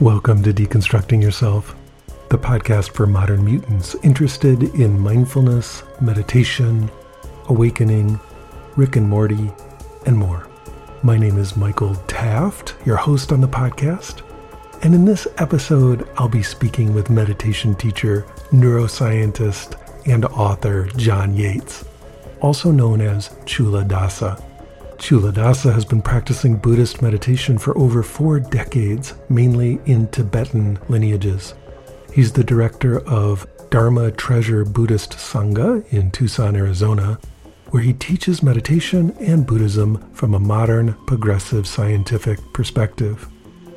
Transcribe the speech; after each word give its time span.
Welcome 0.00 0.42
to 0.44 0.54
Deconstructing 0.54 1.22
Yourself, 1.22 1.76
the 2.30 2.38
podcast 2.38 2.92
for 2.92 3.06
modern 3.06 3.44
mutants 3.44 3.94
interested 3.96 4.62
in 4.62 4.98
mindfulness, 4.98 5.82
meditation, 6.00 6.90
awakening, 7.50 8.18
Rick 8.76 8.96
and 8.96 9.06
Morty, 9.06 9.52
and 10.06 10.16
more. 10.16 10.48
My 11.02 11.18
name 11.18 11.36
is 11.36 11.54
Michael 11.54 11.96
Taft, 12.06 12.76
your 12.86 12.96
host 12.96 13.30
on 13.30 13.42
the 13.42 13.46
podcast. 13.46 14.22
And 14.82 14.94
in 14.94 15.04
this 15.04 15.28
episode, 15.36 16.08
I'll 16.16 16.30
be 16.30 16.42
speaking 16.42 16.94
with 16.94 17.10
meditation 17.10 17.74
teacher, 17.74 18.22
neuroscientist, 18.52 19.78
and 20.06 20.24
author 20.24 20.86
John 20.96 21.34
Yates, 21.34 21.84
also 22.40 22.70
known 22.70 23.02
as 23.02 23.28
Culadasa. 23.44 24.42
Culadasa 25.00 25.72
has 25.72 25.86
been 25.86 26.02
practicing 26.02 26.56
Buddhist 26.56 27.00
meditation 27.00 27.56
for 27.56 27.76
over 27.76 28.02
four 28.02 28.38
decades, 28.38 29.14
mainly 29.30 29.80
in 29.86 30.06
Tibetan 30.08 30.78
lineages. 30.88 31.54
He's 32.12 32.32
the 32.32 32.44
director 32.44 33.00
of 33.08 33.46
Dharma 33.70 34.12
Treasure 34.12 34.64
Buddhist 34.64 35.12
Sangha 35.12 35.90
in 35.90 36.10
Tucson, 36.10 36.54
Arizona, 36.54 37.18
where 37.70 37.82
he 37.82 37.94
teaches 37.94 38.42
meditation 38.42 39.16
and 39.18 39.46
Buddhism 39.46 40.12
from 40.12 40.34
a 40.34 40.38
modern, 40.38 40.92
progressive 41.06 41.66
scientific 41.66 42.38
perspective. 42.52 43.26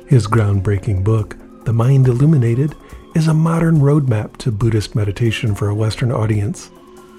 His 0.06 0.26
groundbreaking 0.26 1.04
book, 1.04 1.36
The 1.64 1.72
Mind 1.72 2.06
Illuminated, 2.06 2.76
is 3.16 3.28
a 3.28 3.34
modern 3.34 3.78
roadmap 3.78 4.36
to 4.36 4.52
Buddhist 4.52 4.94
meditation 4.94 5.54
for 5.54 5.68
a 5.68 5.74
Western 5.74 6.12
audience, 6.12 6.66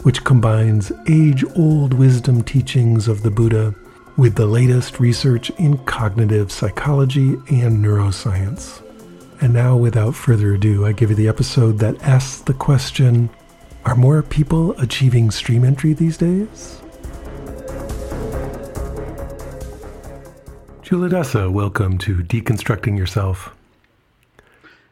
which 0.03 0.23
combines 0.23 0.91
age 1.09 1.43
old 1.57 1.95
wisdom 1.95 2.43
teachings 2.43 3.07
of 3.07 3.23
the 3.23 3.31
Buddha 3.31 3.73
with 4.17 4.35
the 4.35 4.45
latest 4.45 4.99
research 4.99 5.49
in 5.51 5.77
cognitive 5.79 6.51
psychology 6.51 7.33
and 7.49 7.83
neuroscience. 7.83 8.81
And 9.41 9.53
now, 9.53 9.75
without 9.75 10.15
further 10.15 10.53
ado, 10.53 10.85
I 10.85 10.93
give 10.93 11.09
you 11.09 11.15
the 11.15 11.27
episode 11.27 11.79
that 11.79 12.01
asks 12.01 12.41
the 12.41 12.53
question 12.53 13.29
Are 13.83 13.95
more 13.95 14.23
people 14.23 14.71
achieving 14.79 15.31
stream 15.31 15.65
entry 15.65 15.93
these 15.93 16.17
days? 16.17 16.81
Dasa, 20.83 21.51
welcome 21.51 21.97
to 21.97 22.17
Deconstructing 22.17 22.97
Yourself. 22.97 23.53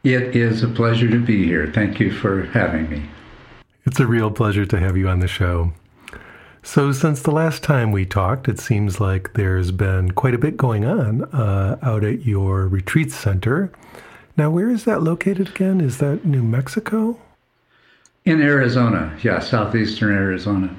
It 0.03 0.35
is 0.35 0.63
a 0.63 0.67
pleasure 0.67 1.09
to 1.09 1.19
be 1.19 1.45
here. 1.45 1.71
Thank 1.73 1.99
you 1.99 2.11
for 2.11 2.44
having 2.47 2.89
me. 2.89 3.03
It's 3.85 3.99
a 3.99 4.07
real 4.07 4.29
pleasure 4.29 4.66
to 4.66 4.79
have 4.79 4.97
you 4.97 5.07
on 5.07 5.19
the 5.19 5.27
show. 5.27 5.71
So, 6.66 6.94
since 6.94 7.22
the 7.22 7.31
last 7.31 7.61
time 7.61 7.92
we 7.92 8.06
talked, 8.06 8.47
it 8.47 8.58
seems 8.58 9.02
like 9.02 9.33
there's 9.33 9.72
been 9.72 10.11
quite 10.11 10.33
a 10.33 10.38
bit 10.38 10.56
going 10.56 10.86
on 10.86 11.25
uh, 11.25 11.78
out 11.81 12.06
at 12.06 12.25
your 12.25 12.69
retreat 12.69 13.11
center. 13.11 13.69
Now, 14.38 14.50
where 14.50 14.69
is 14.69 14.86
that 14.86 15.03
located 15.03 15.50
again? 15.50 15.81
Is 15.81 15.97
that 15.97 16.23
New 16.23 16.41
Mexico? 16.41 17.19
In 18.23 18.41
Arizona, 18.41 19.16
yeah, 19.22 19.39
southeastern 19.39 20.14
Arizona. 20.14 20.73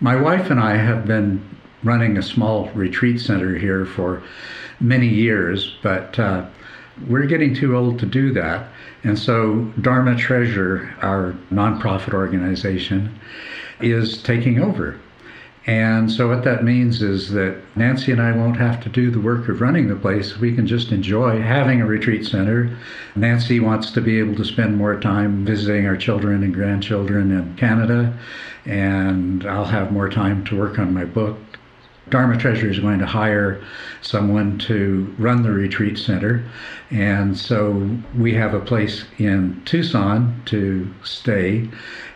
My 0.00 0.16
wife 0.16 0.50
and 0.50 0.60
I 0.60 0.76
have 0.76 1.06
been 1.06 1.42
running 1.82 2.18
a 2.18 2.22
small 2.22 2.68
retreat 2.74 3.18
center 3.18 3.56
here 3.56 3.86
for 3.86 4.22
many 4.80 5.08
years, 5.08 5.78
but 5.82 6.18
uh, 6.18 6.44
we're 7.08 7.24
getting 7.24 7.54
too 7.54 7.74
old 7.74 7.98
to 8.00 8.06
do 8.06 8.34
that. 8.34 8.68
And 9.02 9.18
so, 9.18 9.60
Dharma 9.80 10.14
Treasure, 10.14 10.94
our 11.00 11.32
nonprofit 11.50 12.12
organization, 12.12 13.18
is 13.80 14.22
taking 14.22 14.60
over. 14.60 15.00
And 15.64 16.10
so, 16.10 16.28
what 16.28 16.42
that 16.42 16.64
means 16.64 17.02
is 17.02 17.30
that 17.30 17.56
Nancy 17.76 18.10
and 18.10 18.20
I 18.20 18.32
won't 18.32 18.56
have 18.56 18.82
to 18.82 18.88
do 18.88 19.12
the 19.12 19.20
work 19.20 19.48
of 19.48 19.60
running 19.60 19.86
the 19.86 19.94
place. 19.94 20.36
We 20.38 20.54
can 20.56 20.66
just 20.66 20.90
enjoy 20.90 21.40
having 21.40 21.80
a 21.80 21.86
retreat 21.86 22.26
center. 22.26 22.76
Nancy 23.14 23.60
wants 23.60 23.92
to 23.92 24.00
be 24.00 24.18
able 24.18 24.34
to 24.36 24.44
spend 24.44 24.76
more 24.76 24.98
time 24.98 25.44
visiting 25.44 25.86
our 25.86 25.96
children 25.96 26.42
and 26.42 26.52
grandchildren 26.52 27.30
in 27.30 27.56
Canada, 27.56 28.18
and 28.64 29.46
I'll 29.46 29.64
have 29.66 29.92
more 29.92 30.08
time 30.08 30.44
to 30.46 30.58
work 30.58 30.80
on 30.80 30.92
my 30.92 31.04
book. 31.04 31.38
Dharma 32.12 32.36
Treasury 32.36 32.70
is 32.70 32.78
going 32.78 32.98
to 32.98 33.06
hire 33.06 33.64
someone 34.02 34.58
to 34.58 35.12
run 35.18 35.42
the 35.42 35.50
retreat 35.50 35.96
center. 35.96 36.44
And 36.90 37.36
so 37.36 37.98
we 38.14 38.34
have 38.34 38.52
a 38.52 38.60
place 38.60 39.06
in 39.16 39.62
Tucson 39.64 40.42
to 40.44 40.92
stay. 41.02 41.70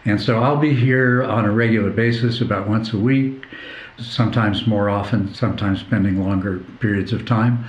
And 0.05 0.21
so 0.21 0.41
I'll 0.41 0.59
be 0.59 0.75
here 0.75 1.25
on 1.25 1.47
a 1.47 1.51
regular 1.51 1.91
basis 1.91 2.43
about 2.43 2.69
once 2.69 2.93
a 2.93 2.99
week, 2.99 3.47
sometimes 3.99 4.67
more 4.67 4.91
often, 4.91 5.33
sometimes 5.33 5.81
spending 5.81 6.23
longer 6.23 6.59
periods 6.79 7.15
of 7.15 7.25
time. 7.25 7.65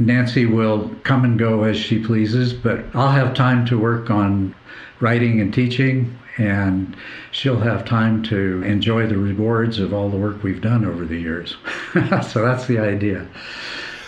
Nancy 0.00 0.46
will 0.46 0.90
come 1.04 1.24
and 1.24 1.38
go 1.38 1.62
as 1.62 1.76
she 1.76 2.02
pleases, 2.02 2.52
but 2.52 2.84
I'll 2.92 3.12
have 3.12 3.34
time 3.34 3.64
to 3.66 3.78
work 3.78 4.10
on 4.10 4.52
writing 4.98 5.40
and 5.40 5.54
teaching, 5.54 6.18
and 6.38 6.96
she'll 7.30 7.60
have 7.60 7.84
time 7.84 8.22
to 8.24 8.62
enjoy 8.62 9.06
the 9.06 9.18
rewards 9.18 9.78
of 9.78 9.92
all 9.92 10.08
the 10.08 10.16
work 10.16 10.42
we've 10.42 10.60
done 10.60 10.84
over 10.84 11.04
the 11.04 11.18
years. 11.18 11.56
so 12.28 12.42
that's 12.42 12.66
the 12.66 12.78
idea. 12.78 13.26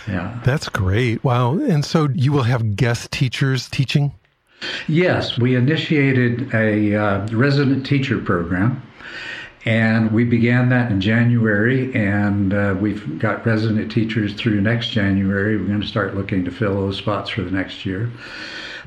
Yeah. 0.07 0.39
That's 0.43 0.69
great. 0.69 1.23
Wow. 1.23 1.57
And 1.57 1.83
so 1.83 2.09
you 2.13 2.31
will 2.31 2.43
have 2.43 2.75
guest 2.75 3.11
teachers 3.11 3.69
teaching? 3.69 4.13
Yes, 4.87 5.37
we 5.37 5.55
initiated 5.55 6.53
a 6.53 6.95
uh, 6.95 7.27
resident 7.27 7.85
teacher 7.85 8.19
program. 8.19 8.81
And 9.65 10.11
we 10.11 10.25
began 10.25 10.69
that 10.69 10.91
in 10.91 11.01
January, 11.01 11.93
and 11.95 12.53
uh, 12.53 12.75
we've 12.79 13.17
got 13.17 13.43
resident 13.47 13.91
teachers 13.91 14.35
through 14.35 14.61
next 14.61 14.89
January. 14.89 15.57
We're 15.57 15.65
going 15.65 15.81
to 15.81 15.87
start 15.87 16.15
looking 16.15 16.45
to 16.45 16.51
fill 16.51 16.75
those 16.75 16.97
spots 16.97 17.31
for 17.31 17.41
the 17.41 17.49
next 17.49 17.83
year. 17.83 18.11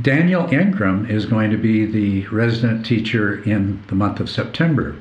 Daniel 0.01 0.53
Ingram 0.53 1.11
is 1.11 1.27
going 1.27 1.51
to 1.51 1.57
be 1.57 1.85
the 1.85 2.27
resident 2.29 2.87
teacher 2.87 3.43
in 3.43 3.83
the 3.89 3.95
month 3.95 4.21
of 4.21 4.31
September. 4.31 4.97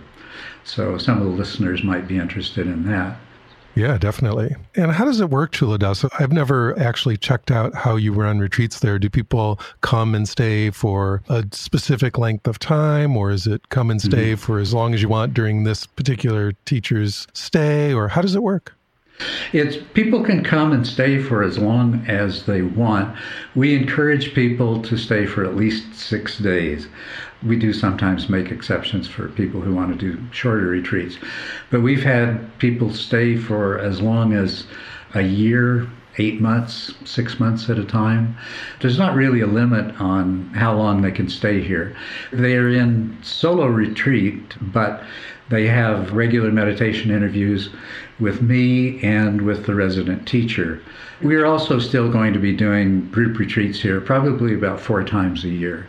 So 0.63 0.97
some 0.97 1.19
of 1.19 1.23
the 1.23 1.29
listeners 1.29 1.83
might 1.83 2.07
be 2.07 2.17
interested 2.17 2.67
in 2.67 2.85
that. 2.87 3.17
Yeah, 3.75 3.99
definitely. 3.99 4.55
And 4.75 4.91
how 4.91 5.05
does 5.05 5.21
it 5.21 5.29
work, 5.29 5.51
Culadasa? 5.51 6.09
I've 6.19 6.31
never 6.31 6.77
actually 6.79 7.15
checked 7.15 7.51
out 7.51 7.75
how 7.75 7.95
you 7.95 8.11
run 8.11 8.39
retreats 8.39 8.79
there. 8.79 8.97
Do 8.97 9.07
people 9.07 9.59
come 9.81 10.15
and 10.15 10.27
stay 10.27 10.71
for 10.71 11.21
a 11.29 11.45
specific 11.51 12.17
length 12.17 12.47
of 12.47 12.57
time, 12.57 13.15
or 13.15 13.29
is 13.29 13.45
it 13.45 13.69
come 13.69 13.91
and 13.91 14.01
stay 14.01 14.31
mm-hmm. 14.31 14.41
for 14.41 14.57
as 14.57 14.73
long 14.73 14.95
as 14.95 15.01
you 15.03 15.09
want 15.09 15.35
during 15.35 15.63
this 15.63 15.85
particular 15.85 16.53
teacher's 16.65 17.27
stay, 17.33 17.93
or 17.93 18.07
how 18.07 18.21
does 18.21 18.33
it 18.33 18.41
work? 18.41 18.73
It's 19.53 19.77
people 19.93 20.23
can 20.23 20.43
come 20.43 20.73
and 20.73 20.85
stay 20.85 21.21
for 21.21 21.41
as 21.41 21.57
long 21.57 22.05
as 22.07 22.43
they 22.45 22.61
want. 22.61 23.17
We 23.55 23.75
encourage 23.75 24.33
people 24.33 24.81
to 24.83 24.97
stay 24.97 25.25
for 25.25 25.45
at 25.45 25.55
least 25.55 25.93
six 25.95 26.37
days. 26.37 26.87
We 27.45 27.55
do 27.55 27.71
sometimes 27.71 28.29
make 28.29 28.51
exceptions 28.51 29.07
for 29.07 29.29
people 29.29 29.61
who 29.61 29.73
want 29.73 29.97
to 29.97 30.13
do 30.13 30.21
shorter 30.31 30.67
retreats, 30.67 31.17
but 31.69 31.81
we've 31.81 32.03
had 32.03 32.57
people 32.57 32.93
stay 32.93 33.37
for 33.37 33.77
as 33.77 34.01
long 34.01 34.33
as 34.33 34.65
a 35.13 35.21
year, 35.21 35.87
eight 36.17 36.41
months, 36.41 36.93
six 37.05 37.39
months 37.39 37.69
at 37.69 37.77
a 37.77 37.85
time. 37.85 38.35
There's 38.81 38.97
not 38.97 39.15
really 39.15 39.41
a 39.41 39.47
limit 39.47 39.99
on 40.01 40.51
how 40.55 40.75
long 40.75 41.01
they 41.01 41.11
can 41.11 41.29
stay 41.29 41.61
here. 41.61 41.95
They 42.33 42.55
are 42.55 42.69
in 42.69 43.17
solo 43.21 43.67
retreat, 43.67 44.55
but 44.59 45.03
they 45.49 45.67
have 45.67 46.13
regular 46.13 46.51
meditation 46.51 47.11
interviews 47.11 47.69
with 48.19 48.41
me 48.41 49.01
and 49.03 49.41
with 49.41 49.65
the 49.65 49.75
resident 49.75 50.27
teacher. 50.27 50.81
We 51.21 51.35
are 51.35 51.45
also 51.45 51.79
still 51.79 52.11
going 52.11 52.33
to 52.33 52.39
be 52.39 52.55
doing 52.55 53.09
group 53.09 53.37
retreats 53.37 53.79
here, 53.79 54.01
probably 54.01 54.53
about 54.53 54.79
four 54.79 55.03
times 55.03 55.43
a 55.43 55.49
year. 55.49 55.87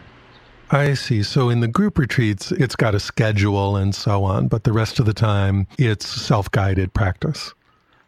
I 0.70 0.94
see. 0.94 1.22
So 1.22 1.48
in 1.48 1.60
the 1.60 1.68
group 1.68 1.98
retreats, 1.98 2.52
it's 2.52 2.76
got 2.76 2.94
a 2.94 3.00
schedule 3.00 3.76
and 3.76 3.94
so 3.94 4.24
on, 4.24 4.48
but 4.48 4.64
the 4.64 4.72
rest 4.72 4.98
of 5.00 5.06
the 5.06 5.14
time, 5.14 5.66
it's 5.78 6.06
self 6.06 6.50
guided 6.50 6.92
practice. 6.92 7.54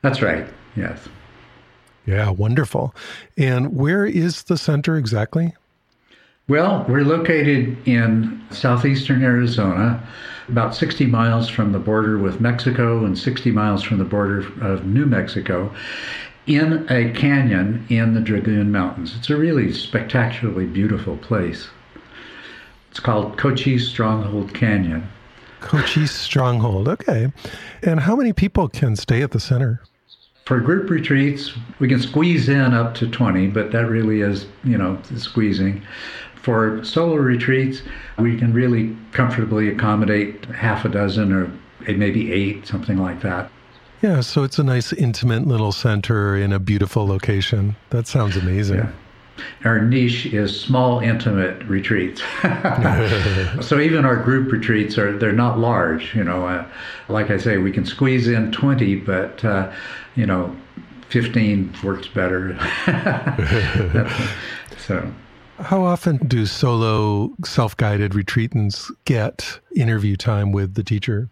That's 0.02 0.22
right. 0.22 0.46
Yes. 0.76 1.08
Yeah, 2.06 2.30
wonderful. 2.30 2.94
And 3.36 3.74
where 3.76 4.04
is 4.04 4.44
the 4.44 4.56
center 4.56 4.96
exactly? 4.96 5.54
Well, 6.48 6.84
we're 6.88 7.04
located 7.04 7.76
in 7.86 8.42
southeastern 8.50 9.22
Arizona, 9.22 10.04
about 10.50 10.74
60 10.74 11.06
miles 11.06 11.48
from 11.48 11.72
the 11.72 11.78
border 11.78 12.18
with 12.18 12.40
Mexico 12.40 13.04
and 13.04 13.18
60 13.18 13.50
miles 13.50 13.82
from 13.82 13.98
the 13.98 14.04
border 14.04 14.40
of 14.60 14.84
New 14.84 15.06
Mexico, 15.06 15.72
in 16.46 16.86
a 16.90 17.12
canyon 17.12 17.86
in 17.88 18.14
the 18.14 18.20
Dragoon 18.20 18.72
Mountains. 18.72 19.14
It's 19.16 19.30
a 19.30 19.36
really 19.36 19.72
spectacularly 19.72 20.66
beautiful 20.66 21.16
place. 21.18 21.68
It's 22.90 23.00
called 23.00 23.38
Cochise 23.38 23.88
Stronghold 23.88 24.52
Canyon. 24.52 25.08
Cochise 25.60 26.10
Stronghold, 26.10 26.88
okay. 26.88 27.30
And 27.82 28.00
how 28.00 28.16
many 28.16 28.32
people 28.32 28.68
can 28.68 28.96
stay 28.96 29.22
at 29.22 29.30
the 29.30 29.40
center? 29.40 29.82
For 30.46 30.58
group 30.58 30.90
retreats, 30.90 31.52
we 31.78 31.86
can 31.86 32.00
squeeze 32.00 32.48
in 32.48 32.74
up 32.74 32.94
to 32.96 33.06
20, 33.08 33.48
but 33.48 33.70
that 33.70 33.86
really 33.86 34.22
is, 34.22 34.46
you 34.64 34.76
know, 34.76 34.98
squeezing. 35.16 35.82
For 36.42 36.82
solo 36.84 37.16
retreats, 37.16 37.82
we 38.18 38.38
can 38.38 38.52
really 38.52 38.96
comfortably 39.12 39.68
accommodate 39.68 40.44
half 40.46 40.84
a 40.84 40.88
dozen 40.88 41.32
or 41.32 41.52
maybe 41.86 42.32
eight, 42.32 42.66
something 42.66 42.96
like 42.96 43.20
that. 43.22 43.50
Yeah, 44.02 44.20
so 44.22 44.44
it's 44.44 44.58
a 44.58 44.64
nice, 44.64 44.92
intimate 44.94 45.46
little 45.46 45.72
center 45.72 46.34
in 46.34 46.52
a 46.52 46.58
beautiful 46.58 47.06
location. 47.06 47.76
That 47.90 48.06
sounds 48.06 48.36
amazing. 48.36 48.78
Yeah. 48.78 48.90
our 49.64 49.80
niche 49.82 50.26
is 50.26 50.58
small, 50.58 51.00
intimate 51.00 51.62
retreats. 51.64 52.22
so 53.60 53.78
even 53.78 54.06
our 54.06 54.16
group 54.16 54.50
retreats 54.50 54.96
are 54.96 55.16
they're 55.18 55.32
not 55.32 55.58
large. 55.58 56.14
You 56.14 56.24
know, 56.24 56.46
uh, 56.46 56.66
like 57.08 57.30
I 57.30 57.36
say, 57.36 57.58
we 57.58 57.72
can 57.72 57.84
squeeze 57.84 58.28
in 58.28 58.52
twenty, 58.52 58.96
but 58.96 59.44
uh, 59.44 59.70
you 60.16 60.24
know, 60.24 60.56
fifteen 61.08 61.72
works 61.82 62.08
better. 62.08 62.58
so. 64.78 65.12
How 65.60 65.84
often 65.84 66.16
do 66.26 66.46
solo 66.46 67.34
self 67.44 67.76
guided 67.76 68.12
retreatants 68.12 68.90
get 69.04 69.60
interview 69.76 70.16
time 70.16 70.52
with 70.52 70.74
the 70.74 70.82
teacher? 70.82 71.28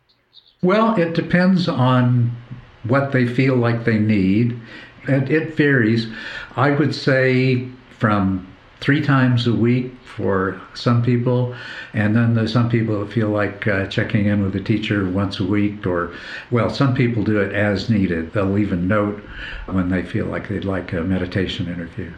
Well, 0.63 0.95
it 0.97 1.15
depends 1.15 1.69
on 1.69 2.37
what 2.83 3.13
they 3.13 3.27
feel 3.27 3.57
like 3.57 3.85
they 3.85 3.99
need. 3.99 4.59
And 5.07 5.31
it 5.31 5.55
varies. 5.55 6.09
I 6.57 6.71
would 6.71 6.95
say 6.95 7.67
from 7.91 8.47
three 8.81 9.01
times 9.01 9.47
a 9.47 9.53
week 9.53 9.93
for 10.05 10.61
some 10.75 11.03
people, 11.03 11.55
and 11.95 12.15
then 12.15 12.35
there's 12.35 12.53
some 12.53 12.69
people 12.69 13.01
that 13.01 13.13
feel 13.13 13.31
like 13.31 13.67
uh, 13.67 13.87
checking 13.87 14.27
in 14.27 14.43
with 14.43 14.53
the 14.53 14.61
teacher 14.61 15.09
once 15.09 15.41
a 15.41 15.45
week, 15.45 15.87
or 15.87 16.13
well, 16.51 16.69
some 16.69 16.95
people 16.95 17.23
do 17.23 17.41
it 17.41 17.55
as 17.55 17.89
needed. 17.89 18.33
They'll 18.33 18.45
leave 18.45 18.73
a 18.73 18.77
note 18.77 19.23
when 19.67 19.89
they 19.89 20.03
feel 20.03 20.27
like 20.27 20.49
they'd 20.49 20.65
like 20.65 20.93
a 20.93 21.01
meditation 21.03 21.67
interview. 21.67 22.13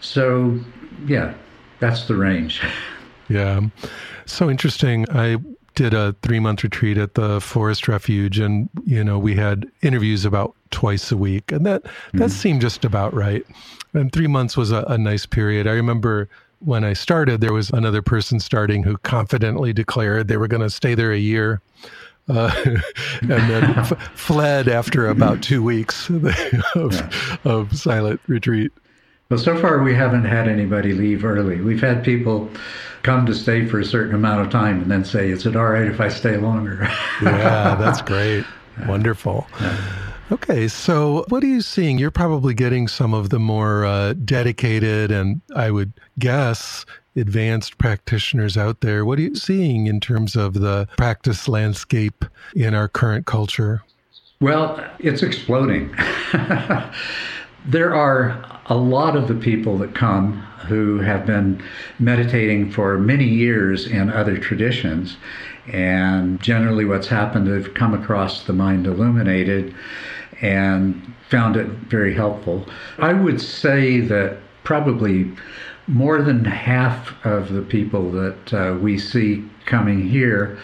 So, 0.00 0.58
yeah, 1.06 1.34
that's 1.82 2.04
the 2.04 2.14
range. 2.14 2.62
Yeah. 3.28 3.60
So 4.26 4.50
interesting. 4.50 5.06
I 5.08 5.38
did 5.74 5.94
a 5.94 6.14
three 6.20 6.40
month 6.40 6.64
retreat 6.64 6.98
at 6.98 7.14
the 7.14 7.40
Forest 7.40 7.88
Refuge, 7.88 8.38
and 8.38 8.68
you 8.84 9.02
know 9.02 9.18
we 9.18 9.36
had 9.36 9.70
interviews 9.80 10.26
about 10.26 10.54
twice 10.70 11.10
a 11.10 11.16
week, 11.16 11.50
and 11.50 11.64
that 11.64 11.84
that 11.84 11.92
mm-hmm. 12.12 12.26
seemed 12.26 12.60
just 12.60 12.84
about 12.84 13.14
right. 13.14 13.46
And 13.94 14.12
three 14.12 14.26
months 14.26 14.54
was 14.54 14.70
a, 14.70 14.84
a 14.88 14.98
nice 14.98 15.24
period. 15.24 15.66
I 15.66 15.70
remember 15.70 16.28
when 16.58 16.84
I 16.84 16.92
started, 16.92 17.40
there 17.40 17.54
was 17.54 17.70
another 17.70 18.02
person 18.02 18.38
starting 18.38 18.82
who 18.82 18.98
confidently 18.98 19.72
declared 19.72 20.28
they 20.28 20.36
were 20.36 20.48
going 20.48 20.62
to 20.62 20.70
stay 20.70 20.94
there 20.94 21.12
a 21.12 21.18
year. 21.18 21.62
Uh, 22.28 22.50
and 23.22 23.30
then 23.30 23.64
f- 23.78 24.10
fled 24.14 24.68
after 24.68 25.08
about 25.08 25.42
two 25.42 25.62
weeks 25.62 26.10
of, 26.10 26.24
yeah. 26.24 27.10
of 27.44 27.74
silent 27.76 28.20
retreat. 28.26 28.72
Well, 29.32 29.40
so 29.40 29.58
far 29.58 29.82
we 29.82 29.94
haven't 29.94 30.26
had 30.26 30.46
anybody 30.46 30.92
leave 30.92 31.24
early. 31.24 31.58
We've 31.62 31.80
had 31.80 32.04
people 32.04 32.50
come 33.02 33.24
to 33.24 33.34
stay 33.34 33.64
for 33.64 33.80
a 33.80 33.84
certain 33.84 34.14
amount 34.14 34.42
of 34.42 34.52
time 34.52 34.82
and 34.82 34.90
then 34.90 35.06
say, 35.06 35.30
"Is 35.30 35.46
it 35.46 35.56
all 35.56 35.68
right 35.68 35.86
if 35.86 36.02
I 36.02 36.08
stay 36.08 36.36
longer?" 36.36 36.80
yeah, 37.22 37.74
that's 37.76 38.02
great. 38.02 38.44
Wonderful. 38.86 39.46
Yeah. 39.58 39.78
Okay, 40.32 40.68
so 40.68 41.24
what 41.30 41.42
are 41.42 41.46
you 41.46 41.62
seeing? 41.62 41.96
You're 41.96 42.10
probably 42.10 42.52
getting 42.52 42.86
some 42.88 43.14
of 43.14 43.30
the 43.30 43.38
more 43.38 43.86
uh, 43.86 44.12
dedicated 44.12 45.10
and 45.10 45.40
I 45.56 45.70
would 45.70 45.94
guess 46.18 46.84
advanced 47.16 47.78
practitioners 47.78 48.58
out 48.58 48.82
there. 48.82 49.06
What 49.06 49.18
are 49.18 49.22
you 49.22 49.34
seeing 49.34 49.86
in 49.86 49.98
terms 49.98 50.36
of 50.36 50.52
the 50.52 50.86
practice 50.98 51.48
landscape 51.48 52.26
in 52.54 52.74
our 52.74 52.86
current 52.86 53.24
culture? 53.24 53.82
Well, 54.42 54.86
it's 54.98 55.22
exploding. 55.22 55.96
there 57.64 57.94
are 57.94 58.51
a 58.66 58.76
lot 58.76 59.16
of 59.16 59.28
the 59.28 59.34
people 59.34 59.78
that 59.78 59.94
come 59.94 60.34
who 60.66 60.98
have 60.98 61.26
been 61.26 61.62
meditating 61.98 62.70
for 62.70 62.98
many 62.98 63.24
years 63.24 63.86
in 63.86 64.10
other 64.10 64.36
traditions. 64.38 65.16
And 65.72 66.40
generally, 66.40 66.84
what's 66.84 67.08
happened, 67.08 67.46
they've 67.46 67.74
come 67.74 67.94
across 67.94 68.44
the 68.44 68.52
mind 68.52 68.86
illuminated 68.86 69.74
and 70.40 71.14
found 71.28 71.56
it 71.56 71.66
very 71.66 72.14
helpful. 72.14 72.66
I 72.98 73.12
would 73.12 73.40
say 73.40 74.00
that 74.00 74.38
probably 74.64 75.30
more 75.88 76.22
than 76.22 76.44
half 76.44 77.14
of 77.24 77.52
the 77.52 77.62
people 77.62 78.10
that 78.12 78.54
uh, 78.54 78.78
we 78.78 78.98
see 78.98 79.44
coming 79.66 80.08
here, 80.08 80.58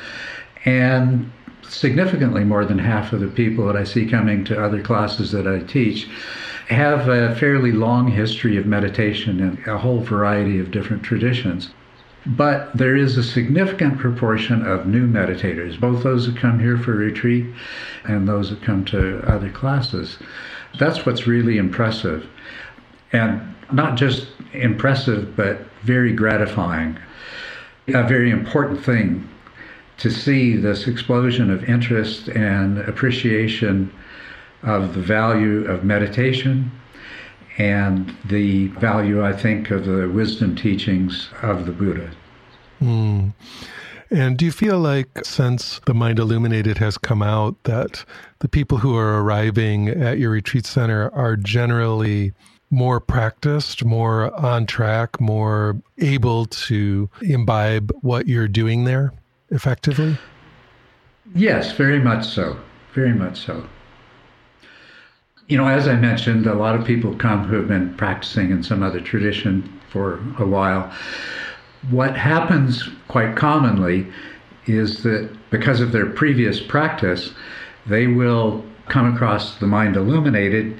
and 0.64 1.30
significantly 1.62 2.44
more 2.44 2.64
than 2.64 2.78
half 2.78 3.12
of 3.12 3.20
the 3.20 3.28
people 3.28 3.66
that 3.66 3.76
I 3.76 3.84
see 3.84 4.06
coming 4.06 4.44
to 4.44 4.62
other 4.62 4.82
classes 4.82 5.32
that 5.32 5.46
I 5.46 5.60
teach 5.60 6.08
have 6.68 7.08
a 7.08 7.34
fairly 7.36 7.72
long 7.72 8.08
history 8.08 8.56
of 8.56 8.66
meditation 8.66 9.40
in 9.40 9.70
a 9.70 9.78
whole 9.78 10.00
variety 10.00 10.58
of 10.58 10.70
different 10.70 11.02
traditions. 11.02 11.70
But 12.26 12.76
there 12.76 12.94
is 12.94 13.16
a 13.16 13.22
significant 13.22 13.98
proportion 13.98 14.66
of 14.66 14.86
new 14.86 15.06
meditators, 15.06 15.80
both 15.80 16.02
those 16.02 16.26
who 16.26 16.34
come 16.34 16.60
here 16.60 16.76
for 16.76 16.92
retreat 16.92 17.46
and 18.04 18.28
those 18.28 18.50
that 18.50 18.62
come 18.62 18.84
to 18.86 19.22
other 19.26 19.50
classes. 19.50 20.18
That's 20.78 21.06
what's 21.06 21.26
really 21.26 21.56
impressive. 21.56 22.28
And 23.12 23.54
not 23.72 23.96
just 23.96 24.26
impressive, 24.52 25.34
but 25.36 25.60
very 25.82 26.12
gratifying. 26.12 26.98
A 27.88 28.02
very 28.02 28.30
important 28.30 28.84
thing 28.84 29.26
to 29.98 30.10
see 30.10 30.56
this 30.56 30.86
explosion 30.86 31.50
of 31.50 31.64
interest 31.64 32.28
and 32.28 32.78
appreciation 32.78 33.90
of 34.62 34.94
the 34.94 35.00
value 35.00 35.64
of 35.66 35.84
meditation 35.84 36.70
and 37.58 38.14
the 38.24 38.68
value, 38.68 39.24
I 39.24 39.32
think, 39.32 39.70
of 39.70 39.84
the 39.84 40.08
wisdom 40.08 40.54
teachings 40.54 41.28
of 41.42 41.66
the 41.66 41.72
Buddha. 41.72 42.10
Mm. 42.80 43.34
And 44.10 44.38
do 44.38 44.44
you 44.44 44.52
feel 44.52 44.78
like 44.78 45.24
since 45.24 45.80
the 45.84 45.92
Mind 45.92 46.18
Illuminated 46.18 46.78
has 46.78 46.96
come 46.96 47.22
out, 47.22 47.62
that 47.64 48.04
the 48.38 48.48
people 48.48 48.78
who 48.78 48.96
are 48.96 49.22
arriving 49.22 49.88
at 49.88 50.18
your 50.18 50.30
retreat 50.30 50.64
center 50.64 51.10
are 51.14 51.36
generally 51.36 52.32
more 52.70 53.00
practiced, 53.00 53.84
more 53.84 54.34
on 54.40 54.66
track, 54.66 55.20
more 55.20 55.76
able 55.98 56.46
to 56.46 57.10
imbibe 57.22 57.92
what 58.00 58.28
you're 58.28 58.48
doing 58.48 58.84
there 58.84 59.12
effectively? 59.50 60.16
Yes, 61.34 61.72
very 61.72 61.98
much 61.98 62.26
so. 62.26 62.58
Very 62.94 63.12
much 63.12 63.44
so. 63.44 63.66
You 65.48 65.56
know, 65.56 65.66
as 65.66 65.88
I 65.88 65.96
mentioned, 65.96 66.46
a 66.46 66.54
lot 66.54 66.74
of 66.74 66.84
people 66.84 67.14
come 67.14 67.44
who 67.44 67.56
have 67.56 67.68
been 67.68 67.94
practicing 67.94 68.50
in 68.50 68.62
some 68.62 68.82
other 68.82 69.00
tradition 69.00 69.80
for 69.88 70.20
a 70.38 70.44
while. 70.44 70.92
What 71.88 72.14
happens 72.14 72.86
quite 73.08 73.34
commonly 73.34 74.06
is 74.66 75.02
that 75.04 75.30
because 75.50 75.80
of 75.80 75.92
their 75.92 76.04
previous 76.04 76.60
practice, 76.60 77.32
they 77.86 78.06
will 78.06 78.62
come 78.88 79.14
across 79.14 79.58
the 79.58 79.66
mind 79.66 79.96
illuminated 79.96 80.76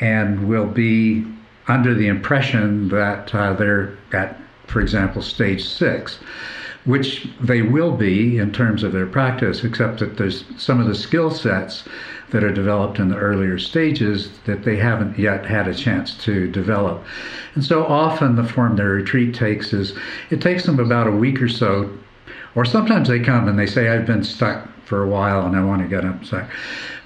and 0.00 0.48
will 0.48 0.66
be 0.66 1.26
under 1.68 1.92
the 1.92 2.06
impression 2.06 2.88
that 2.88 3.34
uh, 3.34 3.52
they're 3.52 3.98
at, 4.14 4.40
for 4.66 4.80
example, 4.80 5.20
stage 5.20 5.62
six, 5.62 6.20
which 6.86 7.28
they 7.38 7.60
will 7.60 7.92
be 7.92 8.38
in 8.38 8.50
terms 8.50 8.82
of 8.82 8.92
their 8.92 9.06
practice, 9.06 9.62
except 9.62 9.98
that 9.98 10.16
there's 10.16 10.44
some 10.56 10.80
of 10.80 10.86
the 10.86 10.94
skill 10.94 11.30
sets 11.30 11.84
that 12.30 12.42
are 12.42 12.52
developed 12.52 12.98
in 12.98 13.08
the 13.08 13.16
earlier 13.16 13.58
stages 13.58 14.30
that 14.46 14.64
they 14.64 14.76
haven't 14.76 15.18
yet 15.18 15.46
had 15.46 15.68
a 15.68 15.74
chance 15.74 16.14
to 16.24 16.50
develop. 16.50 17.04
And 17.54 17.64
so 17.64 17.86
often 17.86 18.36
the 18.36 18.44
form 18.44 18.76
their 18.76 18.90
retreat 18.90 19.34
takes 19.34 19.72
is 19.72 19.96
it 20.30 20.40
takes 20.40 20.64
them 20.64 20.80
about 20.80 21.06
a 21.06 21.12
week 21.12 21.40
or 21.40 21.48
so, 21.48 21.96
or 22.54 22.64
sometimes 22.64 23.08
they 23.08 23.20
come 23.20 23.48
and 23.48 23.58
they 23.58 23.66
say, 23.66 23.88
I've 23.88 24.06
been 24.06 24.24
stuck 24.24 24.68
for 24.84 25.02
a 25.02 25.08
while 25.08 25.46
and 25.46 25.56
I 25.56 25.64
want 25.64 25.82
to 25.82 25.88
get 25.88 26.04
unstuck. 26.04 26.48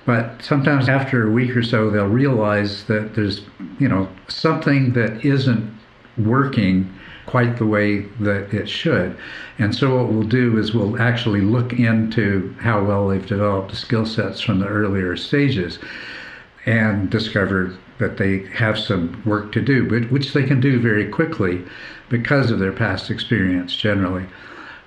But 0.06 0.42
sometimes 0.42 0.88
after 0.88 1.26
a 1.26 1.30
week 1.30 1.56
or 1.56 1.62
so, 1.62 1.90
they'll 1.90 2.06
realize 2.06 2.84
that 2.84 3.14
there's, 3.14 3.42
you 3.78 3.88
know, 3.88 4.08
something 4.28 4.92
that 4.94 5.24
isn't 5.24 5.78
working 6.18 6.92
quite 7.30 7.58
the 7.58 7.66
way 7.66 8.00
that 8.18 8.52
it 8.52 8.68
should. 8.68 9.16
And 9.58 9.72
so 9.72 9.96
what 9.96 10.12
we'll 10.12 10.24
do 10.24 10.58
is 10.58 10.74
we'll 10.74 11.00
actually 11.00 11.42
look 11.42 11.72
into 11.72 12.54
how 12.58 12.84
well 12.84 13.06
they've 13.06 13.24
developed 13.24 13.70
the 13.70 13.76
skill 13.76 14.04
sets 14.04 14.40
from 14.40 14.58
the 14.58 14.66
earlier 14.66 15.16
stages 15.16 15.78
and 16.66 17.08
discover 17.08 17.76
that 17.98 18.16
they 18.16 18.40
have 18.46 18.76
some 18.76 19.22
work 19.24 19.52
to 19.52 19.60
do, 19.60 19.88
but 19.88 20.10
which 20.10 20.32
they 20.32 20.42
can 20.42 20.60
do 20.60 20.80
very 20.80 21.08
quickly 21.08 21.64
because 22.08 22.50
of 22.50 22.58
their 22.58 22.72
past 22.72 23.10
experience 23.10 23.76
generally. 23.76 24.26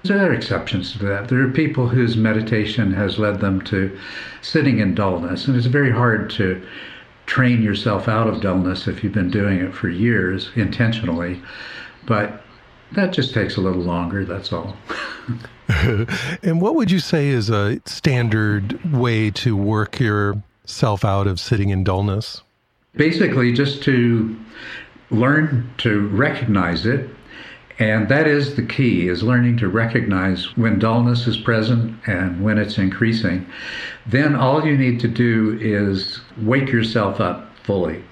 There 0.04 0.30
are 0.30 0.34
exceptions 0.34 0.92
to 0.92 1.00
that. 1.06 1.30
There 1.30 1.42
are 1.42 1.50
people 1.50 1.88
whose 1.88 2.18
meditation 2.18 2.92
has 2.92 3.18
led 3.18 3.40
them 3.40 3.62
to 3.62 3.98
sitting 4.42 4.80
in 4.80 4.96
dullness, 4.96 5.48
and 5.48 5.56
it's 5.56 5.68
very 5.68 5.92
hard 5.92 6.30
to 6.32 6.62
train 7.26 7.62
yourself 7.62 8.10
out 8.10 8.28
of 8.28 8.42
dullness 8.42 8.86
if 8.86 9.02
you've 9.02 9.14
been 9.14 9.32
doing 9.32 9.60
it 9.60 9.74
for 9.74 9.88
years 9.88 10.52
intentionally. 10.56 11.42
But 12.06 12.42
that 12.94 13.14
just 13.14 13.34
takes 13.34 13.58
a 13.58 13.62
little 13.62 13.82
longer, 13.82 14.26
that's 14.26 14.54
all. 14.54 14.76
and 15.68 16.62
what 16.62 16.76
would 16.76 16.92
you 16.92 17.00
say 17.00 17.30
is 17.30 17.50
a 17.50 17.80
standard 17.86 18.94
way 18.94 19.32
to 19.32 19.56
work 19.56 20.00
yourself 20.00 21.06
out 21.06 21.28
of 21.28 21.40
sitting 21.40 21.70
in 21.70 21.84
dullness? 21.84 22.42
Basically, 22.96 23.52
just 23.54 23.82
to 23.84 24.38
learn 25.10 25.72
to 25.80 26.08
recognize 26.10 26.86
it. 26.86 27.10
And 27.80 28.08
that 28.10 28.28
is 28.28 28.56
the 28.56 28.66
key 28.66 29.08
is 29.08 29.24
learning 29.24 29.58
to 29.58 29.68
recognize 29.68 30.56
when 30.56 30.78
dullness 30.78 31.26
is 31.26 31.38
present 31.38 31.98
and 32.06 32.44
when 32.44 32.60
it's 32.60 32.78
increasing. 32.78 33.48
Then 34.06 34.36
all 34.36 34.64
you 34.64 34.78
need 34.78 35.00
to 35.00 35.08
do 35.08 35.58
is 35.60 36.22
wake 36.38 36.70
yourself 36.70 37.20
up 37.20 37.50
fully 37.64 38.04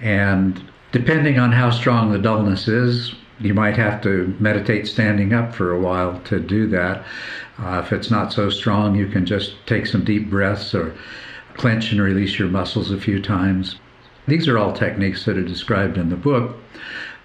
and 0.00 0.62
Depending 0.94 1.40
on 1.40 1.50
how 1.50 1.70
strong 1.70 2.12
the 2.12 2.20
dullness 2.20 2.68
is, 2.68 3.16
you 3.40 3.54
might 3.54 3.76
have 3.76 4.00
to 4.02 4.34
meditate 4.38 4.86
standing 4.86 5.32
up 5.32 5.54
for 5.54 5.72
a 5.72 5.80
while 5.80 6.20
to 6.20 6.38
do 6.38 6.66
that. 6.68 7.04
Uh, 7.58 7.82
if 7.84 7.92
it's 7.92 8.10
not 8.10 8.32
so 8.32 8.50
strong, 8.50 8.94
you 8.94 9.06
can 9.06 9.26
just 9.26 9.54
take 9.66 9.86
some 9.86 10.04
deep 10.04 10.30
breaths 10.30 10.74
or 10.74 10.94
clench 11.54 11.92
and 11.92 12.00
release 12.00 12.38
your 12.38 12.48
muscles 12.48 12.90
a 12.90 13.00
few 13.00 13.20
times. 13.20 13.76
These 14.26 14.48
are 14.48 14.58
all 14.58 14.72
techniques 14.72 15.24
that 15.24 15.36
are 15.36 15.44
described 15.44 15.98
in 15.98 16.08
the 16.08 16.16
book. 16.16 16.56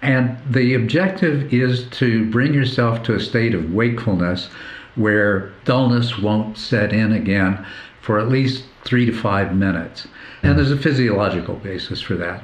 And 0.02 0.36
the 0.48 0.74
objective 0.74 1.52
is 1.52 1.86
to 1.90 2.30
bring 2.30 2.54
yourself 2.54 3.02
to 3.04 3.14
a 3.14 3.20
state 3.20 3.54
of 3.54 3.74
wakefulness 3.74 4.48
where 4.94 5.52
dullness 5.64 6.18
won't 6.18 6.58
set 6.58 6.92
in 6.92 7.12
again 7.12 7.64
for 8.00 8.18
at 8.18 8.28
least 8.28 8.64
three 8.84 9.04
to 9.06 9.12
five 9.12 9.54
minutes. 9.54 10.08
And 10.42 10.56
there's 10.56 10.70
a 10.70 10.76
physiological 10.76 11.56
basis 11.56 12.00
for 12.00 12.14
that. 12.16 12.42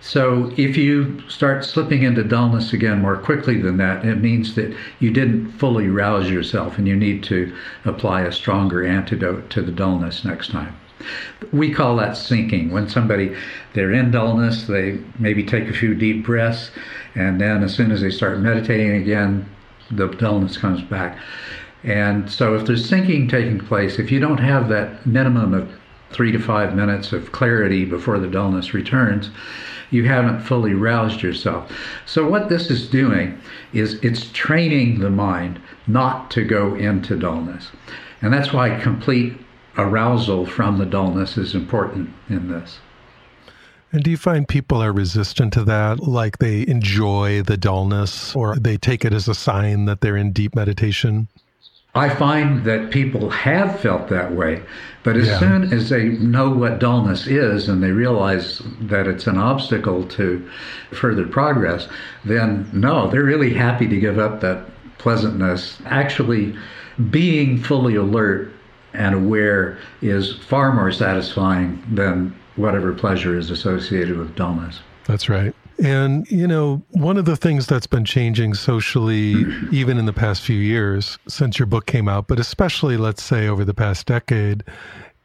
So 0.00 0.52
if 0.56 0.76
you 0.76 1.22
start 1.28 1.64
slipping 1.64 2.02
into 2.02 2.24
dullness 2.24 2.72
again 2.72 3.00
more 3.00 3.16
quickly 3.16 3.60
than 3.60 3.76
that, 3.76 4.04
it 4.04 4.16
means 4.16 4.54
that 4.56 4.74
you 4.98 5.10
didn't 5.10 5.52
fully 5.52 5.88
rouse 5.88 6.28
yourself 6.28 6.78
and 6.78 6.88
you 6.88 6.96
need 6.96 7.22
to 7.24 7.54
apply 7.84 8.22
a 8.22 8.32
stronger 8.32 8.84
antidote 8.84 9.48
to 9.50 9.62
the 9.62 9.72
dullness 9.72 10.24
next 10.24 10.50
time. 10.50 10.76
We 11.52 11.72
call 11.72 11.96
that 11.96 12.16
sinking. 12.16 12.70
When 12.70 12.88
somebody 12.88 13.36
they're 13.74 13.92
in 13.92 14.10
dullness, 14.10 14.66
they 14.66 14.98
maybe 15.18 15.44
take 15.44 15.68
a 15.68 15.72
few 15.72 15.94
deep 15.94 16.24
breaths, 16.24 16.70
and 17.14 17.40
then 17.40 17.62
as 17.62 17.74
soon 17.74 17.92
as 17.92 18.00
they 18.00 18.10
start 18.10 18.40
meditating 18.40 18.92
again, 18.92 19.48
the 19.90 20.08
dullness 20.08 20.56
comes 20.56 20.82
back. 20.82 21.18
And 21.86 22.28
so 22.30 22.56
if 22.56 22.66
there's 22.66 22.86
sinking 22.86 23.28
taking 23.28 23.60
place, 23.60 23.98
if 23.98 24.10
you 24.10 24.18
don't 24.18 24.38
have 24.38 24.68
that 24.68 25.06
minimum 25.06 25.54
of 25.54 25.72
three 26.10 26.32
to 26.32 26.38
five 26.38 26.74
minutes 26.74 27.12
of 27.12 27.32
clarity 27.32 27.84
before 27.84 28.18
the 28.18 28.26
dullness 28.26 28.74
returns, 28.74 29.30
you 29.90 30.04
haven't 30.04 30.40
fully 30.40 30.74
roused 30.74 31.22
yourself. 31.22 31.70
So, 32.04 32.28
what 32.28 32.48
this 32.48 32.70
is 32.70 32.88
doing 32.88 33.40
is 33.72 33.94
it's 34.02 34.30
training 34.32 34.98
the 34.98 35.10
mind 35.10 35.60
not 35.86 36.30
to 36.32 36.44
go 36.44 36.74
into 36.74 37.16
dullness. 37.16 37.70
And 38.20 38.32
that's 38.32 38.52
why 38.52 38.80
complete 38.80 39.34
arousal 39.78 40.46
from 40.46 40.78
the 40.78 40.86
dullness 40.86 41.36
is 41.38 41.54
important 41.54 42.10
in 42.28 42.48
this. 42.48 42.80
And 43.92 44.02
do 44.02 44.10
you 44.10 44.16
find 44.16 44.48
people 44.48 44.82
are 44.82 44.92
resistant 44.92 45.52
to 45.52 45.64
that? 45.64 46.00
Like 46.00 46.38
they 46.38 46.66
enjoy 46.66 47.42
the 47.42 47.56
dullness 47.56 48.34
or 48.34 48.56
they 48.56 48.76
take 48.76 49.04
it 49.04 49.12
as 49.12 49.28
a 49.28 49.34
sign 49.34 49.84
that 49.84 50.00
they're 50.00 50.16
in 50.16 50.32
deep 50.32 50.54
meditation? 50.56 51.28
I 51.96 52.14
find 52.14 52.64
that 52.64 52.90
people 52.90 53.30
have 53.30 53.80
felt 53.80 54.08
that 54.08 54.32
way, 54.32 54.62
but 55.02 55.16
as 55.16 55.28
yeah. 55.28 55.38
soon 55.38 55.72
as 55.72 55.88
they 55.88 56.08
know 56.08 56.50
what 56.50 56.78
dullness 56.78 57.26
is 57.26 57.68
and 57.68 57.82
they 57.82 57.92
realize 57.92 58.60
that 58.80 59.06
it's 59.06 59.26
an 59.26 59.38
obstacle 59.38 60.04
to 60.08 60.48
further 60.92 61.26
progress, 61.26 61.88
then 62.24 62.68
no, 62.72 63.08
they're 63.08 63.22
really 63.24 63.54
happy 63.54 63.86
to 63.88 64.00
give 64.00 64.18
up 64.18 64.40
that 64.40 64.66
pleasantness. 64.98 65.78
Actually, 65.86 66.56
being 67.10 67.62
fully 67.62 67.94
alert 67.94 68.52
and 68.92 69.14
aware 69.14 69.78
is 70.02 70.36
far 70.38 70.72
more 70.72 70.90
satisfying 70.90 71.82
than 71.92 72.34
whatever 72.56 72.92
pleasure 72.92 73.38
is 73.38 73.50
associated 73.50 74.16
with 74.16 74.34
dullness. 74.34 74.80
That's 75.04 75.28
right. 75.28 75.54
And, 75.82 76.30
you 76.30 76.46
know, 76.46 76.82
one 76.90 77.16
of 77.16 77.26
the 77.26 77.36
things 77.36 77.66
that's 77.66 77.86
been 77.86 78.04
changing 78.04 78.54
socially, 78.54 79.44
even 79.72 79.98
in 79.98 80.06
the 80.06 80.12
past 80.12 80.42
few 80.42 80.56
years 80.56 81.18
since 81.28 81.58
your 81.58 81.66
book 81.66 81.86
came 81.86 82.08
out, 82.08 82.28
but 82.28 82.38
especially, 82.38 82.96
let's 82.96 83.22
say, 83.22 83.46
over 83.46 83.64
the 83.64 83.74
past 83.74 84.06
decade, 84.06 84.64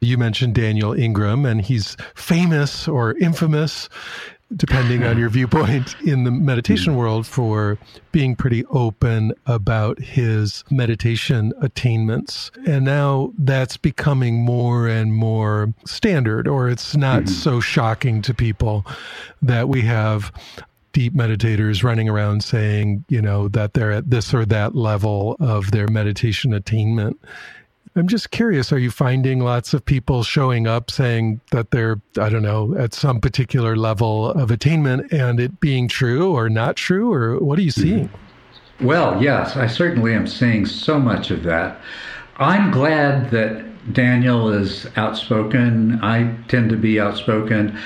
you 0.02 0.18
mentioned 0.18 0.56
Daniel 0.56 0.94
Ingram, 0.94 1.46
and 1.46 1.62
he's 1.62 1.96
famous 2.16 2.88
or 2.88 3.16
infamous 3.20 3.88
depending 4.56 5.04
on 5.04 5.18
your 5.18 5.30
viewpoint 5.38 5.96
in 6.02 6.24
the 6.24 6.32
meditation 6.32 6.96
world, 6.96 7.26
for 7.26 7.78
being 8.12 8.36
pretty 8.36 8.66
open 8.68 9.34
about 9.46 10.00
his 10.00 10.64
meditation 10.70 11.54
attainments. 11.62 12.52
And 12.66 12.86
now 12.86 13.34
that's 13.38 13.78
becoming 13.78 14.44
more 14.44 14.88
and 14.88 15.14
more 15.14 15.74
standard, 15.86 16.48
or 16.48 16.70
it's 16.70 16.96
not 16.96 17.24
mm-hmm. 17.24 17.34
so 17.34 17.60
shocking 17.60 18.22
to 18.24 18.34
people 18.34 18.86
that 19.42 19.70
we 19.70 19.82
have 19.82 20.32
deep 20.94 21.14
meditators 21.14 21.84
running 21.84 22.10
around 22.10 22.44
saying, 22.44 23.06
you 23.08 23.22
know, 23.22 23.48
that 23.48 23.74
they're 23.74 23.92
at 23.92 24.10
this 24.10 24.34
or 24.34 24.46
that 24.46 24.76
level 24.76 25.38
of 25.40 25.72
their 25.72 25.88
meditation 25.88 26.54
attainment. 26.54 27.20
I'm 27.96 28.08
just 28.08 28.32
curious, 28.32 28.72
are 28.72 28.80
you 28.80 28.90
finding 28.90 29.42
lots 29.42 29.74
of 29.74 29.84
people 29.84 30.24
showing 30.24 30.66
up 30.66 30.90
saying 30.90 31.42
that 31.52 31.72
they're, 31.72 32.00
I 32.18 32.30
don't 32.30 32.42
know, 32.42 32.74
at 32.78 32.94
some 32.94 33.20
particular 33.20 33.76
level 33.76 34.32
of 34.32 34.50
attainment 34.50 35.12
and 35.12 35.42
it 35.42 35.60
being 35.60 35.90
true 35.90 36.32
or 36.34 36.50
not 36.50 36.78
true? 36.78 37.12
Or 37.12 37.38
what 37.40 37.60
are 37.60 37.62
you 37.62 37.72
mm-hmm. 37.72 37.82
seeing? 37.82 38.10
Well, 38.80 39.22
yes, 39.22 39.58
I 39.58 39.68
certainly 39.68 40.14
am 40.14 40.26
seeing 40.26 40.66
so 40.66 41.00
much 41.00 41.32
of 41.32 41.44
that. 41.44 41.82
I'm 42.38 42.72
glad 42.72 43.30
that 43.32 43.66
Daniel 43.94 44.50
is 44.50 44.88
outspoken. 44.96 46.00
I 46.02 46.34
tend 46.48 46.70
to 46.70 46.78
be 46.78 47.00
outspoken. 47.00 47.78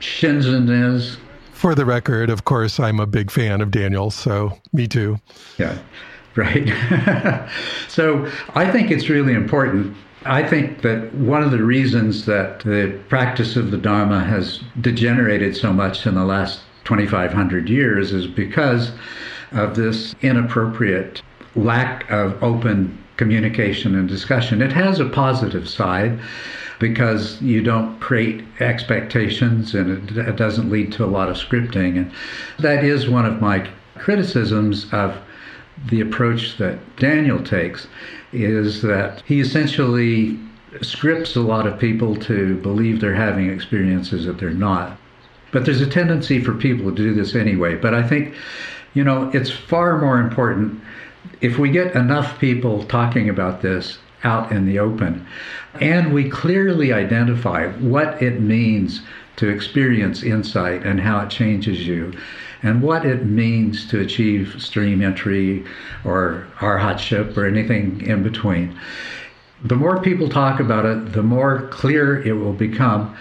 Shinzen 0.00 0.70
is. 0.94 1.18
For 1.52 1.74
the 1.74 1.84
record, 1.84 2.30
of 2.30 2.46
course, 2.46 2.80
I'm 2.80 2.98
a 2.98 3.06
big 3.06 3.30
fan 3.30 3.60
of 3.60 3.70
Daniel, 3.70 4.10
so 4.10 4.58
me 4.72 4.88
too. 4.88 5.20
Yeah 5.58 5.78
right? 6.36 6.68
so 7.88 8.30
I 8.54 8.70
think 8.70 8.90
it's 8.90 9.08
really 9.08 9.34
important. 9.34 9.96
I 10.24 10.46
think 10.46 10.82
that 10.82 11.14
one 11.14 11.42
of 11.42 11.50
the 11.50 11.62
reasons 11.62 12.26
that 12.26 12.60
the 12.60 12.98
practice 13.08 13.56
of 13.56 13.70
the 13.70 13.78
Dharma 13.78 14.22
has 14.24 14.60
degenerated 14.80 15.56
so 15.56 15.72
much 15.72 16.06
in 16.06 16.14
the 16.14 16.24
last 16.24 16.60
2,500 16.84 17.68
years 17.68 18.12
is 18.12 18.26
because 18.26 18.92
of 19.52 19.76
this 19.76 20.14
inappropriate 20.20 21.22
lack 21.56 22.08
of 22.10 22.40
open 22.42 22.96
communication 23.16 23.94
and 23.94 24.08
discussion. 24.08 24.62
It 24.62 24.72
has 24.72 25.00
a 25.00 25.08
positive 25.08 25.68
side 25.68 26.18
because 26.78 27.40
you 27.42 27.62
don't 27.62 27.98
create 28.00 28.44
expectations 28.60 29.74
and 29.74 30.10
it, 30.10 30.16
it 30.16 30.36
doesn't 30.36 30.70
lead 30.70 30.92
to 30.92 31.04
a 31.04 31.06
lot 31.06 31.28
of 31.28 31.36
scripting. 31.36 31.96
And 31.98 32.12
that 32.58 32.82
is 32.84 33.08
one 33.08 33.26
of 33.26 33.40
my 33.40 33.68
criticisms 33.98 34.86
of 34.92 35.16
the 35.88 36.00
approach 36.00 36.56
that 36.58 36.78
Daniel 36.96 37.42
takes 37.42 37.86
is 38.32 38.82
that 38.82 39.22
he 39.26 39.40
essentially 39.40 40.38
scripts 40.82 41.34
a 41.36 41.40
lot 41.40 41.66
of 41.66 41.78
people 41.78 42.14
to 42.14 42.56
believe 42.58 43.00
they're 43.00 43.14
having 43.14 43.50
experiences 43.50 44.26
that 44.26 44.38
they're 44.38 44.50
not. 44.50 44.96
But 45.52 45.64
there's 45.64 45.80
a 45.80 45.86
tendency 45.86 46.42
for 46.42 46.54
people 46.54 46.90
to 46.90 46.96
do 46.96 47.12
this 47.12 47.34
anyway. 47.34 47.74
But 47.74 47.94
I 47.94 48.06
think, 48.06 48.34
you 48.94 49.02
know, 49.02 49.30
it's 49.34 49.50
far 49.50 49.98
more 49.98 50.20
important 50.20 50.80
if 51.40 51.58
we 51.58 51.70
get 51.70 51.94
enough 51.96 52.38
people 52.38 52.84
talking 52.84 53.28
about 53.28 53.62
this 53.62 53.98
out 54.22 54.52
in 54.52 54.66
the 54.66 54.78
open 54.78 55.26
and 55.80 56.12
we 56.12 56.28
clearly 56.28 56.92
identify 56.92 57.68
what 57.78 58.22
it 58.22 58.40
means 58.40 59.00
to 59.36 59.48
experience 59.48 60.22
insight 60.22 60.84
and 60.84 61.00
how 61.00 61.20
it 61.20 61.30
changes 61.30 61.86
you 61.86 62.12
and 62.62 62.82
what 62.82 63.06
it 63.06 63.24
means 63.24 63.86
to 63.88 64.00
achieve 64.00 64.56
stream 64.58 65.02
entry 65.02 65.64
or 66.04 66.46
arhatship 66.58 67.36
or 67.36 67.46
anything 67.46 68.00
in 68.02 68.22
between. 68.22 68.78
The 69.64 69.76
more 69.76 70.00
people 70.00 70.28
talk 70.28 70.60
about 70.60 70.86
it, 70.86 71.12
the 71.12 71.22
more 71.22 71.68
clear 71.68 72.22
it 72.22 72.32
will 72.32 72.52
become, 72.52 73.16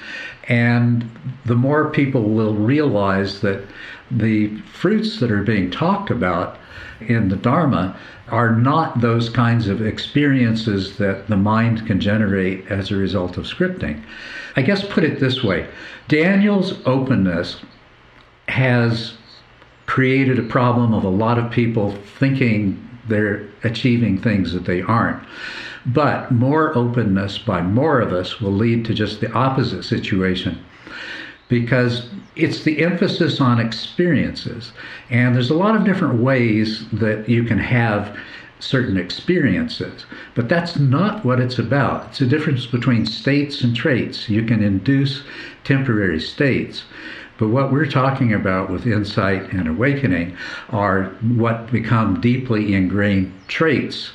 and 0.47 1.09
the 1.45 1.55
more 1.55 1.89
people 1.89 2.23
will 2.23 2.53
realize 2.53 3.41
that 3.41 3.63
the 4.09 4.57
fruits 4.61 5.19
that 5.19 5.31
are 5.31 5.43
being 5.43 5.69
talked 5.69 6.09
about 6.09 6.57
in 7.01 7.29
the 7.29 7.35
Dharma 7.35 7.97
are 8.29 8.55
not 8.55 9.01
those 9.01 9.29
kinds 9.29 9.67
of 9.67 9.85
experiences 9.85 10.97
that 10.97 11.27
the 11.27 11.37
mind 11.37 11.85
can 11.87 11.99
generate 11.99 12.67
as 12.67 12.91
a 12.91 12.95
result 12.95 13.37
of 13.37 13.45
scripting. 13.45 14.01
I 14.55 14.61
guess 14.61 14.85
put 14.87 15.03
it 15.03 15.19
this 15.19 15.43
way 15.43 15.67
Daniel's 16.07 16.85
openness 16.85 17.61
has 18.47 19.13
created 19.89 20.37
a 20.37 20.43
problem 20.43 20.93
of 20.93 21.03
a 21.03 21.09
lot 21.09 21.39
of 21.39 21.49
people 21.49 21.95
thinking 22.19 22.77
they're 23.07 23.43
achieving 23.63 24.21
things 24.21 24.53
that 24.53 24.65
they 24.65 24.83
aren't. 24.83 25.19
But 25.83 26.31
more 26.31 26.77
openness 26.77 27.39
by 27.39 27.63
more 27.63 27.99
of 27.99 28.13
us 28.13 28.39
will 28.39 28.51
lead 28.51 28.85
to 28.85 28.93
just 28.93 29.19
the 29.19 29.31
opposite 29.31 29.81
situation 29.81 30.63
because 31.47 32.07
it's 32.35 32.63
the 32.63 32.83
emphasis 32.83 33.41
on 33.41 33.59
experiences. 33.59 34.73
And 35.09 35.33
there's 35.33 35.49
a 35.49 35.55
lot 35.55 35.75
of 35.75 35.85
different 35.85 36.21
ways 36.21 36.87
that 36.91 37.27
you 37.27 37.43
can 37.43 37.57
have 37.57 38.15
certain 38.59 38.95
experiences, 38.95 40.05
but 40.35 40.49
that's 40.49 40.77
not 40.77 41.25
what 41.25 41.39
it's 41.39 41.57
about. 41.57 42.09
It's 42.09 42.21
a 42.21 42.27
difference 42.27 42.67
between 42.67 43.07
states 43.07 43.63
and 43.63 43.75
traits. 43.75 44.29
You 44.29 44.43
can 44.43 44.61
induce 44.61 45.23
temporary 45.63 46.19
states. 46.19 46.83
But 47.39 47.49
what 47.49 47.71
we're 47.71 47.89
talking 47.89 48.33
about 48.33 48.69
with 48.69 48.85
insight 48.85 49.51
and 49.53 49.67
awakening 49.67 50.37
are 50.69 51.05
what 51.37 51.71
become 51.71 52.19
deeply 52.21 52.75
ingrained 52.75 53.33
traits. 53.47 54.11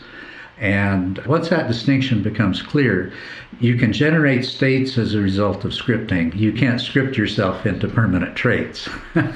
And 0.61 1.19
once 1.27 1.49
that 1.49 1.67
distinction 1.67 2.23
becomes 2.23 2.63
clear, 2.63 3.13
you 3.61 3.77
can 3.77 3.93
generate 3.93 4.45
states 4.45 4.99
as 4.99 5.15
a 5.15 5.21
result 5.21 5.65
of 5.65 5.73
scripting. 5.73 6.35
You 6.37 6.53
can't 6.53 6.81
script 6.81 7.17
yourself 7.17 7.67
into 7.67 7.89
permanent 7.89 8.37
traits. 8.37 8.89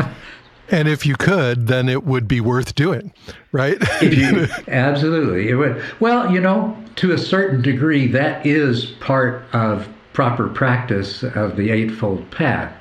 And 0.71 0.87
if 0.87 1.07
you 1.07 1.17
could, 1.17 1.67
then 1.67 1.89
it 1.89 2.05
would 2.05 2.29
be 2.29 2.41
worth 2.41 2.75
doing, 2.75 3.13
right? 3.53 3.79
you, 4.03 4.49
absolutely. 4.69 5.49
It 5.49 5.55
would. 5.55 5.83
Well, 5.99 6.31
you 6.31 6.41
know, 6.41 6.77
to 6.97 7.13
a 7.13 7.19
certain 7.19 7.63
degree, 7.63 8.07
that 8.09 8.45
is 8.45 8.87
part 9.01 9.45
of 9.55 9.89
proper 10.13 10.49
practice 10.49 11.23
of 11.23 11.57
the 11.57 11.71
Eightfold 11.71 12.31
Path. 12.31 12.75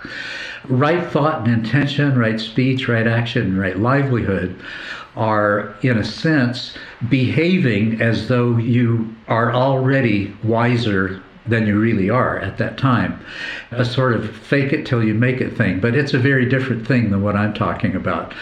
Right 0.70 1.10
thought 1.12 1.48
and 1.48 1.66
intention, 1.66 2.18
right 2.18 2.40
speech, 2.40 2.88
right 2.88 3.08
action, 3.08 3.58
right 3.58 3.78
livelihood 3.78 4.60
are, 5.16 5.76
in 5.82 5.98
a 5.98 6.04
sense, 6.04 6.78
behaving 7.10 8.02
as 8.02 8.28
though 8.28 8.58
you 8.58 9.16
are 9.28 9.52
already 9.54 10.36
wiser 10.44 11.22
than 11.48 11.66
you 11.66 11.80
really 11.80 12.10
are 12.10 12.40
at 12.40 12.58
that 12.58 12.78
time. 12.78 13.20
A 13.72 13.86
sort 13.86 14.14
of 14.14 14.36
fake 14.36 14.74
it 14.74 14.86
till 14.86 15.04
you 15.04 15.14
make 15.14 15.42
it 15.42 15.56
thing. 15.58 15.80
But 15.80 15.96
it's 15.96 16.14
a 16.14 16.20
very 16.20 16.46
different 16.48 16.86
thing 16.86 17.10
than 17.10 17.24
what 17.24 17.36
I'm 17.36 17.54
talking 17.54 17.96
about. 17.96 18.34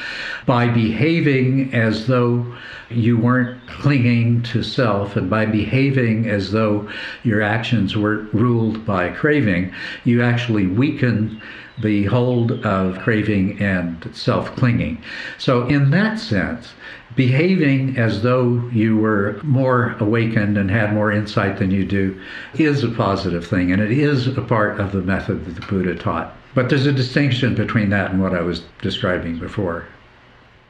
By 0.45 0.67
behaving 0.67 1.73
as 1.73 2.07
though 2.07 2.45
you 2.89 3.17
weren't 3.17 3.65
clinging 3.67 4.43
to 4.43 4.63
self 4.63 5.15
and 5.15 5.29
by 5.29 5.45
behaving 5.45 6.27
as 6.27 6.51
though 6.51 6.89
your 7.23 7.41
actions 7.41 7.95
were 7.95 8.27
ruled 8.33 8.85
by 8.85 9.09
craving, 9.09 9.73
you 10.03 10.21
actually 10.21 10.67
weaken 10.67 11.41
the 11.79 12.05
hold 12.05 12.53
of 12.65 12.99
craving 12.99 13.59
and 13.61 14.09
self 14.13 14.55
clinging. 14.55 15.01
So, 15.37 15.67
in 15.67 15.91
that 15.91 16.19
sense, 16.19 16.73
behaving 17.15 17.97
as 17.97 18.21
though 18.21 18.67
you 18.73 18.97
were 18.97 19.39
more 19.43 19.95
awakened 19.99 20.57
and 20.57 20.69
had 20.69 20.93
more 20.93 21.11
insight 21.11 21.57
than 21.57 21.71
you 21.71 21.85
do 21.85 22.19
is 22.55 22.83
a 22.83 22.89
positive 22.89 23.45
thing, 23.45 23.71
and 23.71 23.81
it 23.81 23.91
is 23.91 24.27
a 24.27 24.41
part 24.41 24.79
of 24.79 24.91
the 24.91 25.01
method 25.01 25.45
that 25.45 25.55
the 25.55 25.67
Buddha 25.67 25.95
taught. 25.95 26.35
But 26.53 26.69
there's 26.69 26.85
a 26.85 26.93
distinction 26.93 27.55
between 27.55 27.89
that 27.89 28.11
and 28.11 28.21
what 28.21 28.33
I 28.33 28.41
was 28.41 28.63
describing 28.81 29.39
before. 29.39 29.85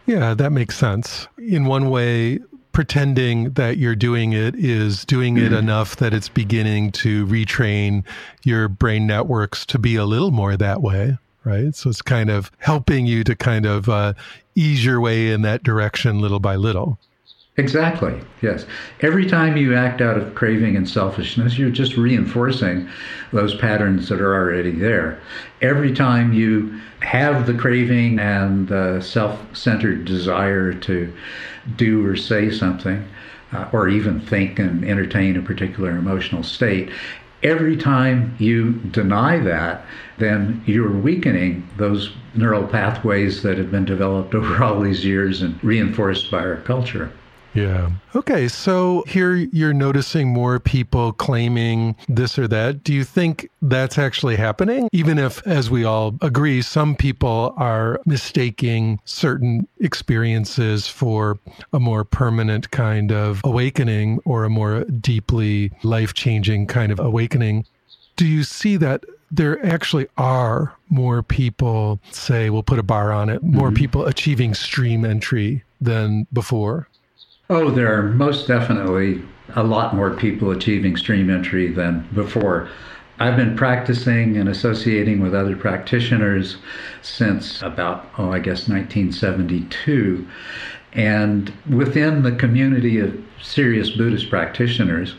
Yeah, 0.08 0.34
that 0.36 0.52
makes 0.52 0.78
sense. 0.78 1.28
In 1.38 1.66
one 1.66 1.90
way, 1.90 2.40
pretending 2.76 3.52
that 3.52 3.78
you're 3.78 3.96
doing 3.96 4.34
it 4.34 4.54
is 4.54 5.06
doing 5.06 5.38
it 5.38 5.44
mm-hmm. 5.44 5.56
enough 5.56 5.96
that 5.96 6.14
it's 6.14 6.28
beginning 6.28 6.92
to 6.92 7.26
retrain 7.28 8.04
your 8.44 8.68
brain 8.68 9.08
networks 9.08 9.66
to 9.66 9.80
be 9.80 9.96
a 9.96 10.04
little 10.04 10.30
more 10.30 10.58
that 10.58 10.82
way 10.82 11.18
right 11.46 11.74
so 11.74 11.90
it's 11.90 12.02
kind 12.02 12.30
of 12.30 12.52
helping 12.58 13.06
you 13.06 13.24
to 13.24 13.34
kind 13.34 13.66
of 13.66 13.88
uh, 13.88 14.12
ease 14.56 14.84
your 14.84 15.00
way 15.00 15.32
in 15.32 15.42
that 15.42 15.64
direction 15.64 16.20
little 16.20 16.42
by 16.42 16.58
little 16.58 17.00
Exactly. 17.58 18.20
Yes. 18.42 18.66
Every 19.00 19.26
time 19.26 19.56
you 19.56 19.76
act 19.76 20.02
out 20.02 20.18
of 20.18 20.36
craving 20.36 20.76
and 20.76 20.90
selfishness, 20.90 21.58
you're 21.58 21.70
just 21.70 21.96
reinforcing 21.96 22.90
those 23.32 23.56
patterns 23.56 24.10
that 24.10 24.20
are 24.20 24.36
already 24.36 24.72
there. 24.72 25.22
Every 25.62 25.94
time 25.94 26.34
you 26.34 26.78
have 27.00 27.48
the 27.48 27.54
craving 27.54 28.20
and 28.20 28.68
the 28.68 29.00
self 29.00 29.40
centered 29.56 30.04
desire 30.04 30.74
to 30.74 31.14
do 31.78 32.06
or 32.06 32.18
say 32.18 32.52
something, 32.52 33.08
uh, 33.54 33.70
or 33.72 33.88
even 33.88 34.20
think 34.20 34.60
and 34.60 34.84
entertain 34.84 35.38
a 35.38 35.42
particular 35.42 35.92
emotional 35.92 36.44
state, 36.44 36.90
every 37.42 37.78
time 37.78 38.36
you 38.38 38.74
deny 38.92 39.40
that, 39.40 39.86
then 40.18 40.62
you're 40.66 40.92
weakening 40.92 41.66
those 41.78 42.12
neural 42.34 42.68
pathways 42.68 43.44
that 43.44 43.58
have 43.58 43.72
been 43.72 43.86
developed 43.86 44.36
over 44.36 44.62
all 44.62 44.82
these 44.82 45.06
years 45.06 45.42
and 45.42 45.64
reinforced 45.64 46.30
by 46.30 46.40
our 46.40 46.58
culture. 46.58 47.14
Yeah. 47.56 47.92
Okay. 48.16 48.48
So 48.50 49.04
here 49.08 49.34
you're 49.34 49.74
noticing 49.74 50.28
more 50.28 50.60
people 50.60 51.14
claiming 51.14 51.96
this 52.10 52.38
or 52.38 52.48
that. 52.50 52.84
Do 52.84 52.94
you 52.94 53.04
think 53.04 53.50
that's 53.62 53.98
actually 53.98 54.36
happening? 54.36 54.90
Even 54.92 55.18
if, 55.18 55.46
as 55.48 55.72
we 55.72 55.86
all 55.86 56.16
agree, 56.22 56.62
some 56.62 56.96
people 56.96 57.54
are 57.58 58.02
mistaking 58.06 59.00
certain 59.06 59.68
experiences 59.80 60.88
for 60.88 61.40
a 61.72 61.80
more 61.80 62.04
permanent 62.04 62.72
kind 62.72 63.12
of 63.12 63.42
awakening 63.46 64.20
or 64.26 64.44
a 64.44 64.50
more 64.50 64.84
deeply 64.84 65.72
life 65.82 66.14
changing 66.14 66.68
kind 66.68 66.92
of 66.92 67.00
awakening. 67.00 67.66
Do 68.18 68.28
you 68.28 68.44
see 68.44 68.78
that 68.78 69.06
there 69.32 69.66
actually 69.66 70.08
are 70.18 70.74
more 70.90 71.24
people, 71.24 72.00
say, 72.12 72.50
we'll 72.50 72.64
put 72.64 72.80
a 72.80 72.84
bar 72.84 73.12
on 73.12 73.30
it, 73.30 73.44
more 73.44 73.70
mm-hmm. 73.70 73.76
people 73.76 74.06
achieving 74.06 74.54
stream 74.54 75.04
entry 75.04 75.64
than 75.82 76.28
before? 76.32 76.88
Oh, 77.48 77.70
there 77.70 77.96
are 77.96 78.02
most 78.02 78.48
definitely 78.48 79.22
a 79.56 79.64
lot 79.64 79.96
more 79.96 80.10
people 80.10 80.50
achieving 80.50 80.98
stream 80.98 81.30
entry 81.30 81.68
than 81.72 82.08
before. 82.16 82.68
I've 83.20 83.38
been 83.38 83.56
practicing 83.56 84.36
and 84.38 84.50
associating 84.50 85.22
with 85.22 85.36
other 85.36 85.56
practitioners 85.56 86.58
since 87.04 87.62
about, 87.62 88.10
oh, 88.18 88.32
I 88.32 88.40
guess 88.40 88.68
1972. 88.68 90.28
And 90.94 91.54
within 91.70 92.24
the 92.24 92.32
community 92.32 92.98
of 92.98 93.16
serious 93.40 93.92
Buddhist 93.92 94.32
practitioners, 94.32 95.14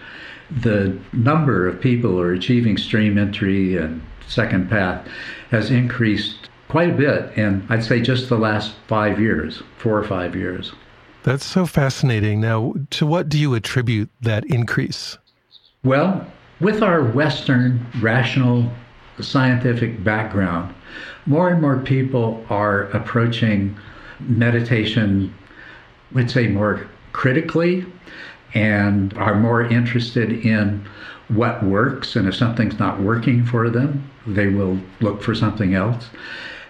the 0.51 0.99
number 1.13 1.69
of 1.69 1.81
people 1.81 2.11
who 2.11 2.21
are 2.21 2.33
achieving 2.33 2.77
stream 2.77 3.19
entry 3.19 3.77
and 3.77 4.03
second 4.27 4.69
path 4.69 5.07
has 5.53 5.71
increased 5.71 6.49
quite 6.67 6.91
a 6.91 6.97
bit 6.97 7.39
in, 7.39 7.65
I'd 7.69 7.85
say, 7.85 8.01
just 8.01 8.29
the 8.29 8.37
last 8.37 8.75
five 8.89 9.21
years, 9.21 9.63
four 9.79 9.97
or 9.97 10.05
five 10.05 10.35
years. 10.35 10.73
That's 11.27 11.45
so 11.45 11.67
fascinating. 11.67 12.41
Now, 12.41 12.75
to 12.91 13.05
what 13.05 13.29
do 13.29 13.37
you 13.37 13.57
attribute 13.57 14.11
that 14.21 14.45
increase? 14.45 15.19
Well, 15.83 16.25
with 16.61 16.85
our 16.85 17.03
Western 17.03 17.85
rational 18.01 18.71
scientific 19.19 20.05
background, 20.05 20.73
more 21.27 21.49
and 21.49 21.61
more 21.61 21.81
people 21.81 22.47
are 22.49 22.83
approaching 22.93 23.77
meditation, 24.21 25.35
we'd 26.13 26.31
say 26.31 26.47
more 26.47 26.87
critically, 27.13 27.85
and 28.55 29.13
are 29.19 29.35
more 29.35 29.63
interested 29.63 30.31
in 30.31 30.87
what 31.27 31.61
works. 31.65 32.15
And 32.15 32.29
if 32.29 32.37
something's 32.37 32.79
not 32.79 33.01
working 33.01 33.45
for 33.45 33.69
them, 33.69 34.09
they 34.29 34.47
will 34.47 34.79
look 35.01 35.25
for 35.25 35.35
something 35.35 35.75
else. 35.75 36.09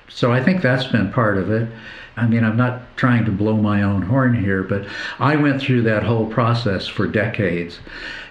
So 0.08 0.32
I 0.32 0.42
think 0.42 0.62
that's 0.62 0.86
been 0.86 1.12
part 1.12 1.36
of 1.36 1.50
it. 1.50 1.68
I 2.16 2.26
mean, 2.26 2.44
I'm 2.44 2.56
not 2.56 2.96
trying 2.96 3.24
to 3.26 3.30
blow 3.30 3.56
my 3.56 3.82
own 3.82 4.02
horn 4.02 4.34
here, 4.34 4.62
but 4.62 4.86
I 5.18 5.36
went 5.36 5.60
through 5.60 5.82
that 5.82 6.02
whole 6.02 6.26
process 6.26 6.86
for 6.86 7.06
decades 7.06 7.78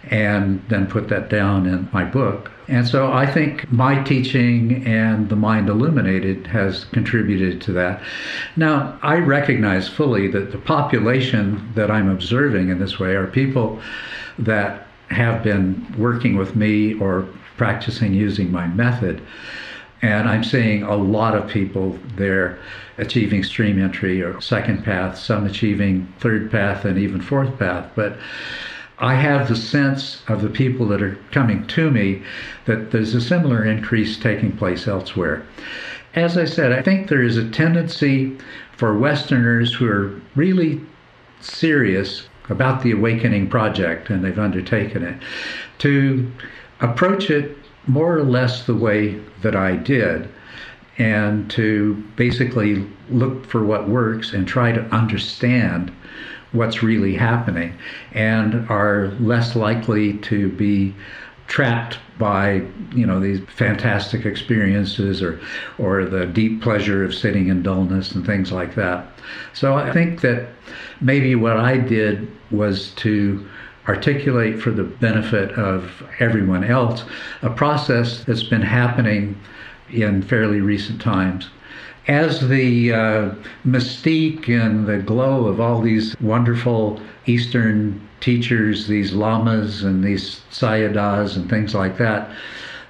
and 0.09 0.63
then 0.69 0.87
put 0.87 1.07
that 1.09 1.29
down 1.29 1.65
in 1.67 1.89
my 1.91 2.03
book. 2.03 2.51
And 2.67 2.87
so 2.87 3.11
I 3.11 3.25
think 3.27 3.71
my 3.71 4.01
teaching 4.03 4.85
and 4.87 5.29
the 5.29 5.35
mind 5.35 5.69
illuminated 5.69 6.47
has 6.47 6.85
contributed 6.85 7.61
to 7.61 7.73
that. 7.73 8.01
Now, 8.55 8.97
I 9.03 9.17
recognize 9.17 9.87
fully 9.87 10.27
that 10.29 10.51
the 10.51 10.57
population 10.57 11.71
that 11.75 11.91
I'm 11.91 12.09
observing 12.09 12.69
in 12.69 12.79
this 12.79 12.99
way 12.99 13.15
are 13.15 13.27
people 13.27 13.79
that 14.39 14.87
have 15.09 15.43
been 15.43 15.85
working 15.97 16.35
with 16.37 16.55
me 16.55 16.95
or 16.95 17.27
practicing 17.57 18.13
using 18.13 18.51
my 18.51 18.67
method. 18.67 19.21
And 20.05 20.29
I'm 20.29 20.43
seeing 20.43 20.83
a 20.83 20.95
lot 20.95 21.35
of 21.35 21.49
people 21.49 21.97
there 22.15 22.59
achieving 22.99 23.43
stream 23.43 23.81
entry 23.81 24.21
or 24.21 24.39
second 24.39 24.83
path, 24.83 25.17
some 25.17 25.47
achieving 25.47 26.13
third 26.19 26.51
path 26.51 26.85
and 26.85 26.99
even 26.99 27.19
fourth 27.19 27.57
path. 27.57 27.89
But 27.95 28.19
I 28.99 29.15
have 29.15 29.47
the 29.47 29.55
sense 29.55 30.21
of 30.27 30.43
the 30.43 30.49
people 30.49 30.85
that 30.89 31.01
are 31.01 31.17
coming 31.31 31.65
to 31.65 31.89
me 31.89 32.21
that 32.65 32.91
there's 32.91 33.15
a 33.15 33.19
similar 33.19 33.65
increase 33.65 34.15
taking 34.15 34.55
place 34.55 34.87
elsewhere. 34.87 35.43
As 36.13 36.37
I 36.37 36.45
said, 36.45 36.71
I 36.71 36.83
think 36.83 37.09
there 37.09 37.23
is 37.23 37.35
a 37.35 37.49
tendency 37.49 38.37
for 38.77 38.95
Westerners 38.95 39.73
who 39.73 39.87
are 39.87 40.21
really 40.35 40.81
serious 41.41 42.27
about 42.49 42.83
the 42.83 42.91
awakening 42.91 43.49
project 43.49 44.11
and 44.11 44.23
they've 44.23 44.37
undertaken 44.37 45.01
it 45.01 45.19
to 45.79 46.31
approach 46.79 47.31
it 47.31 47.57
more 47.87 48.17
or 48.17 48.23
less 48.23 48.65
the 48.65 48.75
way 48.75 49.19
that 49.41 49.55
I 49.55 49.75
did 49.75 50.29
and 50.97 51.49
to 51.51 51.95
basically 52.15 52.87
look 53.09 53.45
for 53.45 53.63
what 53.65 53.89
works 53.89 54.33
and 54.33 54.47
try 54.47 54.71
to 54.71 54.81
understand 54.95 55.91
what's 56.51 56.81
really 56.81 57.15
happening 57.15 57.77
and 58.13 58.67
are 58.69 59.09
less 59.19 59.55
likely 59.55 60.17
to 60.19 60.49
be 60.53 60.95
trapped 61.47 61.99
by 62.17 62.65
you 62.93 63.05
know 63.05 63.19
these 63.19 63.39
fantastic 63.47 64.25
experiences 64.25 65.21
or 65.21 65.39
or 65.77 66.05
the 66.05 66.25
deep 66.25 66.61
pleasure 66.61 67.03
of 67.03 67.13
sitting 67.13 67.49
in 67.49 67.61
dullness 67.61 68.13
and 68.13 68.25
things 68.25 68.51
like 68.51 68.73
that. 68.75 69.05
So 69.53 69.75
i 69.75 69.91
think 69.91 70.21
that 70.21 70.47
maybe 71.01 71.35
what 71.35 71.57
i 71.57 71.77
did 71.77 72.31
was 72.51 72.91
to 72.91 73.45
articulate 73.87 74.59
for 74.59 74.71
the 74.71 74.83
benefit 74.83 75.51
of 75.51 76.03
everyone 76.19 76.63
else 76.63 77.03
a 77.41 77.49
process 77.49 78.23
that's 78.23 78.43
been 78.43 78.61
happening 78.61 79.39
in 79.91 80.21
fairly 80.21 80.61
recent 80.61 81.01
times. 81.01 81.49
As 82.07 82.47
the 82.47 82.93
uh, 82.93 83.31
mystique 83.65 84.47
and 84.47 84.85
the 84.85 84.99
glow 84.99 85.47
of 85.47 85.59
all 85.59 85.81
these 85.81 86.15
wonderful 86.21 87.01
Eastern 87.25 88.07
teachers, 88.19 88.87
these 88.87 89.13
lamas 89.13 89.83
and 89.83 90.03
these 90.03 90.41
sayadaws 90.51 91.35
and 91.35 91.49
things 91.49 91.73
like 91.73 91.97
that, 91.97 92.29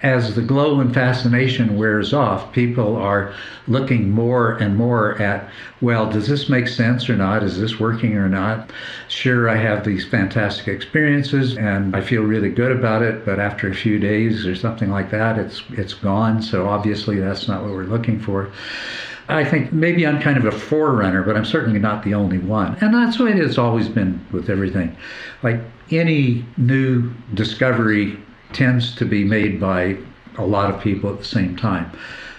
as 0.06 0.36
the 0.36 0.42
glow 0.44 0.80
and 0.80 0.94
fascination 0.94 1.78
wears 1.78 2.14
off, 2.14 2.54
people 2.54 2.96
are 2.96 3.34
looking 3.68 4.12
more 4.12 4.52
and 4.58 4.78
more 4.78 5.20
at, 5.20 5.50
well, 5.82 6.08
does 6.08 6.28
this 6.28 6.48
make 6.48 6.68
sense 6.68 7.10
or 7.10 7.16
not? 7.16 7.42
Is 7.42 7.60
this 7.60 7.80
working 7.80 8.16
or 8.16 8.30
not? 8.30 8.70
Sure, 9.08 9.50
I 9.50 9.56
have 9.56 9.84
these 9.84 10.08
fantastic 10.08 10.68
experiences 10.68 11.58
and 11.58 11.96
I 11.96 12.02
feel 12.02 12.22
really 12.22 12.52
good 12.52 12.72
about 12.72 13.02
it, 13.02 13.26
but 13.26 13.40
after 13.40 13.68
a 13.68 13.74
few 13.74 13.98
days 13.98 14.46
or 14.46 14.56
something 14.56 14.92
like 14.92 15.10
that, 15.10 15.40
it's 15.40 15.64
it's 15.72 15.96
gone. 15.96 16.44
So 16.44 16.70
obviously 16.70 17.20
that's 17.20 17.48
not 17.48 17.64
what 17.64 17.72
we're 17.72 17.86
looking 17.86 18.20
for. 18.20 18.52
I 19.28 19.44
think 19.44 19.74
maybe 19.74 20.06
I'm 20.06 20.22
kind 20.22 20.38
of 20.38 20.46
a 20.46 20.52
forerunner, 20.52 21.24
but 21.24 21.36
I'm 21.36 21.46
certainly 21.46 21.80
not 21.80 22.04
the 22.04 22.14
only 22.14 22.38
one. 22.38 22.78
And 22.80 22.94
that's 22.94 23.18
the 23.18 23.24
way 23.24 23.32
it 23.32 23.38
has 23.38 23.58
always 23.58 23.90
been 23.90 24.24
with 24.32 24.52
everything. 24.52 24.96
Like 25.42 25.62
any 25.90 26.46
new 26.58 27.12
discovery 27.34 28.20
tends 28.56 28.96
to 28.96 29.06
be 29.06 29.24
made 29.24 29.60
by 29.60 29.98
a 30.38 30.46
lot 30.46 30.74
of 30.74 30.82
people 30.82 31.12
at 31.12 31.20
the 31.20 31.26
same 31.26 31.56
time. 31.56 31.92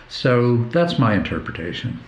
So 0.08 0.56
that's 0.70 0.98
my 0.98 1.14
interpretation. 1.14 1.98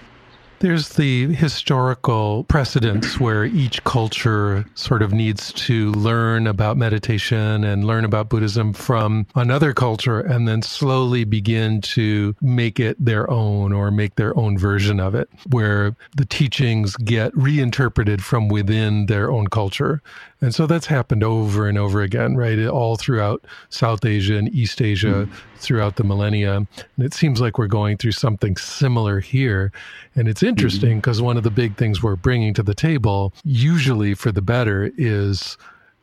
There's 0.60 0.88
the 0.90 1.32
historical 1.34 2.42
precedence 2.44 3.20
where 3.20 3.44
each 3.44 3.84
culture 3.84 4.64
sort 4.74 5.02
of 5.02 5.12
needs 5.12 5.52
to 5.52 5.92
learn 5.92 6.48
about 6.48 6.76
meditation 6.76 7.62
and 7.62 7.84
learn 7.84 8.04
about 8.04 8.28
Buddhism 8.28 8.72
from 8.72 9.28
another 9.36 9.72
culture 9.72 10.18
and 10.18 10.48
then 10.48 10.62
slowly 10.62 11.22
begin 11.22 11.80
to 11.82 12.34
make 12.40 12.80
it 12.80 12.96
their 12.98 13.30
own 13.30 13.72
or 13.72 13.92
make 13.92 14.16
their 14.16 14.36
own 14.36 14.58
version 14.58 14.98
of 14.98 15.14
it, 15.14 15.28
where 15.48 15.94
the 16.16 16.24
teachings 16.24 16.96
get 16.96 17.32
reinterpreted 17.36 18.24
from 18.24 18.48
within 18.48 19.06
their 19.06 19.30
own 19.30 19.46
culture. 19.46 20.02
And 20.40 20.54
so 20.54 20.66
that's 20.66 20.86
happened 20.86 21.24
over 21.24 21.66
and 21.66 21.76
over 21.76 22.00
again, 22.00 22.36
right? 22.36 22.64
All 22.66 22.96
throughout 22.96 23.44
South 23.70 24.04
Asia 24.04 24.36
and 24.36 24.48
East 24.54 24.80
Asia, 24.80 25.26
mm. 25.26 25.30
throughout 25.56 25.96
the 25.96 26.04
millennia. 26.04 26.56
And 26.56 26.68
it 26.98 27.12
seems 27.12 27.40
like 27.40 27.58
we're 27.58 27.66
going 27.66 27.96
through 27.96 28.12
something 28.12 28.56
similar 28.56 29.18
here. 29.18 29.72
And 30.14 30.28
it's 30.28 30.42
interesting 30.42 30.98
because 30.98 31.18
mm-hmm. 31.18 31.26
one 31.26 31.36
of 31.38 31.42
the 31.42 31.50
big 31.50 31.76
things 31.76 32.02
we're 32.02 32.16
bringing 32.16 32.54
to 32.54 32.62
the 32.62 32.74
table, 32.74 33.32
usually 33.44 34.14
for 34.14 34.30
the 34.30 34.42
better, 34.42 34.92
is 34.96 35.58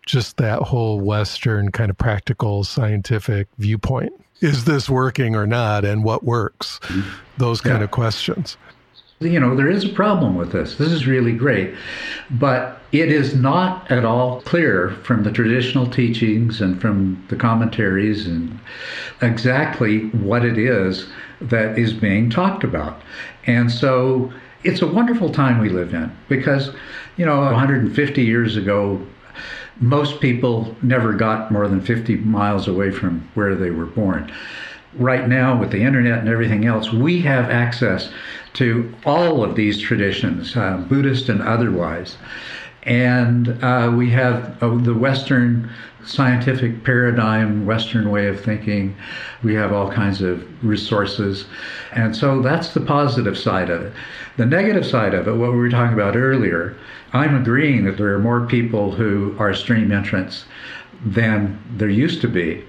just 0.06 0.38
that 0.38 0.62
whole 0.62 1.00
Western 1.00 1.72
kind 1.72 1.90
of 1.90 1.98
practical 1.98 2.64
scientific 2.66 3.48
viewpoint. 3.58 4.14
Is 4.42 4.66
this 4.66 4.90
working 4.90 5.36
or 5.36 5.48
not? 5.48 5.86
And 5.86 6.04
what 6.04 6.24
works? 6.24 6.80
Mm-hmm. 6.84 7.10
Those 7.38 7.62
kind 7.62 7.80
yeah. 7.80 7.86
of 7.86 7.92
questions 7.92 8.58
you 9.20 9.40
know, 9.40 9.56
there 9.56 9.70
is 9.70 9.86
a 9.86 9.90
problem 9.90 10.36
with 10.36 10.52
this. 10.52 10.76
This 10.76 10.92
is 10.92 11.08
really 11.08 11.32
great. 11.32 11.74
But 12.30 12.82
it 12.92 13.12
is 13.12 13.34
not 13.34 13.90
at 13.90 14.04
all 14.04 14.42
clear 14.42 14.92
from 15.04 15.24
the 15.24 15.32
traditional 15.32 15.88
teachings 15.88 16.60
and 16.62 16.82
from 16.82 17.24
the 17.30 17.36
commentaries 17.36 18.28
and 18.28 18.60
exactly 19.22 20.10
what 20.10 20.44
it 20.44 20.58
is 20.58 21.08
that 21.42 21.78
is 21.78 21.94
being 21.94 22.30
talked 22.30 22.64
about. 22.64 23.02
And 23.46 23.72
so 23.72 24.34
it's 24.64 24.82
a 24.82 24.88
wonderful 24.88 25.30
time 25.30 25.60
we 25.60 25.70
live 25.70 25.94
in 25.94 26.16
because, 26.28 26.72
you 27.16 27.26
know, 27.26 27.40
150 27.42 28.22
years 28.22 28.58
ago, 28.58 29.02
most 29.80 30.20
people 30.20 30.76
never 30.82 31.14
got 31.14 31.52
more 31.52 31.68
than 31.68 31.82
50 31.82 32.18
miles 32.18 32.68
away 32.68 32.92
from 32.92 33.30
where 33.34 33.56
they 33.56 33.70
were 33.70 33.86
born. 33.86 34.32
Right 34.94 35.28
now, 35.28 35.60
with 35.60 35.72
the 35.72 35.82
internet 35.82 36.20
and 36.20 36.30
everything 36.30 36.66
else, 36.66 36.94
we 36.94 37.22
have 37.22 37.50
access 37.50 38.10
to 38.56 38.94
all 39.06 39.44
of 39.44 39.56
these 39.56 39.80
traditions, 39.80 40.56
uh, 40.56 40.78
Buddhist 40.78 41.30
and 41.30 41.42
otherwise. 41.42 42.18
And 42.84 43.64
uh, 43.64 43.92
we 43.96 44.10
have 44.12 44.62
uh, 44.62 44.76
the 44.76 44.94
Western 44.94 45.72
scientific 46.06 46.84
paradigm, 46.84 47.66
Western 47.66 48.12
way 48.12 48.28
of 48.28 48.40
thinking. 48.40 48.96
We 49.44 49.56
have 49.56 49.74
all 49.74 49.92
kinds 49.92 50.22
of 50.22 50.46
resources. 50.64 51.46
And 51.94 52.16
so 52.16 52.42
that's 52.42 52.74
the 52.74 52.82
positive 52.82 53.38
side 53.38 53.70
of 53.70 53.82
it. 53.82 53.94
The 54.38 54.46
negative 54.46 54.86
side 54.86 55.14
of 55.14 55.28
it, 55.28 55.34
what 55.34 55.52
we 55.52 55.58
were 55.58 55.70
talking 55.70 55.96
about 55.96 56.16
earlier, 56.16 56.78
I'm 57.14 57.36
agreeing 57.36 57.86
that 57.86 57.98
there 57.98 58.14
are 58.14 58.20
more 58.20 58.46
people 58.46 58.92
who 58.92 59.36
are 59.40 59.54
stream 59.54 59.92
entrants 59.92 60.46
than 61.04 61.60
there 61.76 61.90
used 61.90 62.22
to 62.22 62.28
be. 62.28 62.64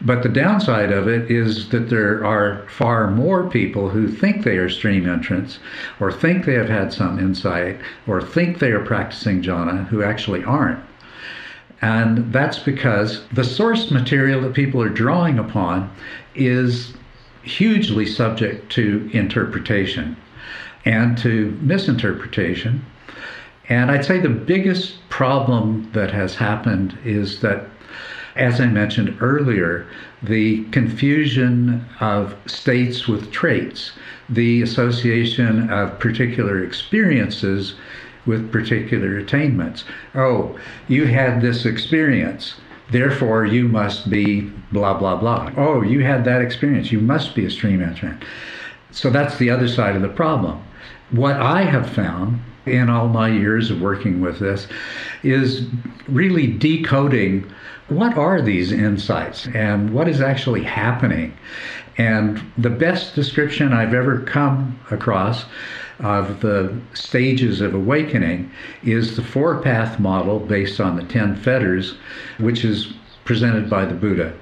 But 0.00 0.22
the 0.22 0.28
downside 0.28 0.92
of 0.92 1.08
it 1.08 1.30
is 1.30 1.68
that 1.70 1.88
there 1.88 2.24
are 2.24 2.66
far 2.68 3.10
more 3.10 3.48
people 3.48 3.88
who 3.88 4.08
think 4.08 4.44
they 4.44 4.58
are 4.58 4.68
stream 4.68 5.08
entrants 5.08 5.58
or 6.00 6.12
think 6.12 6.44
they 6.44 6.54
have 6.54 6.68
had 6.68 6.92
some 6.92 7.18
insight 7.18 7.80
or 8.06 8.20
think 8.20 8.58
they 8.58 8.72
are 8.72 8.84
practicing 8.84 9.42
jhana 9.42 9.86
who 9.88 10.02
actually 10.02 10.44
aren't. 10.44 10.80
And 11.80 12.32
that's 12.32 12.58
because 12.58 13.26
the 13.28 13.44
source 13.44 13.90
material 13.90 14.40
that 14.42 14.54
people 14.54 14.80
are 14.82 14.88
drawing 14.88 15.38
upon 15.38 15.90
is 16.34 16.94
hugely 17.42 18.06
subject 18.06 18.72
to 18.72 19.08
interpretation 19.12 20.16
and 20.84 21.16
to 21.18 21.56
misinterpretation. 21.60 22.84
And 23.68 23.90
I'd 23.90 24.04
say 24.04 24.18
the 24.18 24.28
biggest 24.28 25.08
problem 25.08 25.90
that 25.92 26.10
has 26.10 26.34
happened 26.34 26.98
is 27.04 27.40
that 27.40 27.66
as 28.36 28.60
I 28.60 28.66
mentioned 28.66 29.16
earlier, 29.20 29.86
the 30.22 30.64
confusion 30.70 31.84
of 32.00 32.34
states 32.46 33.06
with 33.06 33.30
traits, 33.30 33.92
the 34.28 34.62
association 34.62 35.70
of 35.70 35.98
particular 35.98 36.64
experiences 36.64 37.74
with 38.26 38.50
particular 38.50 39.18
attainments. 39.18 39.84
Oh, 40.14 40.58
you 40.88 41.06
had 41.06 41.40
this 41.40 41.64
experience. 41.64 42.54
Therefore, 42.90 43.44
you 43.44 43.68
must 43.68 44.10
be 44.10 44.42
blah, 44.72 44.94
blah, 44.94 45.16
blah. 45.16 45.52
Oh, 45.56 45.82
you 45.82 46.00
had 46.00 46.24
that 46.24 46.42
experience. 46.42 46.90
You 46.90 47.00
must 47.00 47.34
be 47.34 47.44
a 47.44 47.50
stream 47.50 47.82
entrant. 47.82 48.24
So 48.90 49.10
that's 49.10 49.38
the 49.38 49.50
other 49.50 49.68
side 49.68 49.96
of 49.96 50.02
the 50.02 50.08
problem. 50.08 50.62
What 51.10 51.36
I 51.36 51.62
have 51.62 51.90
found 51.90 52.40
in 52.66 52.88
all 52.88 53.08
my 53.08 53.28
years 53.28 53.70
of 53.70 53.80
working 53.80 54.20
with 54.20 54.38
this 54.38 54.66
is 55.22 55.66
really 56.08 56.46
decoding 56.46 57.50
what 57.88 58.16
are 58.16 58.40
these 58.40 58.72
insights 58.72 59.46
and 59.48 59.92
what 59.92 60.08
is 60.08 60.20
actually 60.20 60.62
happening. 60.62 61.36
And 61.96 62.42
the 62.58 62.70
best 62.70 63.14
description 63.14 63.72
I've 63.72 63.94
ever 63.94 64.20
come 64.20 64.78
across 64.90 65.44
of 66.00 66.40
the 66.40 66.76
stages 66.94 67.60
of 67.60 67.74
awakening 67.74 68.50
is 68.82 69.16
the 69.16 69.22
four 69.22 69.60
path 69.60 70.00
model 70.00 70.40
based 70.40 70.80
on 70.80 70.96
the 70.96 71.04
10 71.04 71.36
fetters, 71.36 71.94
which 72.38 72.64
is 72.64 72.92
presented 73.24 73.70
by 73.70 73.84
the 73.84 73.94
Buddha. 73.94 74.34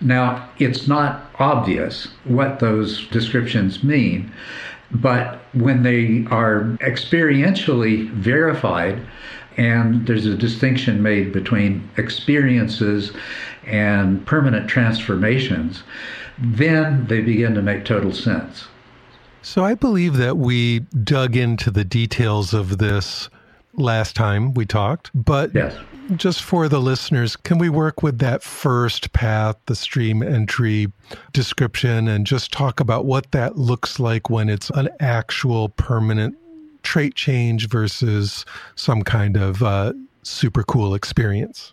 Now, 0.00 0.48
it's 0.58 0.88
not 0.88 1.30
obvious 1.38 2.08
what 2.24 2.58
those 2.58 3.06
descriptions 3.08 3.84
mean, 3.84 4.32
but 4.90 5.40
when 5.52 5.82
they 5.82 6.26
are 6.30 6.76
experientially 6.80 8.10
verified, 8.10 9.00
and 9.56 10.06
there's 10.06 10.26
a 10.26 10.36
distinction 10.36 11.02
made 11.02 11.32
between 11.32 11.88
experiences 11.96 13.12
and 13.66 14.24
permanent 14.26 14.68
transformations, 14.68 15.82
then 16.38 17.06
they 17.06 17.20
begin 17.20 17.54
to 17.54 17.62
make 17.62 17.84
total 17.84 18.12
sense. 18.12 18.68
So 19.42 19.64
I 19.64 19.74
believe 19.74 20.16
that 20.16 20.36
we 20.36 20.80
dug 21.04 21.36
into 21.36 21.70
the 21.70 21.84
details 21.84 22.52
of 22.52 22.78
this 22.78 23.30
last 23.74 24.16
time 24.16 24.54
we 24.54 24.66
talked, 24.66 25.10
but 25.14 25.54
yes. 25.54 25.76
just 26.16 26.42
for 26.42 26.68
the 26.68 26.80
listeners, 26.80 27.36
can 27.36 27.58
we 27.58 27.68
work 27.68 28.02
with 28.02 28.18
that 28.18 28.42
first 28.42 29.12
path, 29.12 29.56
the 29.66 29.76
stream 29.76 30.22
entry 30.22 30.90
description, 31.32 32.08
and 32.08 32.26
just 32.26 32.52
talk 32.52 32.80
about 32.80 33.04
what 33.04 33.30
that 33.32 33.56
looks 33.56 34.00
like 34.00 34.30
when 34.30 34.48
it's 34.48 34.70
an 34.70 34.88
actual 35.00 35.68
permanent 35.68 36.36
trait 36.86 37.16
change 37.16 37.68
versus 37.68 38.44
some 38.76 39.02
kind 39.02 39.36
of 39.36 39.60
uh, 39.60 39.92
super 40.22 40.62
cool 40.62 40.94
experience? 40.94 41.72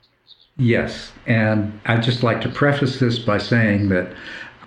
Yes. 0.57 1.11
And 1.27 1.79
I'd 1.85 2.01
just 2.01 2.23
like 2.23 2.41
to 2.41 2.49
preface 2.49 2.99
this 2.99 3.19
by 3.19 3.37
saying 3.37 3.89
that 3.89 4.11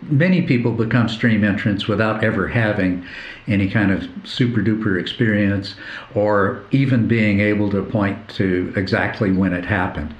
many 0.03 0.43
people 0.43 0.71
become 0.71 1.09
stream 1.09 1.43
entrants 1.43 1.89
without 1.89 2.23
ever 2.23 2.47
having 2.47 3.05
any 3.49 3.69
kind 3.69 3.91
of 3.91 4.09
super 4.23 4.61
duper 4.61 5.01
experience 5.01 5.75
or 6.15 6.65
even 6.71 7.09
being 7.09 7.41
able 7.41 7.69
to 7.71 7.83
point 7.83 8.29
to 8.29 8.73
exactly 8.77 9.33
when 9.33 9.53
it 9.53 9.65
happened. 9.65 10.15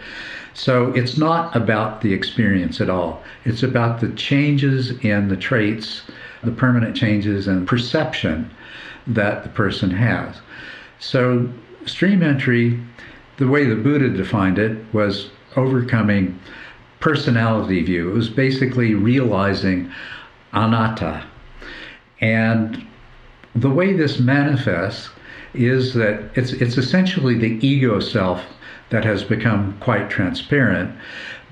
So 0.55 0.93
it's 0.95 1.17
not 1.17 1.55
about 1.55 2.01
the 2.01 2.13
experience 2.13 2.81
at 2.81 2.91
all. 2.91 3.23
It's 3.45 3.63
about 3.63 4.01
the 4.01 4.09
changes 4.15 4.91
in 5.05 5.29
the 5.29 5.37
traits, 5.37 6.03
the 6.43 6.51
permanent 6.51 6.97
changes 6.97 7.47
and 7.47 7.69
perception 7.69 8.51
that 9.07 9.43
the 9.43 9.49
person 9.51 9.91
has. 9.91 10.41
So 10.99 11.49
stream 11.85 12.23
entry, 12.23 12.81
the 13.37 13.49
way 13.49 13.67
the 13.67 13.77
Buddha 13.77 14.09
defined 14.09 14.59
it, 14.59 14.79
was 14.93 15.31
overcoming 15.57 16.39
personality 17.01 17.83
view. 17.83 18.11
It 18.11 18.15
was 18.15 18.29
basically 18.29 18.95
realizing 18.95 19.93
anatta. 20.53 21.25
And 22.21 22.87
the 23.55 23.71
way 23.71 23.93
this 23.93 24.19
manifests 24.19 25.11
is 25.55 25.95
that 25.95 26.31
it's 26.35 26.53
it's 26.53 26.77
essentially 26.77 27.37
the 27.39 27.67
ego 27.67 28.01
self 28.01 28.45
that 28.91 29.05
has 29.05 29.25
become 29.25 29.77
quite 29.81 30.11
transparent. 30.11 30.95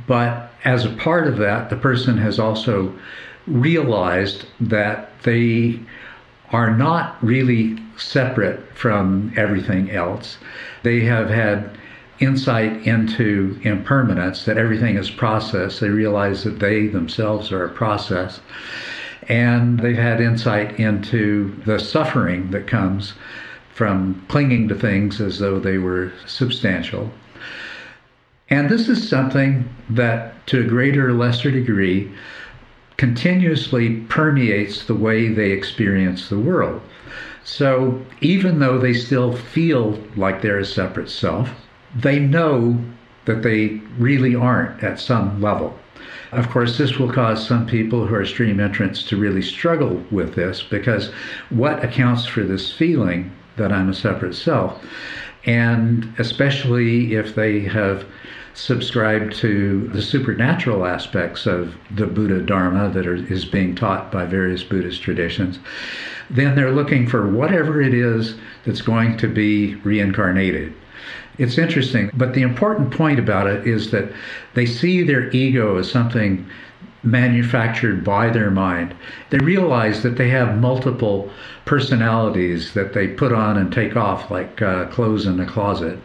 But 0.07 0.53
as 0.64 0.85
a 0.85 0.90
part 0.90 1.27
of 1.27 1.38
that, 1.38 1.71
the 1.71 1.77
person 1.77 2.17
has 2.19 2.38
also 2.38 2.95
realized 3.47 4.47
that 4.61 5.11
they 5.23 5.81
are 6.55 6.71
not 6.71 7.17
really 7.21 7.77
separate 7.97 8.61
from 8.77 9.33
everything 9.37 9.90
else. 9.90 10.38
They 10.85 11.01
have 11.01 11.29
had 11.29 11.77
insight 12.21 12.87
into 12.87 13.59
impermanence, 13.62 14.45
that 14.45 14.57
everything 14.57 14.95
is 14.97 15.11
process. 15.11 15.81
They 15.81 15.88
realize 15.88 16.45
that 16.45 16.61
they 16.61 16.87
themselves 16.87 17.51
are 17.51 17.64
a 17.64 17.71
process. 17.71 18.40
And 19.29 19.81
they've 19.81 19.97
had 19.97 20.21
insight 20.21 20.79
into 20.79 21.61
the 21.67 21.81
suffering 21.81 22.53
that 22.53 22.69
comes 22.69 23.14
from 23.75 24.25
clinging 24.29 24.69
to 24.69 24.77
things 24.77 25.21
as 25.21 25.40
though 25.40 25.59
they 25.59 25.79
were 25.79 26.12
substantial. 26.25 27.11
And 28.49 28.71
this 28.71 28.88
is 28.88 29.09
something 29.09 29.69
that, 29.90 30.47
to 30.47 30.61
a 30.61 30.69
greater 30.69 31.09
or 31.09 31.14
lesser 31.14 31.51
degree, 31.51 32.12
continuously 32.96 34.00
permeates 34.09 34.85
the 34.85 34.94
way 34.94 35.28
they 35.28 35.50
experience 35.50 36.28
the 36.28 36.38
world. 36.38 36.80
So 37.44 38.02
even 38.20 38.59
though 38.59 38.78
they 38.78 38.94
still 38.94 39.37
feel 39.37 39.98
like 40.16 40.40
they're 40.40 40.59
a 40.59 40.64
separate 40.64 41.11
self, 41.11 41.50
they 41.94 42.18
know 42.18 42.78
that 43.26 43.42
they 43.42 43.80
really 43.98 44.35
aren't 44.35 44.83
at 44.83 45.00
some 45.00 45.40
level. 45.40 45.78
Of 46.33 46.50
course, 46.50 46.78
this 46.78 46.98
will 46.98 47.12
cause 47.12 47.46
some 47.46 47.66
people 47.66 48.07
who 48.07 48.14
are 48.14 48.24
stream 48.24 48.61
entrants 48.61 49.02
to 49.04 49.16
really 49.16 49.42
struggle 49.42 50.02
with 50.11 50.35
this 50.35 50.62
because 50.62 51.12
what 51.50 51.85
accounts 51.85 52.26
for 52.26 52.42
this 52.42 52.72
feeling 52.72 53.30
that 53.57 53.72
I'm 53.72 53.88
a 53.88 53.94
separate 53.94 54.35
self? 54.35 54.85
And 55.46 56.12
especially 56.18 57.14
if 57.14 57.35
they 57.35 57.61
have 57.61 58.04
subscribed 58.55 59.35
to 59.35 59.88
the 59.88 60.01
supernatural 60.01 60.87
aspects 60.87 61.45
of 61.45 61.75
the 61.90 62.07
Buddha 62.07 62.40
Dharma 62.40 62.88
that 62.90 63.07
are, 63.07 63.17
is 63.17 63.45
being 63.45 63.75
taught 63.75 64.12
by 64.12 64.25
various 64.25 64.62
Buddhist 64.62 65.03
traditions, 65.03 65.59
then 66.31 66.55
they're 66.55 66.71
looking 66.71 67.09
for 67.09 67.29
whatever 67.29 67.83
it 67.83 67.93
is 67.93 68.37
that's 68.64 68.81
going 68.81 69.17
to 69.19 69.29
be 69.29 69.75
reincarnated. 69.77 70.73
It's 71.37 71.59
interesting, 71.59 72.11
but 72.14 72.35
the 72.35 72.43
important 72.43 72.93
point 72.93 73.19
about 73.19 73.49
it 73.49 73.67
is 73.67 73.90
that 73.90 74.12
they 74.55 74.67
see 74.67 75.03
their 75.03 75.31
ego 75.31 75.77
as 75.79 75.90
something 75.90 76.49
manufactured 77.03 78.05
by 78.05 78.31
their 78.31 78.51
mind. 78.51 78.95
They 79.31 79.38
realize 79.38 80.03
that 80.03 80.17
they 80.17 80.31
have 80.31 80.59
multiple 80.59 81.31
personalities 81.64 82.73
that 82.75 82.95
they 82.95 83.09
put 83.09 83.33
on 83.33 83.59
and 83.59 83.73
take 83.73 83.97
off 83.97 84.31
like 84.31 84.62
uh, 84.62 84.87
clothes 84.87 85.27
in 85.27 85.38
a 85.40 85.47
closet. 85.47 85.99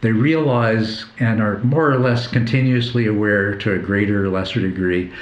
They 0.00 0.12
realize 0.12 1.04
and 1.18 1.40
are 1.40 1.58
more 1.60 1.90
or 1.90 1.98
less 1.98 2.26
continuously 2.26 3.06
aware 3.06 3.54
to 3.56 3.72
a 3.72 3.78
greater 3.78 4.24
or 4.24 4.28
lesser 4.28 4.60
degree 4.60 5.12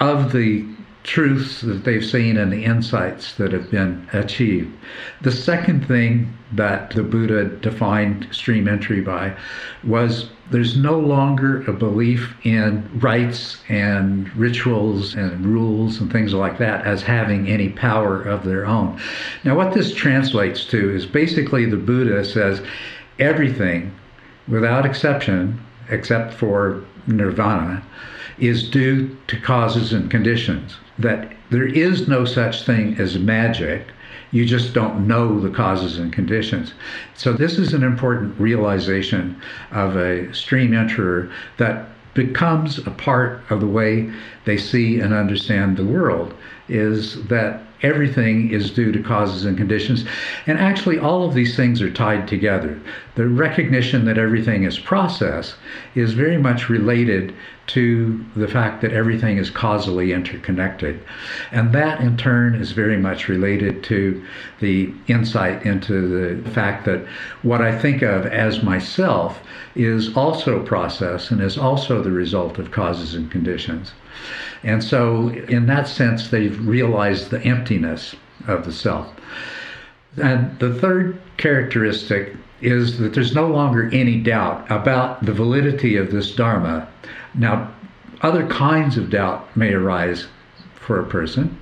of 0.00 0.32
the 0.32 0.66
truths 1.04 1.62
that 1.62 1.84
they've 1.84 2.04
seen 2.04 2.36
and 2.36 2.52
the 2.52 2.64
insights 2.64 3.34
that 3.36 3.52
have 3.52 3.70
been 3.70 4.06
achieved. 4.12 4.76
The 5.22 5.32
second 5.32 5.86
thing 5.86 6.36
that 6.52 6.90
the 6.90 7.02
Buddha 7.02 7.46
defined 7.46 8.28
stream 8.30 8.68
entry 8.68 9.00
by 9.00 9.34
was 9.84 10.28
there's 10.50 10.76
no 10.76 10.98
longer 10.98 11.62
a 11.62 11.72
belief 11.72 12.34
in 12.42 12.88
rites 13.00 13.58
and 13.68 14.34
rituals 14.36 15.14
and 15.14 15.46
rules 15.46 16.00
and 16.00 16.10
things 16.10 16.34
like 16.34 16.58
that 16.58 16.86
as 16.86 17.02
having 17.02 17.48
any 17.48 17.68
power 17.70 18.20
of 18.20 18.44
their 18.44 18.66
own. 18.66 19.00
Now, 19.44 19.56
what 19.56 19.74
this 19.74 19.94
translates 19.94 20.64
to 20.66 20.94
is 20.94 21.06
basically 21.06 21.64
the 21.64 21.76
Buddha 21.76 22.24
says 22.24 22.62
everything, 23.18 23.94
without 24.48 24.86
exception, 24.86 25.60
except 25.90 26.34
for 26.34 26.82
nirvana, 27.06 27.82
is 28.38 28.68
due 28.68 29.16
to 29.26 29.40
causes 29.40 29.92
and 29.92 30.10
conditions 30.10 30.76
that 30.98 31.32
there 31.50 31.66
is 31.66 32.08
no 32.08 32.24
such 32.24 32.64
thing 32.64 32.96
as 32.98 33.18
magic. 33.18 33.86
You 34.30 34.44
just 34.44 34.74
don't 34.74 35.06
know 35.06 35.40
the 35.40 35.50
causes 35.50 35.98
and 35.98 36.12
conditions. 36.12 36.74
So, 37.14 37.32
this 37.32 37.58
is 37.58 37.72
an 37.72 37.82
important 37.82 38.38
realization 38.38 39.40
of 39.70 39.96
a 39.96 40.32
stream 40.34 40.72
enterer 40.72 41.32
that 41.56 41.88
becomes 42.14 42.78
a 42.78 42.90
part 42.90 43.42
of 43.48 43.60
the 43.60 43.66
way 43.66 44.12
they 44.44 44.56
see 44.56 45.00
and 45.00 45.14
understand 45.14 45.76
the 45.76 45.84
world 45.84 46.34
is 46.68 47.26
that 47.26 47.62
everything 47.82 48.50
is 48.50 48.70
due 48.70 48.90
to 48.92 49.02
causes 49.02 49.44
and 49.44 49.56
conditions. 49.56 50.04
And 50.46 50.58
actually, 50.58 50.98
all 50.98 51.24
of 51.24 51.34
these 51.34 51.56
things 51.56 51.80
are 51.80 51.90
tied 51.90 52.26
together. 52.26 52.80
The 53.14 53.28
recognition 53.28 54.04
that 54.06 54.18
everything 54.18 54.64
is 54.64 54.78
process 54.78 55.54
is 55.94 56.12
very 56.12 56.38
much 56.38 56.68
related 56.68 57.34
to 57.68 58.24
the 58.34 58.48
fact 58.48 58.80
that 58.80 58.92
everything 58.92 59.36
is 59.36 59.50
causally 59.50 60.12
interconnected. 60.12 61.00
And 61.52 61.72
that, 61.74 62.00
in 62.00 62.16
turn, 62.16 62.54
is 62.54 62.72
very 62.72 62.96
much 62.96 63.28
related 63.28 63.84
to 63.84 64.24
the 64.60 64.92
insight 65.06 65.64
into 65.66 66.42
the 66.42 66.50
fact 66.50 66.86
that 66.86 67.06
what 67.42 67.60
I 67.60 67.78
think 67.78 68.02
of 68.02 68.26
as 68.26 68.62
myself 68.62 69.40
is 69.74 70.16
also 70.16 70.64
process 70.64 71.30
and 71.30 71.42
is 71.42 71.58
also 71.58 72.02
the 72.02 72.10
result 72.10 72.58
of 72.58 72.70
causes 72.70 73.14
and 73.14 73.30
conditions. 73.30 73.92
And 74.62 74.82
so, 74.82 75.28
in 75.28 75.66
that 75.66 75.88
sense, 75.88 76.28
they've 76.28 76.66
realized 76.66 77.30
the 77.30 77.40
emptiness 77.42 78.16
of 78.46 78.64
the 78.64 78.72
self. 78.72 79.08
And 80.20 80.58
the 80.58 80.74
third 80.74 81.20
characteristic 81.36 82.34
is 82.60 82.98
that 82.98 83.14
there's 83.14 83.34
no 83.34 83.46
longer 83.46 83.88
any 83.92 84.18
doubt 84.18 84.68
about 84.70 85.24
the 85.24 85.32
validity 85.32 85.96
of 85.96 86.10
this 86.10 86.34
Dharma. 86.34 86.88
Now, 87.34 87.72
other 88.22 88.46
kinds 88.48 88.96
of 88.96 89.10
doubt 89.10 89.56
may 89.56 89.72
arise 89.72 90.26
for 90.74 90.98
a 90.98 91.06
person, 91.06 91.56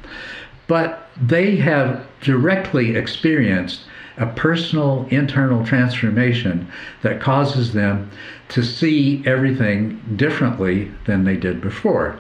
but 0.69 1.11
they 1.21 1.57
have 1.57 2.07
directly 2.23 2.97
experienced 2.97 3.83
a 4.17 4.27
personal 4.27 5.07
internal 5.11 5.65
transformation 5.67 6.67
that 7.03 7.21
causes 7.21 7.75
them 7.75 8.11
to 8.49 8.63
see 8.63 9.23
everything 9.27 10.01
differently 10.17 10.91
than 11.05 11.25
they 11.25 11.37
did 11.37 11.61
before. 11.61 12.19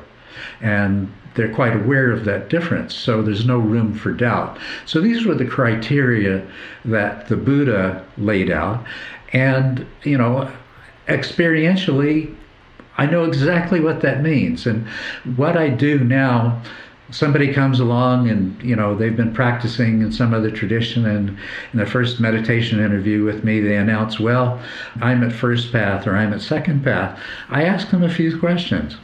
And 0.60 1.12
they're 1.34 1.54
quite 1.54 1.76
aware 1.76 2.10
of 2.10 2.24
that 2.24 2.48
difference, 2.48 2.94
so 2.94 3.20
there's 3.20 3.44
no 3.44 3.58
room 3.58 3.94
for 3.94 4.10
doubt. 4.10 4.58
So 4.86 5.00
these 5.00 5.26
were 5.26 5.34
the 5.34 5.44
criteria 5.44 6.46
that 6.86 7.28
the 7.28 7.36
Buddha 7.36 8.04
laid 8.16 8.50
out. 8.50 8.84
And, 9.34 9.86
you 10.02 10.16
know, 10.16 10.50
experientially, 11.08 12.34
I 12.96 13.04
know 13.04 13.24
exactly 13.24 13.80
what 13.80 14.00
that 14.00 14.22
means. 14.22 14.66
And 14.66 14.88
what 15.36 15.58
I 15.58 15.68
do 15.68 15.98
now, 15.98 16.62
somebody 17.10 17.52
comes 17.52 17.80
along 17.80 18.30
and, 18.30 18.60
you 18.62 18.74
know, 18.74 18.96
they've 18.96 19.16
been 19.16 19.34
practicing 19.34 20.00
in 20.00 20.10
some 20.10 20.32
other 20.32 20.50
tradition, 20.50 21.04
and 21.04 21.36
in 21.72 21.78
the 21.78 21.86
first 21.86 22.18
meditation 22.18 22.80
interview 22.80 23.24
with 23.24 23.44
me, 23.44 23.60
they 23.60 23.76
announce, 23.76 24.18
well, 24.18 24.58
I'm 25.02 25.22
at 25.22 25.32
first 25.32 25.70
path 25.70 26.06
or 26.06 26.16
I'm 26.16 26.32
at 26.32 26.40
second 26.40 26.82
path. 26.82 27.20
I 27.50 27.64
ask 27.64 27.90
them 27.90 28.02
a 28.02 28.08
few 28.08 28.38
questions. 28.38 28.96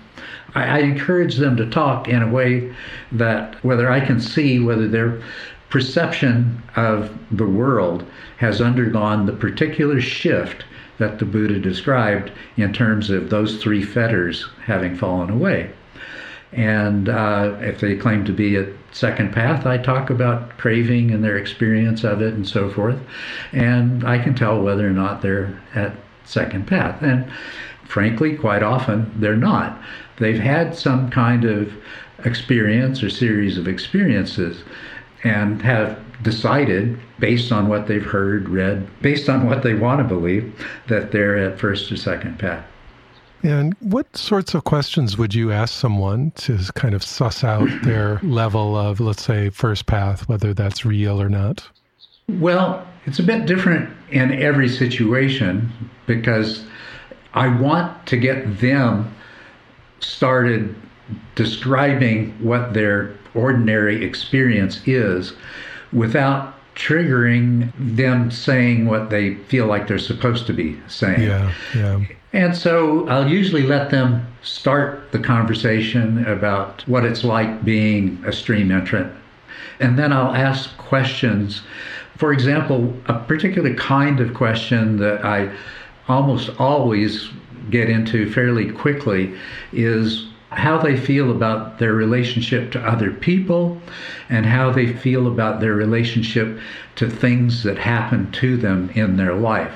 I, 0.55 0.65
I 0.65 0.79
encourage 0.81 1.37
them 1.37 1.57
to 1.57 1.69
talk 1.69 2.09
in 2.09 2.23
a 2.23 2.31
way 2.31 2.75
that 3.13 3.63
whether 3.65 3.91
I 3.91 4.01
can 4.01 4.21
see 4.21 4.59
whether 4.59 4.89
their 4.89 5.23
perception 5.71 6.63
of 6.77 7.17
the 7.31 7.47
world 7.47 8.05
has 8.37 8.61
undergone 8.61 9.27
the 9.27 9.33
particular 9.33 10.01
shift 10.01 10.65
that 10.99 11.19
the 11.19 11.25
Buddha 11.25 11.59
described 11.59 12.31
in 12.57 12.73
terms 12.73 13.11
of 13.11 13.31
those 13.31 13.63
three 13.63 13.83
fetters 13.83 14.47
having 14.65 14.95
fallen 14.97 15.31
away. 15.31 15.71
And 16.53 17.09
uh, 17.09 17.57
if 17.61 17.81
they 17.81 17.97
claim 17.97 18.25
to 18.27 18.33
be 18.33 18.57
at 18.57 18.69
second 18.93 19.33
path, 19.33 19.65
I 19.65 19.79
talk 19.79 20.11
about 20.11 20.59
craving 20.59 21.11
and 21.11 21.25
their 21.25 21.39
experience 21.39 22.05
of 22.05 22.21
it 22.21 22.35
and 22.35 22.47
so 22.47 22.69
forth. 22.69 23.01
And 23.53 24.05
I 24.05 24.19
can 24.19 24.35
tell 24.35 24.61
whether 24.61 24.87
or 24.87 24.93
not 24.93 25.23
they're 25.23 25.59
at 25.75 25.95
second 26.25 26.67
path. 26.67 27.01
And 27.03 27.31
frankly, 27.85 28.37
quite 28.37 28.63
often, 28.63 29.11
they're 29.17 29.35
not 29.37 29.81
they've 30.19 30.39
had 30.39 30.77
some 30.77 31.11
kind 31.11 31.45
of 31.45 31.73
experience 32.25 33.03
or 33.03 33.11
series 33.11 33.59
of 33.59 33.67
experiences 33.67 34.63
and 35.25 35.63
have 35.63 35.99
decided 36.23 36.99
based 37.19 37.53
on 37.53 37.69
what 37.69 37.87
they've 37.87 38.05
heard, 38.05 38.49
read, 38.49 38.87
based 39.01 39.29
on 39.29 39.47
what 39.47 39.63
they 39.63 39.75
want 39.75 39.99
to 40.01 40.05
believe, 40.05 40.53
that 40.89 41.13
they're 41.13 41.37
at 41.37 41.59
first 41.59 41.91
or 41.91 41.97
second 41.97 42.39
path. 42.39 42.65
And 43.43 43.75
what 43.81 44.17
sorts 44.17 44.55
of 44.55 44.63
questions 44.65 45.19
would 45.19 45.35
you 45.35 45.51
ask 45.51 45.75
someone 45.75 46.31
to 46.37 46.59
kind 46.75 46.95
of 46.95 47.03
suss 47.03 47.43
out 47.43 47.69
their 47.83 48.21
level 48.23 48.77
of, 48.77 49.01
let's 49.01 49.23
say, 49.23 49.51
first 49.51 49.87
path, 49.87 50.29
whether 50.29 50.55
that's 50.55 50.85
real 50.85 51.21
or 51.21 51.29
not? 51.29 51.69
Well, 52.29 52.87
it's 53.05 53.19
a 53.19 53.23
bit 53.25 53.47
different 53.47 53.91
in 54.11 54.33
every 54.33 54.69
situation 54.69 55.73
because 56.07 56.65
I 57.35 57.49
want 57.49 58.07
to 58.07 58.17
get 58.17 58.61
them 58.61 59.13
started 60.03 60.75
describing 61.35 62.31
what 62.43 62.75
their 62.75 63.15
ordinary 63.35 64.05
experience 64.05 64.81
is 64.87 65.33
without 65.93 66.55
triggering 66.75 67.71
them 67.77 68.31
saying 68.31 68.87
what 68.87 69.11
they 69.11 69.35
feel 69.35 69.67
like 69.67 69.87
they're 69.87 69.99
supposed 69.99 70.47
to 70.47 70.53
be 70.53 70.79
saying. 70.89 71.23
Yeah, 71.23 71.53
yeah. 71.75 72.01
And 72.33 72.57
so 72.57 73.07
I'll 73.09 73.29
usually 73.29 73.63
let 73.63 73.91
them 73.91 74.27
start 74.43 75.13
the 75.13 75.19
conversation 75.19 76.27
about 76.27 76.87
what 76.89 77.05
it's 77.05 77.25
like 77.25 77.63
being 77.63 78.23
a 78.27 78.33
stream 78.33 78.71
entrant. 78.71 79.13
And 79.81 79.99
then 79.99 80.13
I'll 80.13 80.35
ask 80.35 80.77
questions. 80.79 81.63
For 82.17 82.33
example, 82.33 82.95
a 83.07 83.19
particular 83.19 83.75
kind 83.75 84.21
of 84.21 84.33
question 84.33 84.97
that 84.99 85.25
I 85.25 85.55
almost 86.09 86.59
always 86.59 87.29
get 87.71 87.89
into 87.89 88.31
fairly 88.31 88.71
quickly 88.71 89.35
is 89.73 90.29
how 90.51 90.77
they 90.79 90.97
feel 90.97 91.31
about 91.31 91.79
their 91.79 91.95
relationship 91.95 92.71
to 92.73 92.81
other 92.81 93.11
people 93.11 93.81
and 94.29 94.45
how 94.45 94.71
they 94.71 94.93
feel 94.93 95.27
about 95.27 95.61
their 95.61 95.75
relationship 95.75 96.59
to 96.95 97.09
things 97.09 97.63
that 97.63 97.79
happen 97.79 98.31
to 98.33 98.57
them 98.57 98.91
in 98.91 99.17
their 99.17 99.35
life. 99.35 99.75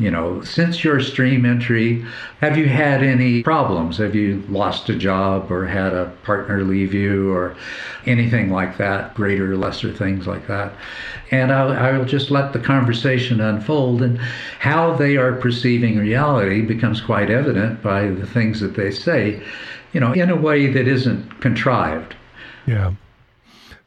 You 0.00 0.10
know, 0.10 0.42
since 0.42 0.82
your 0.82 0.98
stream 1.00 1.44
entry, 1.44 2.04
have 2.40 2.56
you 2.56 2.68
had 2.68 3.02
any 3.02 3.42
problems? 3.42 3.98
Have 3.98 4.14
you 4.14 4.42
lost 4.48 4.88
a 4.88 4.96
job 4.96 5.52
or 5.52 5.66
had 5.66 5.92
a 5.92 6.06
partner 6.24 6.64
leave 6.64 6.92
you 6.92 7.32
or 7.32 7.54
anything 8.06 8.50
like 8.50 8.78
that, 8.78 9.14
greater 9.14 9.52
or 9.52 9.56
lesser 9.56 9.92
things 9.92 10.26
like 10.26 10.48
that? 10.48 10.72
And 11.30 11.52
I'll, 11.52 11.72
I'll 11.72 12.04
just 12.04 12.30
let 12.30 12.52
the 12.52 12.58
conversation 12.58 13.40
unfold, 13.40 14.02
and 14.02 14.18
how 14.58 14.94
they 14.96 15.16
are 15.16 15.34
perceiving 15.34 15.98
reality 15.98 16.62
becomes 16.62 17.00
quite 17.00 17.30
evident 17.30 17.82
by 17.82 18.08
the 18.08 18.26
things 18.26 18.60
that 18.60 18.74
they 18.74 18.90
say 18.90 19.40
you 19.92 20.00
know, 20.00 20.12
in 20.12 20.30
a 20.30 20.36
way 20.36 20.66
that 20.68 20.86
isn't 20.86 21.40
contrived. 21.40 22.14
Yeah. 22.66 22.92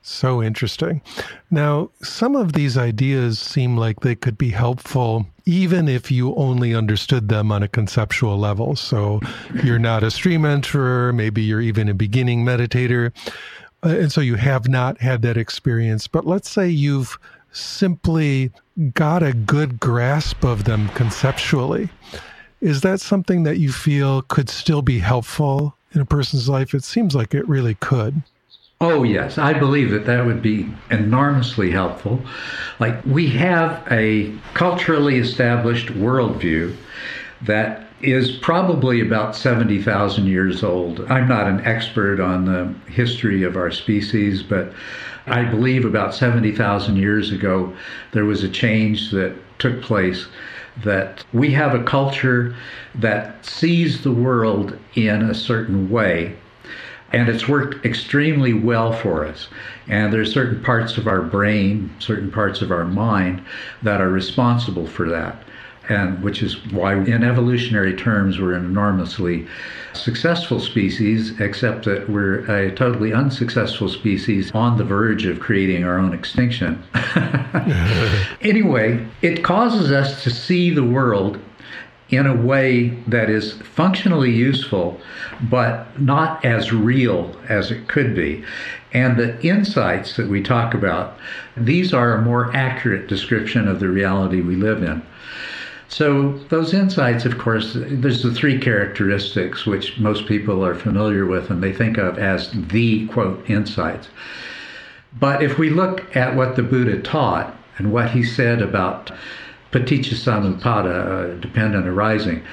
So 0.02 0.44
interesting. 0.44 1.02
Now, 1.50 1.90
some 2.02 2.36
of 2.36 2.54
these 2.54 2.78
ideas 2.78 3.40
seem 3.40 3.78
like 3.78 4.02
they 4.02 4.16
could 4.16 4.38
be 4.38 4.50
helpful 4.50 5.26
even 5.46 5.88
if 5.88 6.10
you 6.10 6.34
only 6.36 6.74
understood 6.74 7.30
them 7.30 7.52
on 7.52 7.64
a 7.64 7.68
conceptual 7.68 8.38
level. 8.38 8.76
So 8.76 9.20
you're 9.64 9.80
not 9.80 10.04
a 10.04 10.12
stream 10.12 10.44
enterer, 10.44 11.14
maybe 11.14 11.42
you're 11.42 11.62
even 11.62 11.90
a 11.90 11.94
beginning 11.94 12.46
meditator. 12.46 13.12
Uh, 13.84 13.90
and 13.90 14.12
so 14.12 14.22
you 14.22 14.36
have 14.36 14.68
not 14.68 15.00
had 15.00 15.22
that 15.24 15.38
experience. 15.38 16.08
But 16.08 16.26
let's 16.26 16.50
say 16.50 16.70
you've 16.70 17.18
simply 17.52 18.52
got 18.94 19.22
a 19.22 19.34
good 19.34 19.80
grasp 19.80 20.44
of 20.44 20.64
them 20.64 20.90
conceptually. 20.90 21.90
Is 22.62 22.82
that 22.82 23.02
something 23.02 23.44
that 23.44 23.58
you 23.58 23.72
feel 23.72 24.22
could 24.24 24.50
still 24.50 24.82
be 24.82 25.00
helpful 25.00 25.76
in 25.92 26.00
a 26.00 26.06
person's 26.06 26.48
life? 26.48 26.74
It 26.74 26.84
seems 26.84 27.14
like 27.14 27.34
it 27.34 27.48
really 27.48 27.76
could. 27.76 28.24
Oh, 28.84 29.04
yes. 29.04 29.38
I 29.38 29.54
believe 29.54 29.92
that 29.92 30.06
that 30.08 30.26
would 30.26 30.42
be 30.42 30.70
enormously 30.92 31.72
helpful. 31.72 32.22
Like, 32.80 33.06
we 33.06 33.30
have 33.30 33.82
a 33.90 34.36
culturally 34.56 35.20
established 35.20 35.88
worldview 35.88 36.76
that 37.44 37.88
is 38.02 38.34
probably 38.40 39.00
about 39.00 39.38
70,000 39.38 40.28
years 40.28 40.66
old. 40.66 41.00
I'm 41.10 41.30
not 41.30 41.48
an 41.48 41.62
expert 41.62 42.20
on 42.20 42.44
the 42.44 42.76
history 42.92 43.44
of 43.44 43.56
our 43.56 43.72
species, 43.72 44.44
but 44.44 44.74
I 45.28 45.46
believe 45.46 45.86
about 45.86 46.14
70,000 46.14 46.98
years 46.98 47.32
ago 47.32 47.74
there 48.12 48.26
was 48.26 48.44
a 48.44 48.50
change 48.50 49.12
that 49.12 49.34
took 49.60 49.82
place 49.82 50.28
that 50.84 51.24
we 51.32 51.52
have 51.52 51.74
a 51.74 51.84
culture 51.86 52.54
that 52.96 53.46
sees 53.46 54.04
the 54.04 54.12
world 54.12 54.78
in 54.96 55.22
a 55.22 55.34
certain 55.34 55.90
way 55.90 56.36
and 57.14 57.30
it's 57.30 57.48
worked 57.48 57.86
extremely 57.86 58.54
well 58.54 58.92
for 58.92 59.26
us. 59.26 59.48
And 59.88 60.12
there's 60.12 60.34
certain 60.34 60.62
parts 60.64 60.98
of 60.98 61.08
our 61.08 61.22
brain, 61.22 61.94
certain 62.00 62.32
parts 62.32 62.62
of 62.62 62.72
our 62.72 62.86
mind 62.86 63.44
that 63.84 64.02
are 64.02 64.10
responsible 64.10 64.88
for 64.88 65.10
that 65.10 65.44
and 65.90 66.22
which 66.24 66.42
is 66.42 66.66
why 66.72 66.94
in 66.94 67.24
evolutionary 67.24 67.94
terms 67.96 68.40
we're 68.40 68.54
an 68.54 68.66
enormously 68.66 69.46
successful 69.94 70.60
species 70.60 71.40
except 71.42 71.86
that 71.86 72.10
we're 72.10 72.40
a 72.50 72.74
totally 72.74 73.14
unsuccessful 73.14 73.90
species 73.90 74.52
on 74.54 74.78
the 74.78 74.84
verge 74.84 75.26
of 75.26 75.40
creating 75.40 75.84
our 75.84 75.98
own 75.98 76.14
extinction 76.14 76.82
anyway 78.42 79.06
it 79.22 79.44
causes 79.44 79.92
us 79.92 80.24
to 80.24 80.30
see 80.30 80.70
the 80.70 80.84
world 80.84 81.40
in 82.16 82.26
a 82.26 82.36
way 82.36 82.90
that 83.08 83.30
is 83.30 83.54
functionally 83.62 84.32
useful 84.32 85.00
but 85.50 86.00
not 86.00 86.44
as 86.46 86.72
real 86.72 87.36
as 87.50 87.72
it 87.72 87.88
could 87.88 88.16
be 88.16 88.44
and 88.94 89.18
the 89.18 89.42
insights 89.46 90.16
that 90.16 90.28
we 90.28 90.42
talk 90.42 90.74
about 90.74 91.18
these 91.58 91.94
are 91.94 92.14
a 92.14 92.22
more 92.22 92.56
accurate 92.56 93.08
description 93.08 93.68
of 93.68 93.80
the 93.80 93.88
reality 93.88 94.42
we 94.42 94.56
live 94.56 94.84
in 94.84 95.02
so, 95.90 96.40
those 96.50 96.74
insights, 96.74 97.24
of 97.24 97.38
course, 97.38 97.74
there's 97.76 98.24
the 98.24 98.34
three 98.34 98.58
characteristics 98.58 99.68
which 99.68 100.00
most 100.00 100.26
people 100.26 100.66
are 100.66 100.74
familiar 100.74 101.28
with 101.28 101.52
and 101.52 101.62
they 101.62 101.72
think 101.72 102.00
of 102.00 102.18
as 102.18 102.50
the 102.52 103.06
quote 103.10 103.48
insights. 103.48 104.08
But 105.20 105.44
if 105.44 105.60
we 105.60 105.70
look 105.70 106.16
at 106.16 106.36
what 106.36 106.56
the 106.56 106.64
Buddha 106.64 107.00
taught 107.00 107.56
and 107.78 107.92
what 107.92 108.10
he 108.10 108.24
said 108.24 108.60
about 108.60 109.12
paticca 109.74 110.14
samuppada, 110.14 111.36
uh, 111.36 111.42
dependent 111.42 111.88
arising, 111.88 112.44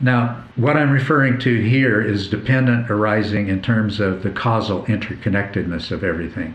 now, 0.00 0.42
what 0.56 0.78
I'm 0.78 0.90
referring 0.90 1.38
to 1.40 1.60
here 1.60 2.00
is 2.00 2.28
dependent 2.28 2.90
arising 2.90 3.48
in 3.48 3.60
terms 3.60 4.00
of 4.00 4.22
the 4.22 4.30
causal 4.30 4.84
interconnectedness 4.84 5.90
of 5.90 6.02
everything. 6.02 6.54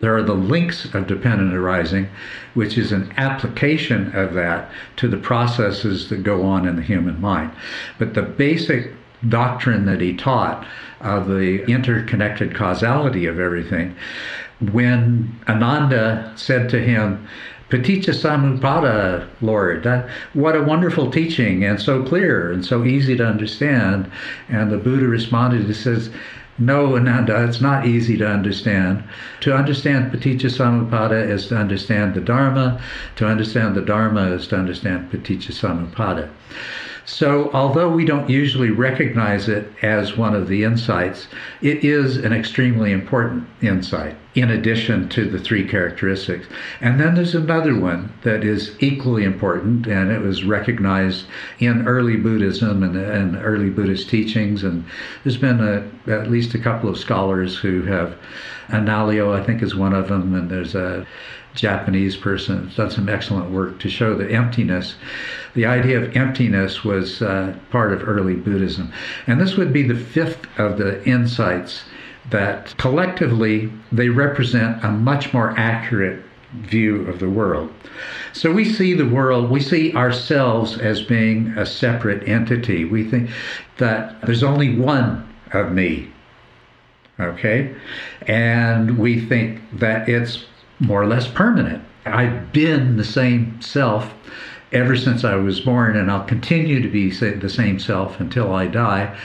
There 0.00 0.16
are 0.16 0.24
the 0.24 0.34
links 0.34 0.84
of 0.92 1.06
dependent 1.06 1.54
arising, 1.54 2.08
which 2.54 2.76
is 2.76 2.90
an 2.90 3.12
application 3.16 4.10
of 4.16 4.34
that 4.34 4.68
to 4.96 5.06
the 5.06 5.16
processes 5.16 6.08
that 6.08 6.24
go 6.24 6.42
on 6.42 6.66
in 6.66 6.74
the 6.74 6.82
human 6.82 7.20
mind. 7.20 7.52
But 8.00 8.14
the 8.14 8.22
basic 8.22 8.92
doctrine 9.28 9.86
that 9.86 10.00
he 10.00 10.16
taught 10.16 10.66
of 11.00 11.28
the 11.28 11.64
interconnected 11.70 12.56
causality 12.56 13.26
of 13.26 13.38
everything, 13.38 13.94
when 14.72 15.38
Ananda 15.48 16.32
said 16.34 16.68
to 16.70 16.80
him, 16.80 17.28
Paticca 17.72 18.12
Samuppada, 18.12 19.26
Lord. 19.40 19.84
That, 19.84 20.06
what 20.34 20.54
a 20.54 20.62
wonderful 20.62 21.10
teaching 21.10 21.64
and 21.64 21.80
so 21.80 22.04
clear 22.04 22.52
and 22.52 22.62
so 22.62 22.84
easy 22.84 23.16
to 23.16 23.24
understand. 23.24 24.12
And 24.50 24.70
the 24.70 24.76
Buddha 24.76 25.06
responded, 25.06 25.64
he 25.64 25.72
says, 25.72 26.10
no, 26.58 26.96
Ananda, 26.96 27.42
it's 27.44 27.62
not 27.62 27.86
easy 27.86 28.18
to 28.18 28.28
understand. 28.28 29.02
To 29.40 29.54
understand 29.54 30.12
Paticca 30.12 30.50
Samuppada 30.50 31.26
is 31.26 31.46
to 31.46 31.56
understand 31.56 32.12
the 32.12 32.20
Dharma. 32.20 32.78
To 33.16 33.26
understand 33.26 33.74
the 33.74 33.80
Dharma 33.80 34.32
is 34.32 34.46
to 34.48 34.56
understand 34.56 35.10
Paticca 35.10 35.52
Samuppada. 35.52 36.28
So, 37.04 37.50
although 37.52 37.90
we 37.90 38.04
don't 38.04 38.30
usually 38.30 38.70
recognize 38.70 39.48
it 39.48 39.72
as 39.82 40.16
one 40.16 40.34
of 40.34 40.46
the 40.46 40.62
insights, 40.62 41.26
it 41.60 41.84
is 41.84 42.16
an 42.16 42.32
extremely 42.32 42.92
important 42.92 43.48
insight 43.60 44.16
in 44.34 44.50
addition 44.50 45.08
to 45.10 45.28
the 45.28 45.38
three 45.38 45.66
characteristics. 45.66 46.46
And 46.80 47.00
then 47.00 47.14
there's 47.14 47.34
another 47.34 47.78
one 47.78 48.12
that 48.22 48.44
is 48.44 48.76
equally 48.80 49.24
important, 49.24 49.86
and 49.86 50.10
it 50.10 50.20
was 50.20 50.44
recognized 50.44 51.26
in 51.58 51.86
early 51.86 52.16
Buddhism 52.16 52.82
and, 52.82 52.96
and 52.96 53.36
early 53.36 53.68
Buddhist 53.68 54.08
teachings. 54.08 54.62
And 54.62 54.84
there's 55.24 55.36
been 55.36 55.60
a, 55.60 56.10
at 56.10 56.30
least 56.30 56.54
a 56.54 56.58
couple 56.58 56.88
of 56.88 56.98
scholars 56.98 57.56
who 57.56 57.82
have, 57.82 58.16
Analayo, 58.68 59.38
I 59.38 59.44
think, 59.44 59.60
is 59.60 59.74
one 59.74 59.92
of 59.92 60.08
them, 60.08 60.34
and 60.34 60.48
there's 60.48 60.74
a 60.74 61.06
Japanese 61.54 62.16
person 62.16 62.64
who's 62.64 62.76
done 62.76 62.90
some 62.90 63.08
excellent 63.08 63.50
work 63.50 63.78
to 63.80 63.90
show 63.90 64.14
that 64.16 64.30
emptiness, 64.30 64.94
the 65.54 65.66
idea 65.66 66.02
of 66.02 66.16
emptiness 66.16 66.84
was 66.84 67.22
uh, 67.22 67.54
part 67.70 67.92
of 67.92 68.08
early 68.08 68.34
Buddhism. 68.34 68.92
And 69.26 69.40
this 69.40 69.56
would 69.56 69.72
be 69.72 69.82
the 69.82 69.98
fifth 69.98 70.46
of 70.58 70.78
the 70.78 71.04
insights 71.04 71.84
that 72.30 72.74
collectively 72.78 73.70
they 73.90 74.08
represent 74.08 74.82
a 74.84 74.90
much 74.90 75.32
more 75.34 75.54
accurate 75.58 76.24
view 76.52 77.06
of 77.06 77.18
the 77.18 77.28
world. 77.28 77.72
So 78.32 78.52
we 78.52 78.64
see 78.64 78.94
the 78.94 79.08
world, 79.08 79.50
we 79.50 79.60
see 79.60 79.94
ourselves 79.94 80.78
as 80.78 81.02
being 81.02 81.48
a 81.56 81.66
separate 81.66 82.26
entity. 82.28 82.84
We 82.84 83.04
think 83.04 83.30
that 83.78 84.20
there's 84.22 84.42
only 84.42 84.76
one 84.76 85.28
of 85.52 85.72
me. 85.72 86.10
Okay? 87.20 87.74
And 88.26 88.98
we 88.98 89.20
think 89.20 89.60
that 89.78 90.08
it's 90.08 90.44
more 90.80 91.02
or 91.02 91.06
less 91.06 91.28
permanent. 91.28 91.84
I've 92.04 92.52
been 92.52 92.96
the 92.96 93.04
same 93.04 93.60
self 93.60 94.12
ever 94.72 94.96
since 94.96 95.24
I 95.24 95.36
was 95.36 95.60
born, 95.60 95.96
and 95.96 96.10
I'll 96.10 96.24
continue 96.24 96.80
to 96.80 96.88
be 96.88 97.10
the 97.10 97.48
same 97.48 97.78
self 97.78 98.20
until 98.20 98.54
I 98.54 98.66
die. 98.66 99.16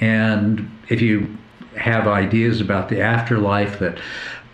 And 0.00 0.70
if 0.88 1.00
you 1.02 1.36
have 1.76 2.06
ideas 2.06 2.60
about 2.60 2.88
the 2.88 3.00
afterlife 3.00 3.78
that 3.80 3.98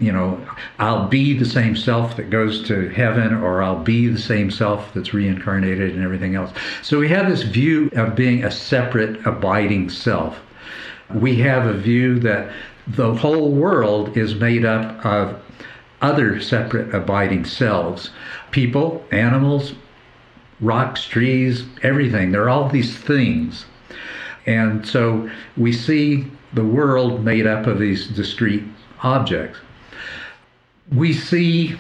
you 0.03 0.11
know, 0.11 0.45
I'll 0.80 1.07
be 1.07 1.39
the 1.39 1.45
same 1.45 1.76
self 1.76 2.16
that 2.16 2.28
goes 2.28 2.66
to 2.66 2.89
heaven, 2.89 3.35
or 3.35 3.62
I'll 3.62 3.83
be 3.83 4.09
the 4.09 4.18
same 4.18 4.51
self 4.51 4.93
that's 4.93 5.14
reincarnated 5.14 5.95
and 5.95 6.03
everything 6.03 6.35
else. 6.35 6.51
So 6.83 6.99
we 6.99 7.09
have 7.11 7.28
this 7.28 7.43
view 7.43 7.89
of 7.95 8.16
being 8.16 8.43
a 8.45 8.51
separate, 8.51 9.24
abiding 9.24 9.91
self. 9.91 10.41
We 11.14 11.37
have 11.37 11.66
a 11.66 11.74
view 11.74 12.18
that 12.18 12.53
the 12.89 13.14
whole 13.14 13.53
world 13.53 14.16
is 14.16 14.35
made 14.35 14.64
up 14.64 15.07
of 15.07 15.41
other 16.03 16.40
separate 16.40 16.94
abiding 16.94 17.44
selves 17.44 18.11
people, 18.50 19.05
animals, 19.12 19.72
rocks, 20.61 21.05
trees, 21.05 21.64
everything. 21.82 22.30
They're 22.30 22.50
all 22.50 22.68
these 22.68 22.96
things. 22.96 23.64
And 24.46 24.86
so 24.86 25.30
we 25.57 25.72
see 25.72 26.26
the 26.53 26.64
world 26.64 27.24
made 27.24 27.46
up 27.46 27.66
of 27.66 27.78
these 27.78 28.09
discrete 28.09 28.64
objects. 29.03 29.59
We 30.94 31.12
see 31.12 31.76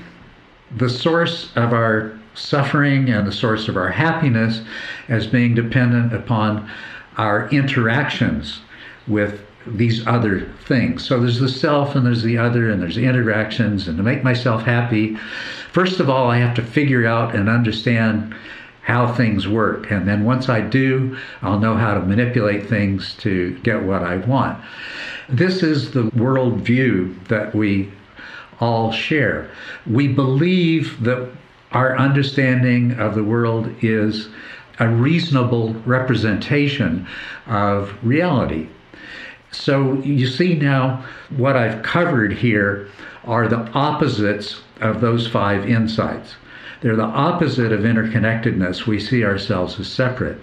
the 0.76 0.88
source 0.88 1.54
of 1.56 1.72
our 1.72 2.18
suffering 2.34 3.10
and 3.10 3.26
the 3.26 3.32
source 3.32 3.68
of 3.68 3.76
our 3.76 3.90
happiness 3.90 4.62
as 5.08 5.26
being 5.26 5.54
dependent 5.54 6.14
upon 6.14 6.70
our 7.18 7.48
interactions 7.50 8.60
with 9.06 9.44
these 9.66 10.06
other 10.06 10.48
things. 10.64 11.06
So 11.06 11.20
there's 11.20 11.38
the 11.38 11.48
self 11.48 11.94
and 11.94 12.04
there's 12.04 12.22
the 12.22 12.38
other 12.38 12.70
and 12.70 12.82
there's 12.82 12.96
the 12.96 13.04
interactions. 13.04 13.88
And 13.88 13.96
to 13.96 14.02
make 14.02 14.24
myself 14.24 14.62
happy, 14.62 15.16
first 15.72 16.00
of 16.00 16.10
all, 16.10 16.30
I 16.30 16.38
have 16.38 16.54
to 16.56 16.62
figure 16.62 17.06
out 17.06 17.34
and 17.34 17.48
understand 17.48 18.34
how 18.82 19.12
things 19.14 19.46
work. 19.46 19.90
And 19.90 20.08
then 20.08 20.24
once 20.24 20.48
I 20.48 20.60
do, 20.60 21.16
I'll 21.40 21.60
know 21.60 21.76
how 21.76 21.94
to 21.94 22.00
manipulate 22.00 22.66
things 22.68 23.14
to 23.18 23.56
get 23.60 23.82
what 23.82 24.02
I 24.02 24.16
want. 24.16 24.62
This 25.28 25.62
is 25.62 25.92
the 25.92 26.04
worldview 26.10 27.28
that 27.28 27.54
we 27.54 27.92
all 28.58 28.92
share. 28.92 29.50
We 29.86 30.08
believe 30.08 31.02
that 31.04 31.30
our 31.70 31.96
understanding 31.96 32.92
of 32.98 33.14
the 33.14 33.24
world 33.24 33.72
is 33.82 34.28
a 34.78 34.88
reasonable 34.88 35.74
representation 35.86 37.06
of 37.46 37.94
reality. 38.02 38.68
So 39.52 39.94
you 40.00 40.26
see 40.26 40.54
now 40.54 41.04
what 41.36 41.56
I've 41.56 41.82
covered 41.82 42.32
here 42.32 42.88
are 43.24 43.46
the 43.46 43.70
opposites 43.72 44.62
of 44.80 45.00
those 45.00 45.26
five 45.28 45.68
insights. 45.68 46.34
They're 46.80 46.96
the 46.96 47.04
opposite 47.04 47.70
of 47.70 47.80
interconnectedness. 47.80 48.86
We 48.86 48.98
see 48.98 49.24
ourselves 49.24 49.78
as 49.78 49.86
separate. 49.86 50.38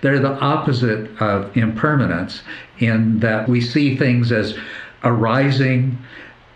They're 0.00 0.18
the 0.18 0.36
opposite 0.40 1.10
of 1.22 1.56
impermanence 1.56 2.42
in 2.80 3.20
that 3.20 3.48
we 3.48 3.60
see 3.60 3.96
things 3.96 4.32
as 4.32 4.58
arising, 5.04 5.96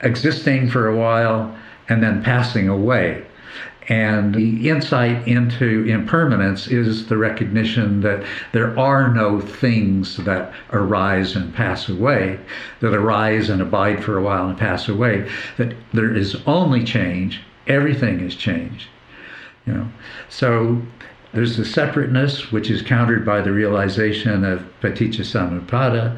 existing 0.02 0.70
for 0.70 0.88
a 0.88 0.96
while, 0.96 1.56
and 1.88 2.02
then 2.02 2.24
passing 2.24 2.68
away. 2.68 3.24
And 3.90 4.32
the 4.32 4.70
insight 4.70 5.26
into 5.26 5.84
impermanence 5.84 6.68
is 6.68 7.08
the 7.08 7.16
recognition 7.16 8.02
that 8.02 8.24
there 8.52 8.78
are 8.78 9.12
no 9.12 9.40
things 9.40 10.16
that 10.18 10.52
arise 10.72 11.34
and 11.34 11.52
pass 11.52 11.88
away, 11.88 12.38
that 12.78 12.94
arise 12.94 13.50
and 13.50 13.60
abide 13.60 14.04
for 14.04 14.16
a 14.16 14.22
while 14.22 14.48
and 14.48 14.56
pass 14.56 14.88
away, 14.88 15.28
that 15.56 15.74
there 15.92 16.14
is 16.14 16.36
only 16.46 16.84
change, 16.84 17.40
everything 17.66 18.20
is 18.20 18.36
change. 18.36 18.88
You 19.66 19.72
know, 19.74 19.88
so 20.28 20.80
there's 21.32 21.56
the 21.56 21.64
separateness, 21.64 22.52
which 22.52 22.70
is 22.70 22.82
countered 22.82 23.26
by 23.26 23.40
the 23.40 23.52
realization 23.52 24.44
of 24.44 24.64
paticca 24.80 25.24
samuppada. 25.24 26.16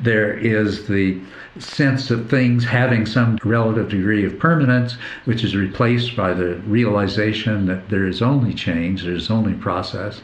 There 0.00 0.36
is 0.36 0.86
the 0.86 1.18
sense 1.58 2.10
of 2.10 2.28
things 2.28 2.64
having 2.64 3.06
some 3.06 3.38
relative 3.44 3.88
degree 3.88 4.24
of 4.24 4.38
permanence, 4.38 4.96
which 5.24 5.44
is 5.44 5.56
replaced 5.56 6.16
by 6.16 6.32
the 6.32 6.56
realization 6.66 7.66
that 7.66 7.88
there 7.88 8.06
is 8.06 8.22
only 8.22 8.54
change, 8.54 9.04
there's 9.04 9.30
only 9.30 9.54
process. 9.54 10.20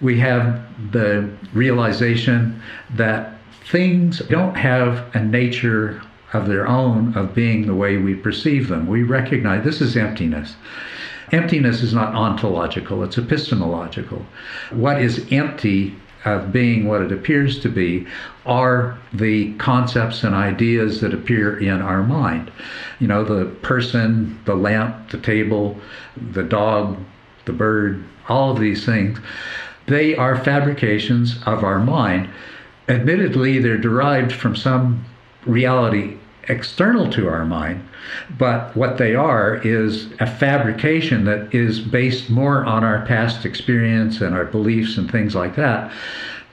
We 0.00 0.18
have 0.20 0.62
the 0.92 1.30
realization 1.54 2.60
that 2.94 3.38
things 3.64 4.18
don't 4.28 4.54
have 4.54 5.14
a 5.14 5.22
nature 5.22 6.02
of 6.32 6.46
their 6.46 6.66
own 6.66 7.16
of 7.16 7.34
being 7.34 7.66
the 7.66 7.74
way 7.74 7.96
we 7.96 8.14
perceive 8.14 8.68
them. 8.68 8.86
We 8.86 9.02
recognize 9.02 9.64
this 9.64 9.80
is 9.80 9.96
emptiness. 9.96 10.56
Emptiness 11.32 11.82
is 11.82 11.92
not 11.92 12.14
ontological, 12.14 13.02
it's 13.02 13.18
epistemological. 13.18 14.24
What 14.70 15.00
is 15.00 15.26
empty 15.32 15.96
of 16.26 16.52
being 16.52 16.86
what 16.86 17.00
it 17.00 17.12
appears 17.12 17.58
to 17.60 17.68
be 17.68 18.06
are 18.44 18.98
the 19.12 19.54
concepts 19.54 20.24
and 20.24 20.34
ideas 20.34 21.00
that 21.00 21.14
appear 21.14 21.58
in 21.58 21.80
our 21.80 22.02
mind. 22.02 22.50
You 22.98 23.06
know, 23.06 23.24
the 23.24 23.46
person, 23.46 24.38
the 24.44 24.56
lamp, 24.56 25.10
the 25.10 25.18
table, 25.18 25.78
the 26.32 26.42
dog, 26.42 26.98
the 27.44 27.52
bird, 27.52 28.04
all 28.28 28.50
of 28.50 28.60
these 28.60 28.84
things, 28.84 29.20
they 29.86 30.16
are 30.16 30.36
fabrications 30.36 31.40
of 31.46 31.62
our 31.62 31.78
mind. 31.78 32.28
Admittedly, 32.88 33.60
they're 33.60 33.78
derived 33.78 34.32
from 34.32 34.56
some 34.56 35.04
reality 35.46 36.18
external 36.48 37.10
to 37.12 37.28
our 37.28 37.44
mind, 37.44 37.86
but 38.38 38.76
what 38.76 38.98
they 38.98 39.14
are 39.14 39.56
is 39.56 40.08
a 40.20 40.26
fabrication 40.26 41.24
that 41.24 41.54
is 41.54 41.80
based 41.80 42.30
more 42.30 42.64
on 42.64 42.84
our 42.84 43.04
past 43.06 43.44
experience 43.44 44.20
and 44.20 44.34
our 44.34 44.44
beliefs 44.44 44.96
and 44.96 45.10
things 45.10 45.34
like 45.34 45.56
that 45.56 45.92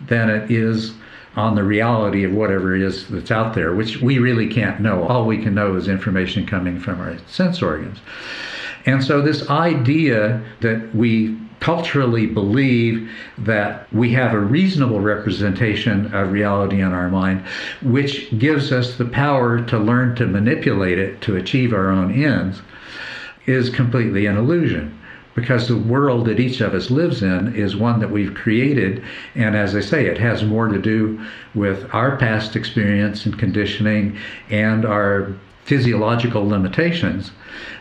than 0.07 0.29
it 0.29 0.51
is 0.51 0.93
on 1.35 1.55
the 1.55 1.63
reality 1.63 2.23
of 2.23 2.31
whatever 2.31 2.75
it 2.75 2.81
is 2.81 3.07
that's 3.09 3.31
out 3.31 3.55
there, 3.55 3.73
which 3.73 4.01
we 4.01 4.19
really 4.19 4.47
can't 4.47 4.79
know. 4.79 5.03
All 5.07 5.25
we 5.25 5.41
can 5.41 5.55
know 5.55 5.75
is 5.75 5.87
information 5.87 6.45
coming 6.45 6.79
from 6.79 6.99
our 7.01 7.17
sense 7.27 7.61
organs. 7.61 7.99
And 8.85 9.03
so, 9.03 9.21
this 9.21 9.49
idea 9.49 10.43
that 10.61 10.93
we 10.93 11.37
culturally 11.63 12.25
believe 12.25 13.09
that 13.37 13.91
we 13.93 14.11
have 14.11 14.33
a 14.33 14.39
reasonable 14.39 14.99
representation 14.99 16.13
of 16.13 16.29
reality 16.29 16.81
in 16.81 16.91
our 16.91 17.09
mind, 17.09 17.41
which 17.81 18.37
gives 18.37 18.73
us 18.73 18.97
the 18.97 19.05
power 19.05 19.63
to 19.63 19.79
learn 19.79 20.13
to 20.13 20.27
manipulate 20.27 20.99
it 20.99 21.21
to 21.21 21.37
achieve 21.37 21.71
our 21.71 21.89
own 21.89 22.11
ends, 22.21 22.61
is 23.45 23.69
completely 23.69 24.25
an 24.25 24.35
illusion. 24.35 24.99
Because 25.35 25.69
the 25.69 25.77
world 25.77 26.25
that 26.25 26.39
each 26.41 26.59
of 26.59 26.73
us 26.73 26.91
lives 26.91 27.23
in 27.23 27.55
is 27.55 27.77
one 27.77 28.01
that 28.01 28.11
we've 28.11 28.35
created. 28.35 29.01
And 29.33 29.55
as 29.55 29.73
I 29.73 29.79
say, 29.79 30.05
it 30.05 30.17
has 30.17 30.43
more 30.43 30.67
to 30.67 30.77
do 30.77 31.25
with 31.55 31.89
our 31.93 32.17
past 32.17 32.57
experience 32.57 33.25
and 33.25 33.39
conditioning 33.39 34.17
and 34.49 34.83
our 34.83 35.33
physiological 35.63 36.45
limitations 36.45 37.31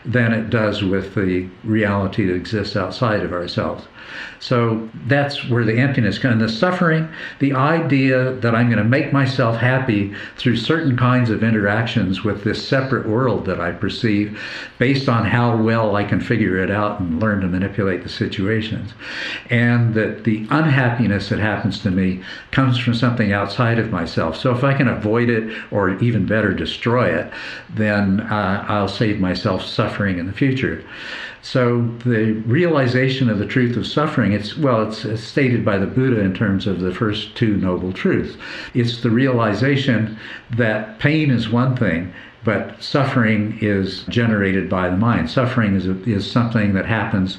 than 0.05 0.33
it 0.33 0.49
does 0.49 0.83
with 0.83 1.15
the 1.15 1.47
reality 1.63 2.25
that 2.25 2.35
exists 2.35 2.75
outside 2.75 3.21
of 3.21 3.33
ourselves. 3.33 3.85
So 4.39 4.89
that's 5.07 5.49
where 5.49 5.63
the 5.63 5.77
emptiness 5.77 6.19
comes. 6.19 6.41
The 6.41 6.49
suffering, 6.49 7.07
the 7.39 7.53
idea 7.53 8.33
that 8.33 8.53
I'm 8.53 8.67
going 8.67 8.77
to 8.77 8.83
make 8.83 9.13
myself 9.13 9.57
happy 9.57 10.13
through 10.35 10.57
certain 10.57 10.97
kinds 10.97 11.29
of 11.29 11.43
interactions 11.43 12.23
with 12.23 12.43
this 12.43 12.67
separate 12.67 13.07
world 13.07 13.45
that 13.45 13.61
I 13.61 13.71
perceive 13.71 14.39
based 14.79 15.07
on 15.07 15.25
how 15.25 15.55
well 15.55 15.95
I 15.95 16.03
can 16.03 16.19
figure 16.19 16.57
it 16.57 16.69
out 16.69 16.99
and 16.99 17.21
learn 17.21 17.41
to 17.41 17.47
manipulate 17.47 18.03
the 18.03 18.09
situations. 18.09 18.93
And 19.49 19.93
that 19.93 20.25
the 20.25 20.45
unhappiness 20.49 21.29
that 21.29 21.39
happens 21.39 21.79
to 21.79 21.91
me 21.91 22.21
comes 22.51 22.77
from 22.77 22.95
something 22.95 23.31
outside 23.31 23.79
of 23.79 23.91
myself. 23.91 24.35
So 24.35 24.53
if 24.53 24.63
I 24.63 24.73
can 24.73 24.87
avoid 24.87 25.29
it 25.29 25.55
or 25.71 25.97
even 25.99 26.25
better, 26.25 26.53
destroy 26.53 27.17
it, 27.17 27.31
then 27.69 28.19
uh, 28.19 28.65
I'll 28.67 28.87
save 28.87 29.19
myself 29.19 29.62
suffering 29.65 30.19
in 30.19 30.27
the 30.27 30.33
future. 30.33 30.83
So 31.41 31.81
the 32.05 32.31
realization 32.45 33.29
of 33.29 33.37
the 33.37 33.45
truth 33.45 33.75
of 33.75 33.85
suffering, 33.85 34.31
it's 34.31 34.57
well, 34.57 34.87
it's 34.87 35.21
stated 35.21 35.65
by 35.65 35.77
the 35.77 35.85
Buddha 35.85 36.21
in 36.21 36.33
terms 36.33 36.67
of 36.67 36.79
the 36.79 36.93
first 36.93 37.35
two 37.35 37.57
noble 37.57 37.91
truths. 37.91 38.37
It's 38.73 39.01
the 39.01 39.09
realization 39.09 40.17
that 40.55 40.99
pain 40.99 41.29
is 41.31 41.49
one 41.49 41.75
thing, 41.75 42.13
but 42.45 42.81
suffering 42.81 43.57
is 43.61 44.03
generated 44.03 44.69
by 44.69 44.89
the 44.89 44.97
mind. 44.97 45.29
Suffering 45.29 45.75
is, 45.75 45.85
a, 45.85 46.01
is 46.03 46.29
something 46.29 46.73
that 46.73 46.85
happens 46.85 47.37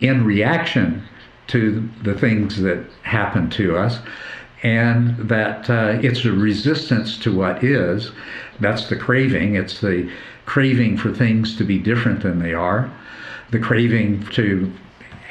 in 0.00 0.24
reaction 0.24 1.02
to 1.48 1.88
the 2.02 2.14
things 2.14 2.60
that 2.62 2.84
happen 3.02 3.50
to 3.50 3.76
us, 3.76 3.98
and 4.62 5.16
that 5.28 5.68
uh, 5.68 5.98
it's 6.02 6.24
a 6.24 6.32
resistance 6.32 7.18
to 7.18 7.36
what 7.36 7.64
is. 7.64 8.12
That's 8.60 8.88
the 8.88 8.96
craving. 8.96 9.56
It's 9.56 9.80
the 9.80 10.08
craving 10.46 10.96
for 10.96 11.12
things 11.12 11.56
to 11.56 11.64
be 11.64 11.78
different 11.78 12.22
than 12.22 12.38
they 12.38 12.54
are, 12.54 12.90
the 13.50 13.58
craving 13.58 14.26
to 14.28 14.72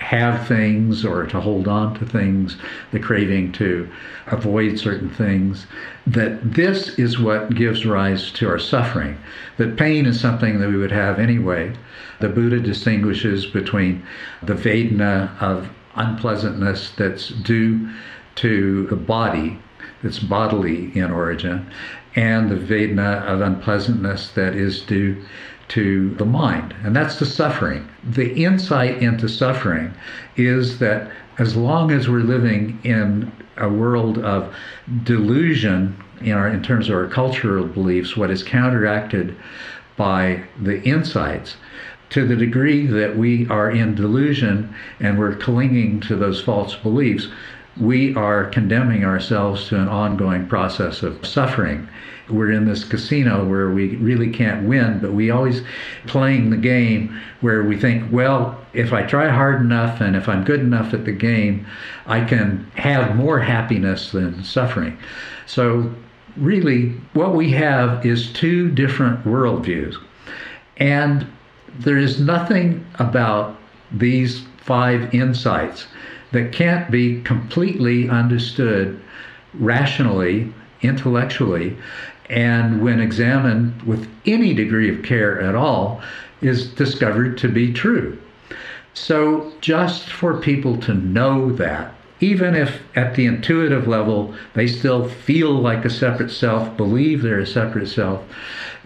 have 0.01 0.47
things 0.47 1.05
or 1.05 1.27
to 1.27 1.39
hold 1.39 1.67
on 1.67 1.93
to 1.93 2.05
things, 2.05 2.57
the 2.91 2.99
craving 2.99 3.51
to 3.51 3.87
avoid 4.27 4.79
certain 4.79 5.09
things, 5.09 5.67
that 6.07 6.53
this 6.53 6.97
is 6.97 7.19
what 7.19 7.53
gives 7.53 7.85
rise 7.85 8.31
to 8.31 8.49
our 8.49 8.57
suffering. 8.57 9.15
That 9.57 9.77
pain 9.77 10.07
is 10.07 10.19
something 10.19 10.59
that 10.59 10.69
we 10.69 10.77
would 10.77 10.91
have 10.91 11.19
anyway. 11.19 11.73
The 12.19 12.29
Buddha 12.29 12.59
distinguishes 12.59 13.45
between 13.45 14.03
the 14.41 14.55
Vedana 14.55 15.39
of 15.39 15.69
unpleasantness 15.95 16.91
that's 16.97 17.29
due 17.29 17.89
to 18.35 18.87
the 18.87 18.95
body, 18.95 19.59
that's 20.01 20.19
bodily 20.19 20.97
in 20.97 21.11
origin, 21.11 21.69
and 22.15 22.49
the 22.49 22.55
Vedana 22.55 23.23
of 23.25 23.41
unpleasantness 23.41 24.31
that 24.31 24.55
is 24.55 24.81
due 24.81 25.23
to 25.69 26.13
the 26.15 26.25
mind. 26.25 26.75
And 26.83 26.95
that's 26.95 27.17
the 27.19 27.25
suffering. 27.25 27.87
The 28.03 28.33
insight 28.33 29.01
into 29.01 29.29
suffering 29.29 29.93
is 30.35 30.79
that 30.79 31.11
as 31.37 31.55
long 31.55 31.91
as 31.91 32.09
we're 32.09 32.19
living 32.19 32.79
in 32.83 33.31
a 33.57 33.69
world 33.69 34.17
of 34.17 34.53
delusion 35.03 36.03
in, 36.21 36.33
our, 36.33 36.47
in 36.47 36.61
terms 36.61 36.89
of 36.89 36.95
our 36.95 37.07
cultural 37.07 37.65
beliefs, 37.65 38.17
what 38.17 38.29
is 38.31 38.43
counteracted 38.43 39.35
by 39.95 40.43
the 40.61 40.81
insights 40.83 41.55
to 42.09 42.27
the 42.27 42.35
degree 42.35 42.85
that 42.85 43.15
we 43.15 43.47
are 43.47 43.71
in 43.71 43.95
delusion 43.95 44.75
and 44.99 45.17
we're 45.17 45.35
clinging 45.35 46.01
to 46.01 46.15
those 46.15 46.41
false 46.41 46.75
beliefs, 46.75 47.29
we 47.81 48.15
are 48.15 48.45
condemning 48.45 49.03
ourselves 49.03 49.67
to 49.67 49.75
an 49.75 49.89
ongoing 49.89 50.47
process 50.47 51.01
of 51.01 51.25
suffering. 51.25 51.89
We're 52.29 52.51
in 52.51 52.65
this 52.65 52.83
casino 52.83 53.43
where 53.43 53.71
we 53.71 53.95
really 53.95 54.31
can't 54.31 54.67
win, 54.67 54.99
but 54.99 55.13
we 55.13 55.31
always 55.31 55.63
playing 56.05 56.51
the 56.51 56.57
game 56.57 57.19
where 57.41 57.63
we 57.63 57.77
think, 57.77 58.09
well, 58.11 58.57
if 58.73 58.93
I 58.93 59.01
try 59.01 59.29
hard 59.29 59.61
enough 59.61 59.99
and 59.99 60.15
if 60.15 60.29
I'm 60.29 60.43
good 60.43 60.59
enough 60.59 60.93
at 60.93 61.05
the 61.05 61.11
game, 61.11 61.65
I 62.05 62.23
can 62.23 62.69
have 62.75 63.15
more 63.15 63.39
happiness 63.39 64.11
than 64.11 64.43
suffering. 64.43 64.97
So 65.47 65.91
really 66.37 66.91
what 67.13 67.33
we 67.33 67.51
have 67.51 68.05
is 68.05 68.31
two 68.31 68.69
different 68.69 69.25
worldviews. 69.25 69.95
And 70.77 71.27
there 71.79 71.97
is 71.97 72.21
nothing 72.21 72.85
about 72.99 73.57
these 73.91 74.43
five 74.57 75.13
insights 75.15 75.87
that 76.31 76.51
can't 76.51 76.89
be 76.89 77.21
completely 77.21 78.09
understood 78.09 78.99
rationally, 79.53 80.53
intellectually, 80.81 81.77
and 82.29 82.81
when 82.81 82.99
examined 82.99 83.81
with 83.83 84.09
any 84.25 84.53
degree 84.53 84.89
of 84.89 85.03
care 85.03 85.41
at 85.41 85.55
all, 85.55 86.01
is 86.41 86.67
discovered 86.73 87.37
to 87.37 87.47
be 87.47 87.73
true. 87.73 88.17
So, 88.93 89.51
just 89.61 90.09
for 90.09 90.39
people 90.39 90.77
to 90.77 90.93
know 90.93 91.51
that, 91.53 91.93
even 92.19 92.55
if 92.55 92.81
at 92.95 93.15
the 93.15 93.25
intuitive 93.25 93.87
level 93.87 94.33
they 94.53 94.67
still 94.67 95.07
feel 95.07 95.51
like 95.51 95.85
a 95.85 95.89
separate 95.89 96.31
self, 96.31 96.75
believe 96.77 97.21
they're 97.21 97.39
a 97.39 97.47
separate 97.47 97.87
self, 97.87 98.23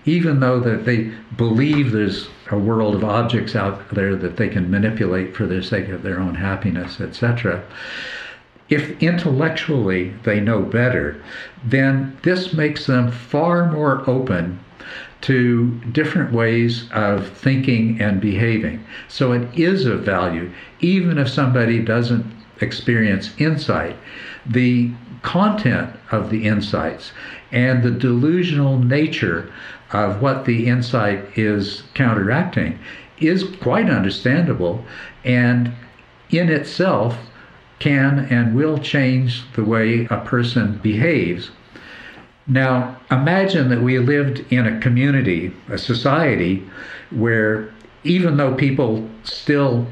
even 0.06 0.40
though 0.40 0.60
that 0.60 0.86
they 0.86 1.12
believe 1.36 1.92
there's 1.92 2.30
a 2.52 2.58
world 2.58 2.96
of 2.96 3.04
objects 3.04 3.56
out 3.56 3.90
there 3.90 4.16
that 4.16 4.38
they 4.38 4.48
can 4.48 4.70
manipulate 4.70 5.36
for 5.36 5.46
the 5.46 5.62
sake 5.62 5.90
of 5.90 6.04
their 6.04 6.20
own 6.20 6.36
happiness, 6.36 7.02
etc. 7.02 7.64
If 8.70 9.02
intellectually 9.02 10.14
they 10.24 10.40
know 10.40 10.62
better, 10.62 11.22
then 11.64 12.18
this 12.24 12.54
makes 12.54 12.86
them 12.86 13.12
far 13.12 13.72
more 13.72 14.08
open 14.10 14.60
to 15.22 15.72
different 15.92 16.32
ways 16.32 16.88
of 16.92 17.28
thinking 17.30 18.00
and 18.00 18.22
behaving. 18.22 18.84
So 19.08 19.32
it 19.32 19.58
is 19.58 19.86
of 19.86 20.04
value, 20.04 20.52
even 20.82 21.18
if 21.18 21.30
somebody 21.30 21.80
doesn't 21.80 22.26
experience 22.62 23.34
insight. 23.40 23.98
The 24.46 24.92
content 25.24 25.92
of 26.12 26.30
the 26.30 26.46
insights 26.46 27.12
and 27.52 27.82
the 27.82 27.92
delusional 27.92 28.78
nature 28.78 29.52
of 29.92 30.22
what 30.22 30.46
the 30.46 30.68
insight 30.68 31.38
is 31.38 31.84
counteracting 31.94 32.78
is 33.20 33.44
quite 33.62 33.90
understandable 33.90 34.84
and 35.24 35.72
in 36.30 36.50
itself 36.50 37.18
can 37.80 38.20
and 38.30 38.56
will 38.56 38.78
change 38.78 39.44
the 39.54 39.64
way 39.64 40.08
a 40.10 40.20
person 40.22 40.80
behaves. 40.82 41.52
Now, 42.48 42.98
imagine 43.12 43.70
that 43.70 43.82
we 43.82 44.00
lived 44.00 44.46
in 44.52 44.66
a 44.66 44.80
community, 44.80 45.54
a 45.70 45.78
society, 45.78 46.64
where 47.12 47.74
even 48.04 48.38
though 48.38 48.54
people 48.54 49.10
still 49.24 49.88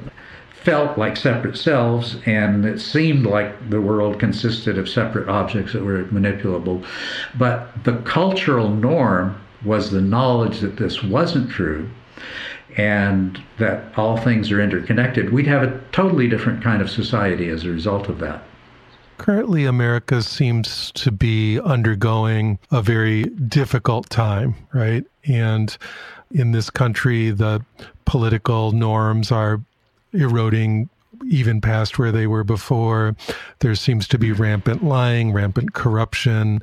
felt 0.64 0.98
like 0.98 1.18
separate 1.18 1.58
selves 1.58 2.16
and 2.26 2.64
it 2.64 2.80
seemed 2.80 3.26
like 3.26 3.70
the 3.70 3.82
world 3.82 4.18
consisted 4.20 4.78
of 4.78 4.88
separate 4.88 5.28
objects 5.28 5.74
that 5.74 5.84
were 5.84 6.06
manipulable, 6.06 6.86
but 7.38 7.84
the 7.84 7.98
cultural 8.04 8.70
norm 8.70 9.36
was 9.66 9.92
the 9.92 10.02
knowledge 10.02 10.60
that 10.60 10.78
this 10.78 11.04
wasn't 11.04 11.50
true 11.50 11.90
and 12.78 13.42
that 13.60 13.98
all 13.98 14.18
things 14.18 14.52
are 14.52 14.62
interconnected, 14.62 15.32
we'd 15.32 15.48
have 15.48 15.64
a 15.64 15.80
totally 15.92 16.28
different 16.28 16.64
kind 16.64 16.82
of 16.82 16.90
society 16.90 17.50
as 17.50 17.64
a 17.64 17.70
result 17.70 18.08
of 18.10 18.20
that. 18.20 18.44
Currently, 19.20 19.66
America 19.66 20.22
seems 20.22 20.92
to 20.94 21.12
be 21.12 21.60
undergoing 21.60 22.58
a 22.72 22.82
very 22.82 23.24
difficult 23.24 24.10
time, 24.10 24.56
right? 24.74 25.06
And 25.26 25.78
in 26.32 26.52
this 26.52 26.70
country, 26.70 27.30
the 27.30 27.64
political 28.06 28.72
norms 28.72 29.32
are 29.32 29.62
eroding 30.12 30.90
even 31.30 31.62
past 31.62 32.00
where 32.00 32.12
they 32.12 32.28
were 32.28 32.44
before. 32.44 33.16
There 33.60 33.76
seems 33.76 34.08
to 34.10 34.18
be 34.18 34.32
rampant 34.32 34.84
lying, 34.84 35.32
rampant 35.32 35.74
corruption 35.74 36.62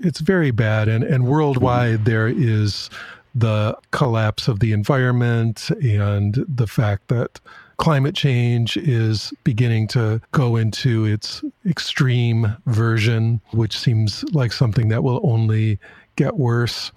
it's 0.00 0.20
very 0.20 0.50
bad. 0.50 0.88
And, 0.88 1.04
and 1.04 1.26
worldwide, 1.26 2.04
there 2.04 2.28
is 2.28 2.90
the 3.34 3.76
collapse 3.90 4.48
of 4.48 4.60
the 4.60 4.72
environment 4.72 5.70
and 5.70 6.44
the 6.48 6.66
fact 6.66 7.08
that 7.08 7.40
climate 7.76 8.14
change 8.14 8.76
is 8.76 9.32
beginning 9.42 9.88
to 9.88 10.20
go 10.32 10.56
into 10.56 11.04
its 11.04 11.42
extreme 11.66 12.56
version, 12.66 13.40
which 13.50 13.76
seems 13.76 14.24
like 14.32 14.52
something 14.52 14.88
that 14.88 15.02
will 15.02 15.20
only 15.24 15.78
get 16.16 16.36
worse. 16.36 16.92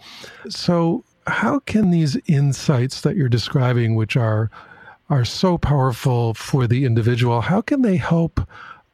So, 0.49 1.03
how 1.25 1.59
can 1.59 1.91
these 1.91 2.17
insights 2.27 3.01
that 3.01 3.17
you're 3.17 3.27
describing, 3.27 3.95
which 3.95 4.15
are 4.15 4.49
are 5.09 5.25
so 5.25 5.57
powerful 5.57 6.33
for 6.33 6.67
the 6.67 6.85
individual, 6.85 7.41
how 7.41 7.61
can 7.61 7.81
they 7.81 7.97
help 7.97 8.41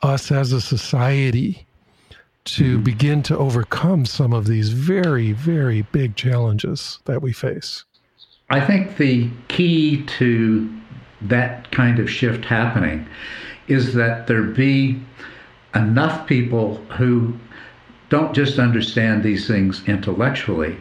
us 0.02 0.32
as 0.32 0.52
a 0.52 0.62
society 0.62 1.66
to 2.46 2.76
mm-hmm. 2.76 2.84
begin 2.84 3.24
to 3.24 3.38
overcome 3.38 4.06
some 4.06 4.34
of 4.34 4.48
these 4.48 4.70
very, 4.70 5.32
very 5.32 5.84
big 5.92 6.16
challenges 6.16 7.00
that 7.06 7.22
we 7.22 7.32
face? 7.32 7.86
I 8.50 8.60
think 8.60 8.98
the 8.98 9.30
key 9.48 10.04
to 10.18 10.72
that 11.22 11.72
kind 11.72 12.00
of 12.00 12.10
shift 12.10 12.46
happening 12.46 13.08
is 13.68 13.94
that 13.94 14.28
there 14.28 14.44
be 14.44 15.02
enough 15.74 16.28
people 16.28 16.76
who 16.98 17.34
don't 18.10 18.36
just 18.36 18.60
understand 18.60 19.24
these 19.24 19.48
things 19.48 19.82
intellectually, 19.88 20.78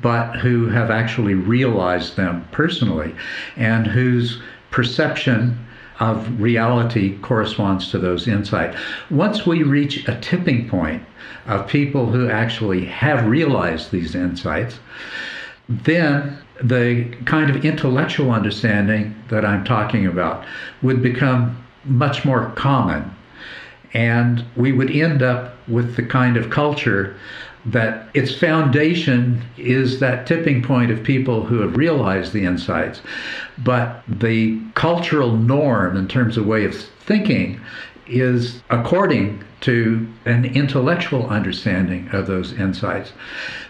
but 0.00 0.36
who 0.36 0.68
have 0.68 0.90
actually 0.90 1.34
realized 1.34 2.16
them 2.16 2.46
personally 2.52 3.14
and 3.56 3.86
whose 3.86 4.40
perception 4.70 5.58
of 6.02 6.40
reality 6.40 7.16
corresponds 7.18 7.88
to 7.92 7.98
those 7.98 8.26
insights. 8.26 8.76
Once 9.08 9.46
we 9.46 9.62
reach 9.62 10.08
a 10.08 10.18
tipping 10.20 10.68
point 10.68 11.00
of 11.46 11.68
people 11.68 12.06
who 12.06 12.28
actually 12.28 12.84
have 12.84 13.24
realized 13.26 13.92
these 13.92 14.16
insights, 14.16 14.80
then 15.68 16.36
the 16.60 17.04
kind 17.24 17.48
of 17.48 17.64
intellectual 17.64 18.32
understanding 18.32 19.14
that 19.28 19.44
I'm 19.44 19.64
talking 19.64 20.04
about 20.04 20.44
would 20.82 21.02
become 21.02 21.64
much 21.84 22.24
more 22.24 22.50
common. 22.56 23.08
And 23.94 24.44
we 24.56 24.72
would 24.72 24.90
end 24.90 25.22
up 25.22 25.56
with 25.68 25.94
the 25.94 26.02
kind 26.02 26.36
of 26.36 26.50
culture 26.50 27.16
that 27.64 28.08
its 28.14 28.34
foundation 28.34 29.42
is 29.56 30.00
that 30.00 30.26
tipping 30.26 30.62
point 30.62 30.90
of 30.90 31.02
people 31.02 31.44
who 31.44 31.60
have 31.60 31.76
realized 31.76 32.32
the 32.32 32.44
insights. 32.44 33.00
But 33.58 34.02
the 34.08 34.60
cultural 34.74 35.36
norm 35.36 35.96
in 35.96 36.08
terms 36.08 36.36
of 36.36 36.46
way 36.46 36.64
of 36.64 36.74
thinking 36.74 37.60
is 38.06 38.62
according 38.70 39.44
to 39.60 40.08
an 40.24 40.44
intellectual 40.44 41.28
understanding 41.28 42.08
of 42.08 42.26
those 42.26 42.52
insights. 42.52 43.12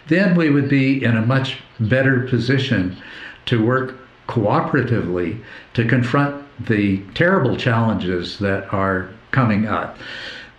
Then 0.09 0.35
we 0.35 0.49
would 0.49 0.69
be 0.69 1.05
in 1.05 1.17
a 1.17 1.27
much 1.27 1.59
better 1.79 2.21
position 2.23 2.97
to 3.47 3.65
work 3.65 3.97
cooperatively 4.27 5.39
to 5.75 5.87
confront 5.87 6.43
the 6.67 6.99
terrible 7.15 7.57
challenges 7.57 8.39
that 8.39 8.73
are 8.73 9.11
coming 9.33 9.67
up 9.67 9.99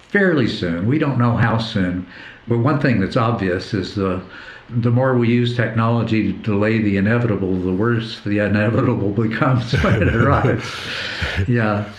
fairly 0.09 0.47
soon. 0.47 0.85
We 0.85 0.99
don't 0.99 1.17
know 1.17 1.35
how 1.35 1.57
soon, 1.57 2.05
but 2.47 2.59
one 2.59 2.79
thing 2.79 2.99
that's 2.99 3.17
obvious 3.17 3.73
is 3.73 3.95
the 3.95 4.21
the 4.69 4.91
more 4.91 5.17
we 5.17 5.27
use 5.27 5.55
technology 5.55 6.31
to 6.31 6.39
delay 6.39 6.81
the 6.81 6.97
inevitable, 6.97 7.53
the 7.59 7.73
worse 7.73 8.21
the 8.21 8.39
inevitable 8.39 9.11
becomes 9.27 9.71
when 9.83 10.03
it 10.03 10.15
arrives. 10.15 10.69
Yeah. 11.47 11.91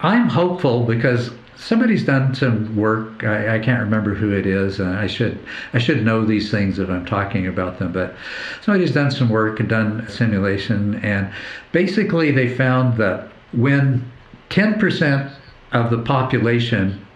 I'm 0.00 0.28
hopeful 0.28 0.84
because 0.84 1.30
somebody's 1.56 2.04
done 2.04 2.34
some 2.34 2.74
work. 2.76 3.22
I, 3.22 3.56
I 3.56 3.58
can't 3.58 3.82
remember 3.82 4.14
who 4.14 4.32
it 4.32 4.46
is. 4.46 4.80
Uh, 4.80 4.96
I 4.98 5.06
should 5.06 5.38
I 5.74 5.78
should 5.78 6.04
know 6.04 6.24
these 6.24 6.50
things 6.50 6.78
if 6.78 6.88
I'm 6.88 7.06
talking 7.06 7.46
about 7.46 7.78
them. 7.78 7.92
But 7.92 8.16
somebody's 8.62 8.92
done 8.92 9.10
some 9.10 9.28
work 9.28 9.60
and 9.60 9.68
done 9.68 10.00
a 10.00 10.10
simulation, 10.10 10.96
and 11.04 11.32
basically 11.70 12.30
they 12.32 12.52
found 12.54 12.96
that 12.96 13.28
when 13.52 14.10
10% 14.50 15.32
of 15.72 15.90
the 15.90 15.98
population 15.98 17.06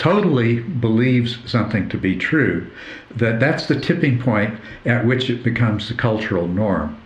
totally 0.00 0.60
believes 0.60 1.38
something 1.44 1.86
to 1.90 1.98
be 1.98 2.16
true, 2.16 2.66
that 3.14 3.38
that's 3.38 3.66
the 3.66 3.78
tipping 3.78 4.18
point 4.18 4.58
at 4.86 5.04
which 5.04 5.28
it 5.28 5.44
becomes 5.44 5.88
the 5.88 5.94
cultural 5.94 6.48
norm. 6.48 6.98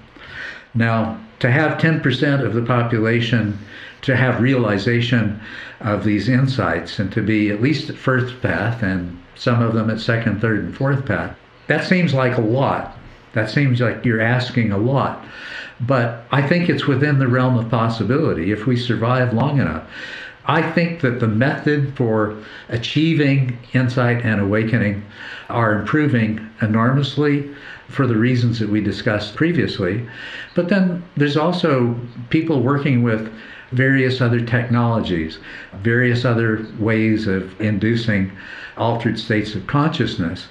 Now, 0.75 1.21
to 1.41 1.51
have 1.51 1.79
10% 1.79 2.45
of 2.45 2.55
the 2.55 2.63
population 2.63 3.59
to 4.03 4.15
have 4.15 4.41
realization 4.41 5.41
of 5.81 6.05
these 6.05 6.29
insights 6.29 7.01
and 7.01 7.11
to 7.11 7.21
be 7.21 7.51
at 7.51 7.61
least 7.61 7.91
at 7.91 7.97
first 7.97 8.41
path 8.41 8.81
and 8.81 9.21
some 9.35 9.61
of 9.61 9.75
them 9.75 9.91
at 9.91 9.99
second, 9.99 10.41
third, 10.41 10.61
and 10.61 10.77
fourth 10.77 11.05
path, 11.05 11.37
that 11.67 11.85
seems 11.85 12.15
like 12.15 12.39
a 12.39 12.43
lot. 12.43 12.97
That 13.33 13.51
seems 13.51 13.81
like 13.81 14.05
you're 14.05 14.21
asking 14.21 14.71
a 14.71 14.79
lot. 14.79 15.25
But 15.81 16.27
I 16.31 16.47
think 16.47 16.69
it's 16.69 16.87
within 16.87 17.19
the 17.19 17.27
realm 17.27 17.59
of 17.59 17.69
possibility 17.69 18.53
if 18.53 18.67
we 18.67 18.77
survive 18.77 19.33
long 19.33 19.59
enough. 19.59 19.83
I 20.47 20.63
think 20.73 21.01
that 21.01 21.21
the 21.21 21.29
method 21.29 21.97
for 21.97 22.37
achieving 22.69 23.59
insight 23.73 24.25
and 24.25 24.41
awakening 24.41 25.05
are 25.49 25.73
improving 25.73 26.51
enormously 26.61 27.51
for 27.89 28.07
the 28.07 28.17
reasons 28.17 28.59
that 28.59 28.69
we 28.69 28.81
discussed 28.81 29.37
previously. 29.37 30.07
But 30.55 30.69
then 30.69 31.03
there's 31.17 31.37
also 31.37 31.99
people 32.31 32.63
working 32.63 33.03
with 33.03 33.33
various 33.73 34.21
other 34.21 34.41
technologies, 34.41 35.39
various 35.83 36.25
other 36.25 36.67
ways 36.79 37.27
of 37.27 37.59
inducing 37.61 38.31
altered 38.77 39.19
states 39.19 39.55
of 39.55 39.67
consciousness 39.67 40.49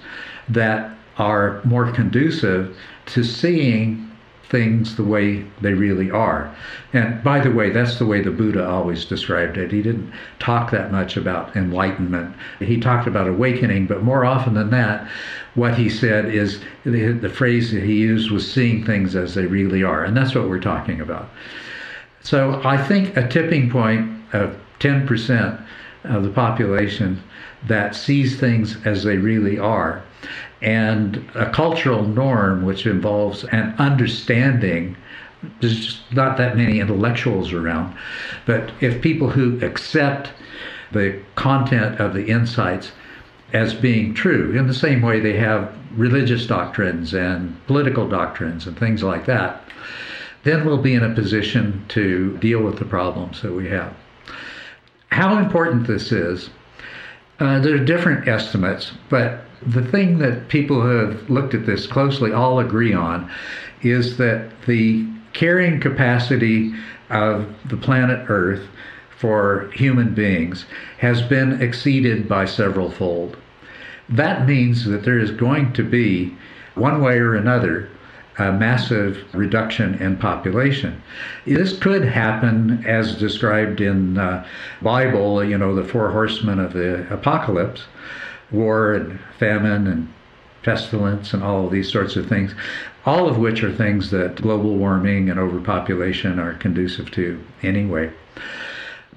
that 0.49 0.91
are 1.17 1.61
more 1.63 1.91
conducive 1.91 2.75
to 3.05 3.23
seeing 3.23 4.09
things 4.53 4.95
the 4.97 5.03
way 5.03 5.43
they 5.61 5.73
really 5.73 6.11
are. 6.11 6.55
And 6.93 7.23
by 7.23 7.39
the 7.39 7.49
way, 7.49 7.71
that's 7.71 7.97
the 7.97 8.05
way 8.05 8.21
the 8.21 8.29
Buddha 8.29 8.63
always 8.63 9.03
described 9.03 9.57
it. 9.57 9.71
He 9.71 9.81
didn't 9.81 10.13
talk 10.37 10.69
that 10.69 10.91
much 10.91 11.17
about 11.17 11.55
enlightenment. 11.55 12.35
He 12.59 12.79
talked 12.79 13.07
about 13.07 13.27
awakening, 13.27 13.87
but 13.87 14.03
more 14.03 14.23
often 14.23 14.53
than 14.53 14.69
that, 14.69 15.09
what 15.55 15.73
he 15.73 15.89
said 15.89 16.25
is 16.25 16.61
the, 16.85 17.13
the 17.13 17.29
phrase 17.29 17.71
that 17.71 17.81
he 17.81 17.95
used 17.95 18.29
was 18.29 18.49
seeing 18.49 18.85
things 18.85 19.15
as 19.15 19.33
they 19.33 19.47
really 19.47 19.81
are. 19.81 20.03
And 20.03 20.15
that's 20.15 20.35
what 20.35 20.47
we're 20.47 20.59
talking 20.59 21.01
about. 21.01 21.29
So 22.21 22.61
I 22.63 22.77
think 22.77 23.17
a 23.17 23.27
tipping 23.27 23.71
point 23.71 24.21
of 24.33 24.55
10% 24.79 25.65
of 26.03 26.23
the 26.23 26.29
population 26.29 27.23
that 27.67 27.95
sees 27.95 28.39
things 28.39 28.77
as 28.85 29.03
they 29.03 29.17
really 29.17 29.57
are 29.57 30.03
and 30.63 31.29
a 31.35 31.49
cultural 31.51 32.03
norm 32.03 32.63
which 32.63 32.85
involves 32.85 33.43
an 33.45 33.75
understanding 33.77 34.95
there's 35.59 35.85
just 35.85 36.13
not 36.13 36.37
that 36.37 36.55
many 36.55 36.79
intellectuals 36.79 37.51
around 37.51 37.95
but 38.45 38.71
if 38.79 39.01
people 39.01 39.29
who 39.29 39.63
accept 39.63 40.31
the 40.91 41.19
content 41.35 41.99
of 41.99 42.13
the 42.13 42.27
insights 42.27 42.91
as 43.51 43.73
being 43.73 44.13
true 44.13 44.57
in 44.57 44.67
the 44.67 44.73
same 44.73 45.01
way 45.01 45.19
they 45.19 45.35
have 45.35 45.73
religious 45.97 46.47
doctrines 46.47 47.13
and 47.13 47.55
political 47.67 48.07
doctrines 48.07 48.65
and 48.65 48.77
things 48.79 49.03
like 49.03 49.25
that 49.25 49.63
then 50.43 50.65
we'll 50.65 50.77
be 50.77 50.93
in 50.93 51.03
a 51.03 51.13
position 51.13 51.85
to 51.89 52.37
deal 52.37 52.61
with 52.61 52.77
the 52.77 52.85
problems 52.85 53.41
that 53.41 53.53
we 53.53 53.67
have. 53.69 53.93
How 55.09 55.37
important 55.37 55.87
this 55.87 56.11
is, 56.11 56.49
uh, 57.39 57.59
there 57.59 57.75
are 57.75 57.85
different 57.85 58.27
estimates, 58.27 58.91
but 59.09 59.45
the 59.67 59.85
thing 59.85 60.19
that 60.19 60.47
people 60.47 60.81
who 60.81 61.07
have 61.07 61.29
looked 61.29 61.53
at 61.53 61.65
this 61.65 61.87
closely 61.87 62.31
all 62.31 62.59
agree 62.59 62.93
on 62.93 63.29
is 63.81 64.17
that 64.17 64.49
the 64.65 65.05
carrying 65.33 65.79
capacity 65.79 66.73
of 67.09 67.47
the 67.69 67.77
planet 67.77 68.25
Earth 68.29 68.67
for 69.17 69.69
human 69.73 70.13
beings 70.13 70.65
has 70.97 71.21
been 71.21 71.61
exceeded 71.61 72.27
by 72.27 72.45
several 72.45 72.91
fold. 72.91 73.37
That 74.09 74.45
means 74.45 74.85
that 74.85 75.03
there 75.03 75.19
is 75.19 75.31
going 75.31 75.73
to 75.73 75.83
be, 75.83 76.35
one 76.75 77.01
way 77.01 77.17
or 77.19 77.35
another, 77.35 77.89
a 78.37 78.51
massive 78.51 79.23
reduction 79.33 79.95
in 79.95 80.17
population. 80.17 81.01
This 81.45 81.77
could 81.77 82.03
happen 82.03 82.83
as 82.85 83.15
described 83.15 83.79
in 83.79 84.17
uh, 84.17 84.45
Bible, 84.81 85.43
you 85.43 85.57
know, 85.57 85.75
the 85.75 85.83
four 85.83 86.09
horsemen 86.11 86.59
of 86.59 86.73
the 86.73 87.07
apocalypse, 87.13 87.83
war 88.53 88.93
and 88.93 89.19
famine 89.39 89.87
and 89.87 90.13
pestilence 90.63 91.33
and 91.33 91.43
all 91.43 91.65
of 91.65 91.71
these 91.71 91.91
sorts 91.91 92.15
of 92.15 92.27
things, 92.27 92.55
all 93.05 93.27
of 93.27 93.37
which 93.37 93.63
are 93.63 93.73
things 93.73 94.11
that 94.11 94.41
global 94.41 94.75
warming 94.75 95.29
and 95.29 95.39
overpopulation 95.39 96.39
are 96.39 96.53
conducive 96.53 97.11
to 97.11 97.43
anyway. 97.61 98.09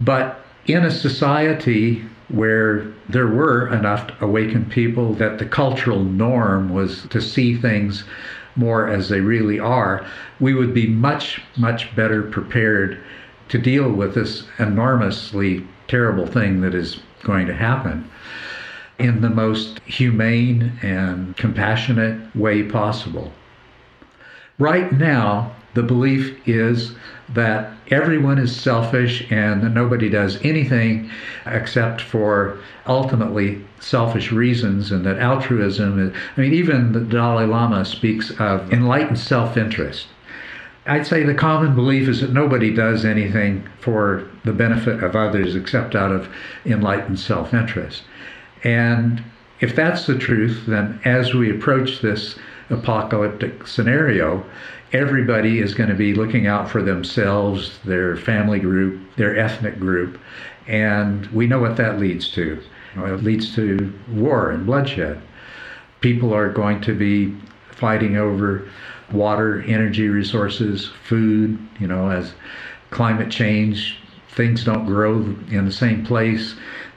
But 0.00 0.44
in 0.66 0.84
a 0.84 0.90
society 0.90 2.04
where 2.28 2.84
there 3.08 3.28
were 3.28 3.72
enough 3.72 4.10
awakened 4.20 4.70
people 4.72 5.14
that 5.14 5.38
the 5.38 5.46
cultural 5.46 6.02
norm 6.02 6.70
was 6.70 7.06
to 7.10 7.20
see 7.20 7.56
things 7.56 8.02
more 8.56 8.88
as 8.88 9.08
they 9.08 9.20
really 9.20 9.60
are, 9.60 10.04
we 10.40 10.54
would 10.54 10.74
be 10.74 10.88
much, 10.88 11.40
much 11.56 11.94
better 11.94 12.22
prepared 12.22 12.98
to 13.48 13.58
deal 13.58 13.92
with 13.92 14.14
this 14.14 14.44
enormously 14.58 15.64
terrible 15.86 16.26
thing 16.26 16.62
that 16.62 16.74
is 16.74 16.98
going 17.22 17.46
to 17.46 17.54
happen 17.54 18.10
in 18.98 19.20
the 19.20 19.30
most 19.30 19.80
humane 19.80 20.78
and 20.82 21.36
compassionate 21.36 22.34
way 22.34 22.62
possible. 22.62 23.32
Right 24.58 24.90
now, 24.92 25.54
the 25.74 25.82
belief 25.82 26.48
is 26.48 26.92
that 27.34 27.72
everyone 27.90 28.38
is 28.38 28.54
selfish 28.54 29.30
and 29.30 29.62
that 29.62 29.70
nobody 29.70 30.08
does 30.08 30.42
anything 30.42 31.10
except 31.44 32.00
for 32.00 32.58
ultimately 32.86 33.62
selfish 33.80 34.32
reasons, 34.32 34.90
and 34.90 35.04
that 35.04 35.18
altruism 35.18 36.08
is, 36.08 36.16
I 36.36 36.40
mean, 36.40 36.54
even 36.54 36.92
the 36.92 37.00
Dalai 37.00 37.44
Lama 37.44 37.84
speaks 37.84 38.30
of 38.38 38.72
enlightened 38.72 39.18
self 39.18 39.56
interest. 39.56 40.06
I'd 40.86 41.06
say 41.06 41.24
the 41.24 41.34
common 41.34 41.74
belief 41.74 42.08
is 42.08 42.20
that 42.20 42.32
nobody 42.32 42.72
does 42.72 43.04
anything 43.04 43.68
for 43.80 44.28
the 44.44 44.52
benefit 44.52 45.02
of 45.02 45.16
others 45.16 45.56
except 45.56 45.94
out 45.94 46.12
of 46.12 46.28
enlightened 46.64 47.18
self 47.18 47.52
interest. 47.52 48.04
And 48.66 49.22
if 49.60 49.76
that's 49.76 50.06
the 50.06 50.18
truth, 50.18 50.64
then 50.66 51.00
as 51.04 51.34
we 51.34 51.52
approach 51.52 52.00
this 52.00 52.36
apocalyptic 52.68 53.64
scenario, 53.64 54.44
everybody 54.92 55.60
is 55.60 55.72
going 55.72 55.88
to 55.88 55.94
be 55.94 56.14
looking 56.14 56.48
out 56.48 56.68
for 56.68 56.82
themselves, 56.82 57.78
their 57.84 58.16
family 58.16 58.58
group, 58.58 59.00
their 59.14 59.38
ethnic 59.38 59.78
group, 59.78 60.18
and 60.66 61.26
we 61.26 61.46
know 61.46 61.60
what 61.60 61.76
that 61.76 62.00
leads 62.00 62.28
to. 62.32 62.60
it 62.96 63.22
leads 63.22 63.54
to 63.54 63.92
war 64.08 64.50
and 64.50 64.66
bloodshed. 64.66 65.22
People 66.00 66.34
are 66.34 66.50
going 66.50 66.80
to 66.80 66.92
be 66.92 67.36
fighting 67.70 68.16
over 68.16 68.68
water, 69.12 69.62
energy 69.62 70.08
resources, 70.08 70.90
food, 71.04 71.56
you 71.78 71.86
know, 71.86 72.10
as 72.10 72.34
climate 72.90 73.30
change, 73.30 73.96
things 74.30 74.64
don't 74.64 74.86
grow 74.86 75.18
in 75.52 75.64
the 75.64 75.72
same 75.72 76.04
place, 76.04 76.56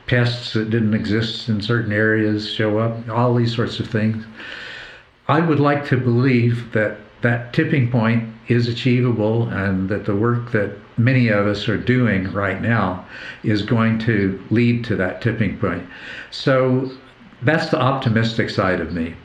pests 0.09 0.53
that 0.53 0.71
didn't 0.71 0.95
exist 0.95 1.47
in 1.49 1.61
certain 1.61 1.93
areas 1.93 2.51
show 2.51 2.79
up, 2.79 3.07
all 3.09 3.35
these 3.35 3.55
sorts 3.55 3.79
of 3.79 3.87
things. 3.87 4.25
I 5.27 5.39
would 5.39 5.59
like 5.59 5.85
to 5.89 5.97
believe 5.97 6.71
that 6.71 6.97
that 7.21 7.53
tipping 7.53 7.91
point 7.91 8.33
is 8.47 8.67
achievable 8.67 9.47
and 9.49 9.87
that 9.89 10.05
the 10.05 10.15
work 10.15 10.51
that 10.51 10.75
many 10.97 11.27
of 11.27 11.45
us 11.45 11.69
are 11.69 11.77
doing 11.77 12.31
right 12.31 12.59
now 12.59 13.05
is 13.43 13.61
going 13.61 13.99
to 13.99 14.43
lead 14.49 14.83
to 14.85 14.95
that 14.95 15.21
tipping 15.21 15.59
point. 15.59 15.87
So 16.31 16.89
that's 17.43 17.69
the 17.69 17.79
optimistic 17.79 18.49
side 18.49 18.81
of 18.81 18.91
me. 18.91 19.15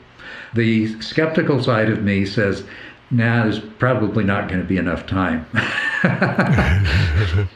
The 0.53 1.01
skeptical 1.01 1.63
side 1.63 1.89
of 1.89 2.03
me 2.03 2.27
says, 2.27 2.63
nah, 3.09 3.43
there's 3.43 3.59
probably 3.59 4.23
not 4.23 4.47
going 4.47 4.61
to 4.61 4.67
be 4.67 4.77
enough 4.77 5.07
time. 5.07 5.47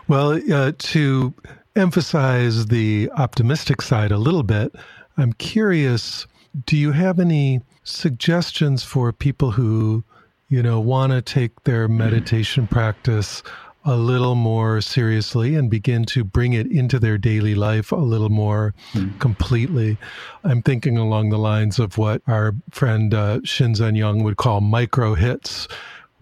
well, 0.08 0.40
uh, 0.52 0.72
to 0.78 1.34
emphasize 1.76 2.66
the 2.66 3.10
optimistic 3.16 3.82
side 3.82 4.12
a 4.12 4.18
little 4.18 4.42
bit, 4.42 4.74
I'm 5.16 5.32
curious 5.32 6.26
do 6.66 6.76
you 6.76 6.92
have 6.92 7.18
any 7.18 7.62
suggestions 7.82 8.82
for 8.84 9.12
people 9.12 9.52
who, 9.52 10.04
you 10.48 10.62
know, 10.62 10.80
want 10.80 11.12
to 11.12 11.22
take 11.22 11.64
their 11.64 11.88
meditation 11.88 12.66
practice 12.66 13.42
a 13.84 13.96
little 13.96 14.34
more 14.34 14.80
seriously 14.80 15.54
and 15.56 15.68
begin 15.68 16.04
to 16.04 16.22
bring 16.22 16.52
it 16.52 16.66
into 16.68 17.00
their 17.00 17.18
daily 17.18 17.54
life 17.54 17.90
a 17.90 17.96
little 17.96 18.28
more 18.28 18.74
mm. 18.92 19.18
completely. 19.18 19.96
I'm 20.44 20.62
thinking 20.62 20.96
along 20.96 21.30
the 21.30 21.38
lines 21.38 21.78
of 21.78 21.98
what 21.98 22.22
our 22.28 22.54
friend 22.70 23.12
uh, 23.12 23.40
Shinzen 23.40 23.96
Young 23.96 24.22
would 24.22 24.36
call 24.36 24.60
micro 24.60 25.14
hits, 25.14 25.66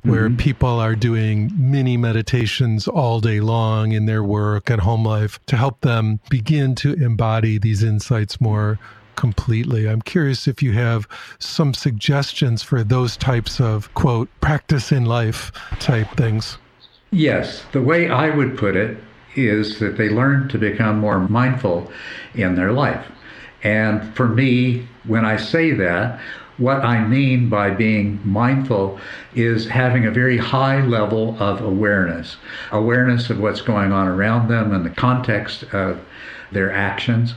where 0.03 0.29
mm-hmm. 0.29 0.37
people 0.37 0.81
are 0.81 0.95
doing 0.95 1.51
mini 1.57 1.97
meditations 1.97 2.89
all 2.89 3.21
day 3.21 3.41
long 3.41 3.93
in 3.93 4.07
their 4.07 4.23
work 4.23 4.71
and 4.71 4.81
home 4.81 5.05
life 5.05 5.39
to 5.47 5.57
help 5.57 5.81
them 5.81 6.21
begin 6.31 6.75
to 6.77 6.95
embody 6.95 7.59
these 7.59 7.83
insights 7.83 8.41
more 8.41 8.79
completely. 9.17 9.87
I'm 9.87 10.01
curious 10.01 10.49
if 10.49 10.63
you 10.63 10.73
have 10.73 11.07
some 11.39 11.75
suggestions 11.75 12.63
for 12.63 12.83
those 12.83 13.17
types 13.17 13.61
of, 13.61 13.93
quote, 13.95 14.31
practice 14.41 14.93
in 14.93 15.05
life 15.05 15.53
type 15.79 16.09
things. 16.17 16.57
Yes. 17.11 17.65
The 17.73 17.83
way 17.83 18.09
I 18.09 18.35
would 18.35 18.57
put 18.57 18.77
it 18.77 18.97
is 19.37 19.79
that 19.79 19.99
they 19.99 20.09
learn 20.09 20.49
to 20.49 20.59
become 20.59 20.99
more 20.99 21.21
mindful 21.29 21.91
in 22.35 22.55
their 22.55 22.73
life. 22.73 23.07
And 23.63 24.15
for 24.17 24.29
me, 24.29 24.89
when 25.05 25.25
I 25.25 25.37
say 25.37 25.73
that, 25.73 26.19
what 26.61 26.85
I 26.85 27.05
mean 27.07 27.49
by 27.49 27.71
being 27.71 28.21
mindful 28.23 29.01
is 29.35 29.67
having 29.67 30.05
a 30.07 30.11
very 30.11 30.37
high 30.37 30.85
level 30.85 31.37
of 31.41 31.61
awareness 31.63 32.37
awareness 32.71 33.31
of 33.31 33.41
what's 33.41 33.63
going 33.63 33.93
on 33.93 34.07
around 34.07 34.49
them 34.49 34.73
and 34.73 34.85
the 34.85 34.91
context 34.91 35.65
of 35.73 36.01
their 36.53 36.71
actions 36.71 37.35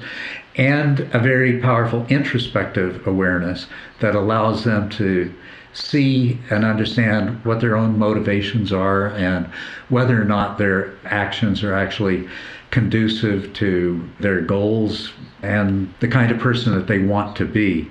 and 0.55 0.99
a 1.13 1.19
very 1.19 1.59
powerful 1.59 2.05
introspective 2.07 3.07
awareness 3.07 3.67
that 4.01 4.13
allows 4.13 4.63
them 4.65 4.89
to 4.89 5.33
see 5.73 6.37
and 6.51 6.63
understand 6.63 7.43
what 7.43 7.59
their 7.59 7.75
own 7.75 7.97
motivations 7.97 8.71
are 8.71 9.07
and 9.07 9.47
whether 9.89 10.21
or 10.21 10.25
not 10.25 10.57
their 10.57 10.93
actions 11.05 11.63
are 11.63 11.73
actually 11.73 12.27
conducive 12.69 13.53
to 13.53 14.07
their 14.19 14.41
goals 14.41 15.11
and 15.41 15.91
the 15.99 16.07
kind 16.07 16.31
of 16.31 16.39
person 16.39 16.75
that 16.75 16.87
they 16.87 16.99
want 16.99 17.35
to 17.35 17.45
be. 17.45 17.89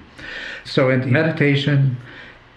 So, 0.65 0.91
in 0.91 1.11
meditation, 1.11 1.97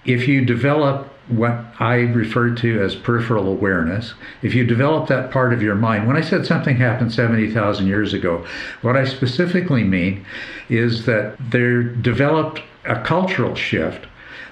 if 0.05 0.27
you 0.27 0.45
develop 0.45 1.11
what 1.27 1.65
I 1.79 1.95
refer 1.95 2.53
to 2.53 2.81
as 2.83 2.95
peripheral 2.95 3.47
awareness, 3.47 4.13
if 4.43 4.53
you 4.53 4.63
develop 4.65 5.07
that 5.07 5.31
part 5.31 5.53
of 5.53 5.63
your 5.63 5.75
mind, 5.75 6.07
when 6.07 6.15
I 6.15 6.21
said 6.21 6.45
something 6.45 6.77
happened 6.77 7.11
70,000 7.11 7.87
years 7.87 8.13
ago, 8.13 8.45
what 8.83 8.95
I 8.95 9.05
specifically 9.05 9.83
mean 9.83 10.23
is 10.69 11.05
that 11.05 11.35
there 11.39 11.81
developed 11.81 12.61
a 12.85 13.01
cultural 13.01 13.55
shift 13.55 14.05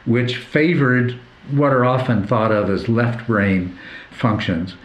which 0.05 0.37
favored 0.37 1.19
what 1.51 1.71
are 1.71 1.85
often 1.85 2.25
thought 2.25 2.51
of 2.51 2.69
as 2.69 2.89
left 2.89 3.27
brain 3.27 3.77
functions, 4.11 4.75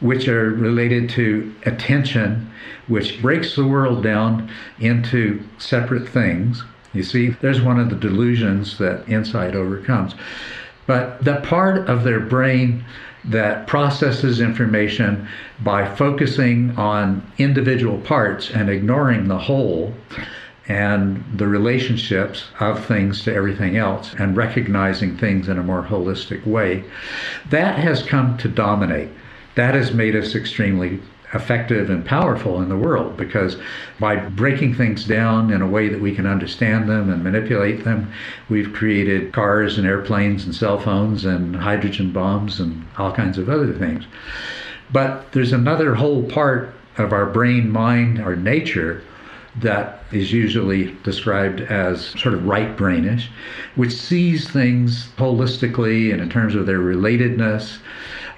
which 0.00 0.28
are 0.28 0.50
related 0.50 1.08
to 1.10 1.54
attention, 1.64 2.50
which 2.88 3.20
breaks 3.22 3.54
the 3.54 3.66
world 3.66 4.02
down 4.02 4.50
into 4.80 5.42
separate 5.58 6.08
things. 6.08 6.64
You 6.96 7.02
see, 7.02 7.28
there's 7.28 7.60
one 7.60 7.78
of 7.78 7.90
the 7.90 7.96
delusions 7.96 8.78
that 8.78 9.08
insight 9.08 9.54
overcomes. 9.54 10.14
But 10.86 11.24
the 11.24 11.36
part 11.36 11.88
of 11.88 12.04
their 12.04 12.20
brain 12.20 12.84
that 13.24 13.66
processes 13.66 14.40
information 14.40 15.28
by 15.60 15.92
focusing 15.96 16.76
on 16.76 17.30
individual 17.38 17.98
parts 17.98 18.50
and 18.50 18.70
ignoring 18.70 19.26
the 19.26 19.38
whole 19.38 19.92
and 20.68 21.24
the 21.36 21.46
relationships 21.46 22.44
of 22.60 22.84
things 22.84 23.22
to 23.24 23.34
everything 23.34 23.76
else 23.76 24.14
and 24.18 24.36
recognizing 24.36 25.16
things 25.16 25.48
in 25.48 25.58
a 25.58 25.62
more 25.62 25.82
holistic 25.82 26.44
way, 26.46 26.84
that 27.50 27.78
has 27.78 28.02
come 28.02 28.36
to 28.38 28.48
dominate. 28.48 29.08
That 29.54 29.74
has 29.74 29.92
made 29.92 30.16
us 30.16 30.34
extremely 30.34 31.00
effective 31.34 31.90
and 31.90 32.04
powerful 32.04 32.62
in 32.62 32.68
the 32.68 32.76
world 32.76 33.16
because 33.16 33.56
by 33.98 34.16
breaking 34.16 34.74
things 34.74 35.04
down 35.04 35.52
in 35.52 35.60
a 35.60 35.66
way 35.66 35.88
that 35.88 36.00
we 36.00 36.14
can 36.14 36.26
understand 36.26 36.88
them 36.88 37.10
and 37.10 37.24
manipulate 37.24 37.84
them, 37.84 38.12
we've 38.48 38.72
created 38.72 39.32
cars 39.32 39.76
and 39.76 39.86
airplanes 39.86 40.44
and 40.44 40.54
cell 40.54 40.78
phones 40.78 41.24
and 41.24 41.56
hydrogen 41.56 42.12
bombs 42.12 42.60
and 42.60 42.86
all 42.96 43.12
kinds 43.12 43.38
of 43.38 43.48
other 43.48 43.72
things. 43.72 44.04
But 44.92 45.32
there's 45.32 45.52
another 45.52 45.94
whole 45.94 46.22
part 46.22 46.72
of 46.96 47.12
our 47.12 47.26
brain, 47.26 47.70
mind, 47.70 48.20
our 48.20 48.36
nature 48.36 49.02
that 49.60 50.04
is 50.12 50.32
usually 50.32 50.92
described 51.02 51.60
as 51.62 52.06
sort 52.20 52.34
of 52.34 52.46
right 52.46 52.76
brainish, 52.76 53.28
which 53.74 53.92
sees 53.92 54.48
things 54.48 55.08
holistically 55.16 56.12
and 56.12 56.20
in 56.20 56.28
terms 56.28 56.54
of 56.54 56.66
their 56.66 56.78
relatedness. 56.78 57.78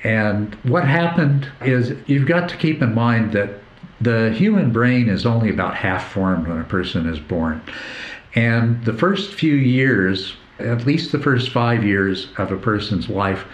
And 0.04 0.54
what 0.62 0.84
happened 0.84 1.48
is 1.60 1.94
you've 2.06 2.28
got 2.28 2.48
to 2.50 2.56
keep 2.56 2.82
in 2.82 2.94
mind 2.94 3.32
that 3.32 3.50
the 4.00 4.30
human 4.32 4.72
brain 4.72 5.08
is 5.08 5.26
only 5.26 5.50
about 5.50 5.74
half 5.74 6.12
formed 6.12 6.46
when 6.46 6.58
a 6.58 6.64
person 6.64 7.08
is 7.08 7.18
born. 7.18 7.60
And 8.34 8.84
the 8.84 8.92
first 8.92 9.32
few 9.34 9.54
years, 9.54 10.34
at 10.58 10.86
least 10.86 11.10
the 11.10 11.18
first 11.18 11.50
five 11.50 11.84
years 11.84 12.28
of 12.38 12.52
a 12.52 12.56
person's 12.56 13.08
life, 13.08 13.44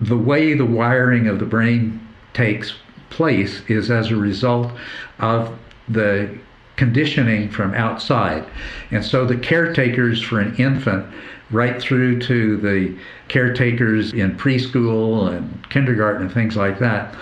the 0.00 0.16
way 0.16 0.54
the 0.54 0.64
wiring 0.64 1.26
of 1.26 1.38
the 1.38 1.46
brain 1.46 2.06
takes 2.32 2.74
place 3.10 3.62
is 3.68 3.90
as 3.90 4.10
a 4.10 4.16
result 4.16 4.72
of 5.18 5.56
the 5.88 6.38
conditioning 6.76 7.50
from 7.50 7.74
outside. 7.74 8.44
And 8.90 9.04
so 9.04 9.26
the 9.26 9.36
caretakers 9.36 10.22
for 10.22 10.40
an 10.40 10.54
infant, 10.56 11.06
right 11.52 11.80
through 11.80 12.18
to 12.20 12.56
the 12.56 12.96
caretakers 13.28 14.12
in 14.12 14.36
preschool 14.36 15.32
and 15.32 15.68
kindergarten 15.70 16.22
and 16.22 16.32
things 16.32 16.56
like 16.56 16.78
that, 16.78 17.14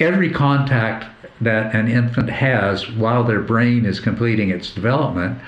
every 0.00 0.30
contact 0.30 1.06
that 1.40 1.74
an 1.74 1.88
infant 1.88 2.30
has 2.30 2.90
while 2.92 3.22
their 3.22 3.40
brain 3.40 3.84
is 3.84 4.00
completing 4.00 4.50
its 4.50 4.72
development 4.72 5.38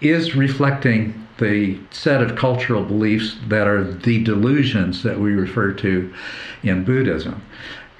is 0.00 0.34
reflecting 0.34 1.26
the 1.38 1.78
set 1.90 2.22
of 2.22 2.36
cultural 2.36 2.84
beliefs 2.84 3.36
that 3.48 3.66
are 3.66 3.82
the 3.82 4.22
delusions 4.22 5.02
that 5.02 5.18
we 5.18 5.32
refer 5.32 5.72
to 5.72 6.12
in 6.62 6.84
Buddhism. 6.84 7.42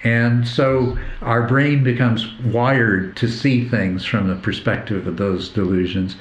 And 0.05 0.47
so 0.47 0.99
our 1.21 1.47
brain 1.47 1.85
becomes 1.85 2.33
wired 2.43 3.17
to 3.17 3.29
see 3.29 3.69
things 3.69 4.05
from 4.05 4.29
the 4.29 4.35
perspective 4.35 5.07
of 5.07 5.17
those 5.17 5.49
delusions 5.49 6.17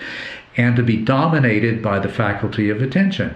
and 0.57 0.75
to 0.75 0.83
be 0.83 0.97
dominated 0.97 1.81
by 1.81 1.97
the 1.97 2.09
faculty 2.09 2.69
of 2.69 2.81
attention. 2.81 3.33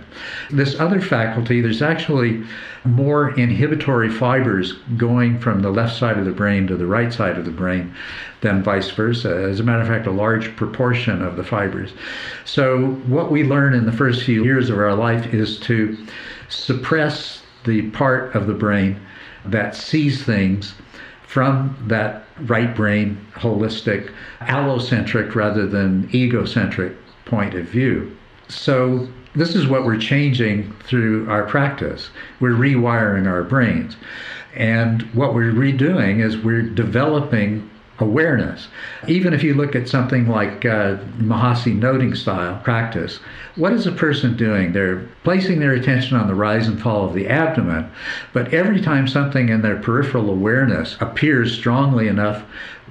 This 0.52 0.78
other 0.80 1.00
faculty, 1.00 1.62
there's 1.62 1.82
actually 1.82 2.44
more 2.84 3.30
inhibitory 3.40 4.10
fibers 4.10 4.74
going 4.98 5.40
from 5.40 5.62
the 5.62 5.70
left 5.70 5.96
side 5.96 6.18
of 6.18 6.26
the 6.26 6.32
brain 6.32 6.68
to 6.68 6.76
the 6.76 6.86
right 6.86 7.14
side 7.14 7.38
of 7.38 7.46
the 7.46 7.52
brain 7.52 7.94
than 8.42 8.62
vice 8.62 8.92
versa. 8.92 9.48
As 9.50 9.60
a 9.60 9.64
matter 9.64 9.82
of 9.82 9.88
fact, 9.88 10.08
a 10.08 10.12
large 10.12 10.56
proportion 10.58 11.22
of 11.22 11.38
the 11.38 11.44
fibers. 11.44 11.94
So, 12.44 12.88
what 13.08 13.32
we 13.32 13.44
learn 13.44 13.74
in 13.74 13.86
the 13.86 13.92
first 13.92 14.24
few 14.24 14.44
years 14.44 14.70
of 14.70 14.78
our 14.78 14.94
life 14.94 15.34
is 15.34 15.58
to 15.62 15.98
suppress 16.50 17.42
the 17.64 17.90
part 17.92 18.36
of 18.36 18.46
the 18.46 18.54
brain 18.54 19.00
that 19.46 19.76
sees 19.76 20.24
things 20.24 20.76
from 21.24 21.76
that 21.88 22.26
right 22.42 22.76
brain, 22.76 23.26
holistic, 23.34 24.12
allocentric 24.42 25.34
rather 25.34 25.66
than 25.66 26.10
egocentric 26.14 26.96
point 27.26 27.54
of 27.54 27.66
view. 27.66 28.16
So, 28.48 29.08
this 29.36 29.54
is 29.54 29.68
what 29.68 29.86
we're 29.86 29.98
changing 29.98 30.72
through 30.86 31.30
our 31.30 31.44
practice. 31.44 32.10
We're 32.40 32.52
rewiring 32.52 33.28
our 33.28 33.44
brains. 33.44 33.98
And 34.56 35.02
what 35.14 35.34
we're 35.34 35.52
redoing 35.52 36.24
is 36.24 36.38
we're 36.38 36.62
developing 36.62 37.70
awareness. 38.00 38.68
Even 39.08 39.34
if 39.34 39.44
you 39.44 39.54
look 39.54 39.76
at 39.76 39.88
something 39.88 40.28
like 40.28 40.66
uh, 40.66 40.98
Mahasi 41.18 41.76
noting 41.76 42.14
style 42.16 42.60
practice, 42.64 43.20
what 43.56 43.72
is 43.72 43.88
a 43.88 43.92
person 43.92 44.36
doing? 44.36 44.74
They're 44.74 45.08
placing 45.24 45.60
their 45.60 45.72
attention 45.72 46.18
on 46.18 46.28
the 46.28 46.36
rise 46.36 46.68
and 46.68 46.82
fall 46.82 47.06
of 47.06 47.14
the 47.14 47.28
abdomen, 47.28 47.90
but 48.34 48.54
every 48.54 48.82
time 48.82 49.08
something 49.08 49.50
in 49.50 49.62
their 49.62 49.78
peripheral 49.78 50.30
awareness 50.30 50.98
appears 51.00 51.54
strongly 51.54 52.08
enough 52.08 52.44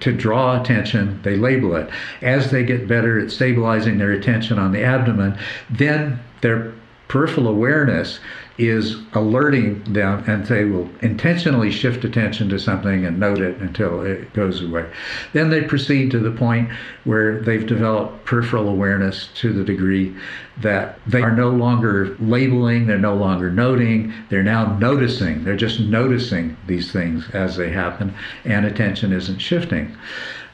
to 0.05 0.13
draw 0.13 0.61
attention, 0.61 1.19
they 1.23 1.35
label 1.35 1.75
it. 1.75 1.89
As 2.21 2.51
they 2.51 2.63
get 2.63 2.87
better 2.87 3.19
at 3.19 3.31
stabilizing 3.31 3.97
their 3.97 4.13
attention 4.13 4.59
on 4.59 4.73
the 4.73 4.85
abdomen, 4.85 5.39
then 5.71 6.21
their 6.43 6.75
peripheral 7.09 7.49
awareness 7.49 8.21
is 8.57 8.97
alerting 9.15 9.83
them 9.93 10.23
and 10.29 10.47
they 10.47 10.65
will 10.65 10.89
intentionally 11.03 11.71
shift 11.71 12.05
attention 12.05 12.49
to 12.49 12.59
something 12.59 13.05
and 13.05 13.19
note 13.19 13.41
it 13.41 13.57
until 13.59 14.03
it 14.03 14.33
goes 14.33 14.63
away. 14.63 14.89
Then 15.33 15.51
they 15.51 15.63
proceed 15.63 16.13
to 16.13 16.21
the 16.21 16.31
point 16.31 16.71
where 17.03 17.41
they've 17.41 17.67
developed 17.67 18.25
peripheral 18.25 18.69
awareness 18.69 19.29
to 19.35 19.53
the 19.53 19.65
degree 19.65 20.15
that 20.61 21.01
they 21.07 21.21
are 21.23 21.35
no 21.35 21.51
longer 21.51 22.17
labeling, 22.21 22.87
they're 22.87 22.99
no 22.99 23.17
longer 23.17 23.51
noting, 23.51 24.13
they're 24.31 24.45
now 24.45 24.77
noticing. 24.79 25.43
They're 25.43 25.57
just 25.57 25.81
noticing 25.81 26.57
these 26.69 26.93
things 26.93 27.29
as 27.31 27.57
they 27.57 27.71
happen 27.71 28.15
and 28.45 28.67
attention 28.67 29.13
isn't 29.13 29.39
shifting. 29.39 29.97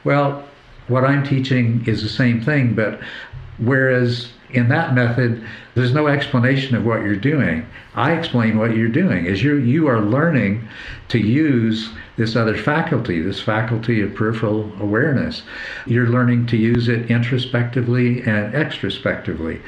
Well, 0.03 0.43
what 0.87 1.05
I'm 1.05 1.23
teaching 1.23 1.83
is 1.85 2.01
the 2.01 2.09
same 2.09 2.41
thing, 2.41 2.73
but 2.73 2.99
whereas 3.59 4.31
in 4.53 4.69
that 4.69 4.93
method, 4.93 5.43
there's 5.75 5.93
no 5.93 6.07
explanation 6.07 6.75
of 6.75 6.85
what 6.85 7.01
you're 7.01 7.15
doing. 7.15 7.65
I 7.95 8.13
explain 8.13 8.57
what 8.57 8.75
you're 8.75 8.89
doing 8.89 9.25
is 9.25 9.43
you 9.43 9.55
you 9.55 9.87
are 9.87 10.01
learning 10.01 10.67
to 11.09 11.17
use 11.17 11.89
this 12.17 12.35
other 12.35 12.57
faculty, 12.57 13.21
this 13.21 13.41
faculty 13.41 14.01
of 14.01 14.15
peripheral 14.15 14.71
awareness. 14.79 15.43
You're 15.85 16.09
learning 16.09 16.45
to 16.47 16.57
use 16.57 16.87
it 16.87 17.09
introspectively 17.09 18.21
and 18.21 18.53
extrospectively. 18.53 19.61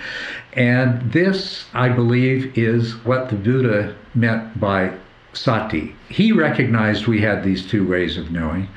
And 0.53 1.11
this, 1.11 1.65
I 1.73 1.89
believe, 1.89 2.57
is 2.57 2.93
what 3.05 3.29
the 3.29 3.35
Buddha 3.35 3.95
meant 4.13 4.59
by 4.59 4.91
sati. 5.33 5.95
He 6.09 6.31
recognized 6.31 7.07
we 7.07 7.21
had 7.21 7.43
these 7.43 7.65
two 7.65 7.87
ways 7.87 8.17
of 8.17 8.31
knowing. 8.31 8.67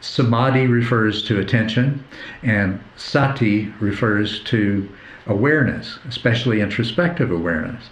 Samadhi 0.00 0.66
refers 0.66 1.22
to 1.24 1.38
attention, 1.38 2.04
and 2.42 2.80
sati 2.96 3.72
refers 3.78 4.40
to 4.44 4.88
awareness, 5.26 5.98
especially 6.08 6.60
introspective 6.60 7.30
awareness. 7.30 7.84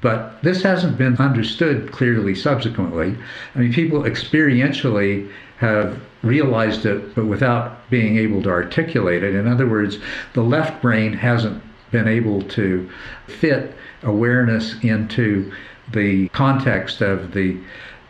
But 0.00 0.42
this 0.42 0.62
hasn't 0.62 0.96
been 0.96 1.16
understood 1.16 1.92
clearly 1.92 2.34
subsequently. 2.34 3.16
I 3.54 3.58
mean, 3.58 3.72
people 3.72 4.02
experientially 4.02 5.30
have 5.58 6.00
realized 6.22 6.86
it, 6.86 7.14
but 7.14 7.26
without 7.26 7.88
being 7.90 8.16
able 8.16 8.42
to 8.42 8.48
articulate 8.50 9.22
it. 9.22 9.34
In 9.34 9.46
other 9.46 9.66
words, 9.66 9.98
the 10.32 10.42
left 10.42 10.80
brain 10.80 11.12
hasn't 11.12 11.62
been 11.90 12.08
able 12.08 12.42
to 12.42 12.88
fit 13.26 13.74
awareness 14.02 14.82
into 14.82 15.52
the 15.92 16.28
context 16.28 17.02
of 17.02 17.32
the 17.32 17.58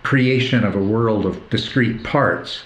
creation 0.03 0.65
of 0.65 0.77
a 0.77 0.83
world 0.83 1.27
of 1.27 1.51
discrete 1.51 2.05
parts 2.05 2.65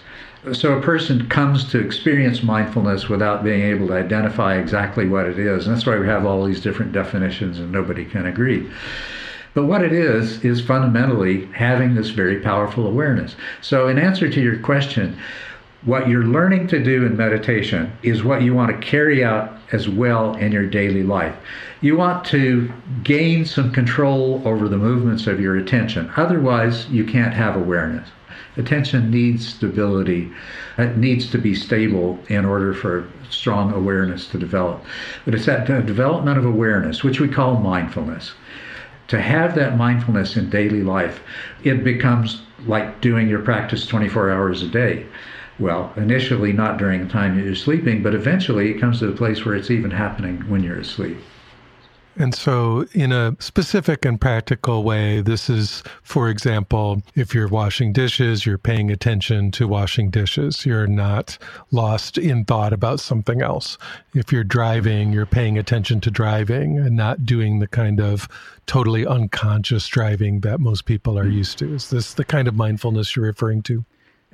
So 0.52 0.76
a 0.76 0.82
person 0.82 1.26
comes 1.28 1.64
to 1.70 1.78
experience 1.78 2.42
mindfulness 2.42 3.08
without 3.08 3.42
being 3.42 3.62
able 3.62 3.86
to 3.88 3.94
identify 3.94 4.58
exactly 4.58 5.08
what 5.08 5.24
it 5.24 5.38
is. 5.38 5.66
And 5.66 5.74
that's 5.74 5.86
why 5.86 5.98
we 5.98 6.06
have 6.06 6.26
all 6.26 6.44
these 6.44 6.60
different 6.60 6.92
definitions 6.92 7.58
and 7.58 7.72
nobody 7.72 8.04
can 8.04 8.26
agree. 8.26 8.68
But 9.54 9.64
what 9.64 9.82
it 9.82 9.92
is, 9.92 10.44
is 10.44 10.60
fundamentally 10.60 11.46
having 11.46 11.94
this 11.94 12.10
very 12.10 12.40
powerful 12.40 12.86
awareness. 12.86 13.36
So, 13.62 13.88
in 13.88 13.98
answer 13.98 14.28
to 14.28 14.40
your 14.40 14.58
question, 14.58 15.16
what 15.84 16.08
you're 16.08 16.24
learning 16.24 16.66
to 16.68 16.82
do 16.82 17.06
in 17.06 17.16
meditation 17.16 17.92
is 18.02 18.24
what 18.24 18.42
you 18.42 18.52
want 18.52 18.70
to 18.70 18.86
carry 18.86 19.22
out 19.22 19.56
as 19.72 19.88
well 19.88 20.34
in 20.34 20.50
your 20.50 20.66
daily 20.66 21.02
life. 21.04 21.36
You 21.82 21.96
want 21.96 22.24
to 22.26 22.72
gain 23.02 23.44
some 23.44 23.72
control 23.72 24.42
over 24.44 24.68
the 24.68 24.76
movements 24.76 25.26
of 25.26 25.40
your 25.40 25.56
attention. 25.56 26.10
Otherwise, 26.16 26.88
you 26.88 27.04
can't 27.04 27.34
have 27.34 27.56
awareness. 27.56 28.08
Attention 28.56 29.10
needs 29.10 29.48
stability. 29.48 30.30
It 30.78 30.96
needs 30.96 31.30
to 31.30 31.38
be 31.38 31.54
stable 31.54 32.18
in 32.28 32.44
order 32.44 32.72
for 32.72 33.08
strong 33.28 33.72
awareness 33.72 34.28
to 34.28 34.38
develop. 34.38 34.84
But 35.24 35.34
it's 35.34 35.46
that 35.46 35.66
development 35.66 36.38
of 36.38 36.44
awareness, 36.44 37.02
which 37.02 37.20
we 37.20 37.28
call 37.28 37.58
mindfulness 37.58 38.34
to 39.08 39.20
have 39.20 39.54
that 39.54 39.76
mindfulness 39.76 40.36
in 40.36 40.50
daily 40.50 40.82
life, 40.82 41.22
it 41.62 41.84
becomes 41.84 42.42
like 42.66 43.00
doing 43.00 43.28
your 43.28 43.40
practice 43.40 43.86
24 43.86 44.30
hours 44.30 44.62
a 44.62 44.68
day. 44.68 45.06
Well, 45.58 45.92
initially 45.96 46.52
not 46.52 46.78
during 46.78 47.04
the 47.04 47.12
time 47.12 47.38
you're 47.38 47.54
sleeping, 47.54 48.02
but 48.02 48.14
eventually 48.14 48.70
it 48.70 48.80
comes 48.80 48.98
to 48.98 49.06
the 49.06 49.16
place 49.16 49.44
where 49.44 49.54
it's 49.54 49.70
even 49.70 49.90
happening 49.90 50.38
when 50.48 50.62
you're 50.62 50.78
asleep. 50.78 51.18
And 52.16 52.34
so, 52.34 52.86
in 52.92 53.10
a 53.10 53.36
specific 53.40 54.04
and 54.04 54.20
practical 54.20 54.84
way, 54.84 55.20
this 55.20 55.50
is, 55.50 55.82
for 56.02 56.28
example, 56.28 57.02
if 57.16 57.34
you're 57.34 57.48
washing 57.48 57.92
dishes, 57.92 58.46
you're 58.46 58.58
paying 58.58 58.90
attention 58.90 59.50
to 59.52 59.66
washing 59.66 60.10
dishes. 60.10 60.64
You're 60.64 60.86
not 60.86 61.36
lost 61.72 62.16
in 62.16 62.44
thought 62.44 62.72
about 62.72 63.00
something 63.00 63.42
else. 63.42 63.78
If 64.14 64.32
you're 64.32 64.44
driving, 64.44 65.12
you're 65.12 65.26
paying 65.26 65.58
attention 65.58 66.00
to 66.02 66.10
driving 66.10 66.78
and 66.78 66.96
not 66.96 67.26
doing 67.26 67.58
the 67.58 67.68
kind 67.68 68.00
of 68.00 68.28
totally 68.66 69.04
unconscious 69.06 69.86
driving 69.88 70.40
that 70.40 70.60
most 70.60 70.84
people 70.84 71.18
are 71.18 71.24
mm-hmm. 71.24 71.38
used 71.38 71.58
to. 71.58 71.74
Is 71.74 71.90
this 71.90 72.14
the 72.14 72.24
kind 72.24 72.46
of 72.46 72.54
mindfulness 72.54 73.16
you're 73.16 73.26
referring 73.26 73.62
to? 73.64 73.84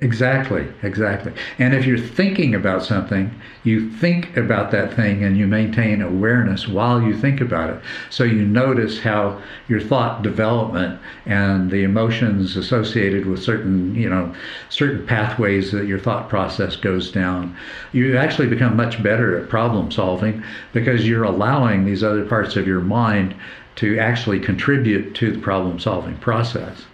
Exactly, 0.03 0.67
exactly. 0.81 1.31
And 1.59 1.75
if 1.75 1.85
you're 1.85 1.97
thinking 1.99 2.55
about 2.55 2.83
something, 2.83 3.39
you 3.63 3.87
think 3.91 4.35
about 4.35 4.71
that 4.71 4.95
thing 4.95 5.23
and 5.23 5.37
you 5.37 5.45
maintain 5.45 6.01
awareness 6.01 6.67
while 6.67 6.99
you 7.03 7.15
think 7.15 7.39
about 7.39 7.69
it. 7.69 7.79
So 8.09 8.23
you 8.23 8.43
notice 8.43 8.99
how 8.99 9.39
your 9.67 9.79
thought 9.79 10.23
development 10.23 10.99
and 11.27 11.69
the 11.69 11.83
emotions 11.83 12.57
associated 12.57 13.27
with 13.27 13.43
certain, 13.43 13.93
you 13.93 14.09
know, 14.09 14.33
certain 14.69 15.05
pathways 15.05 15.71
that 15.71 15.85
your 15.85 15.99
thought 15.99 16.29
process 16.29 16.75
goes 16.75 17.11
down. 17.11 17.55
You 17.91 18.17
actually 18.17 18.47
become 18.47 18.75
much 18.75 19.03
better 19.03 19.37
at 19.37 19.49
problem 19.49 19.91
solving 19.91 20.43
because 20.73 21.07
you're 21.07 21.23
allowing 21.23 21.85
these 21.85 22.03
other 22.03 22.25
parts 22.25 22.55
of 22.55 22.65
your 22.65 22.81
mind 22.81 23.35
to 23.75 23.99
actually 23.99 24.39
contribute 24.39 25.13
to 25.15 25.31
the 25.31 25.39
problem 25.39 25.79
solving 25.79 26.17
process. 26.17 26.85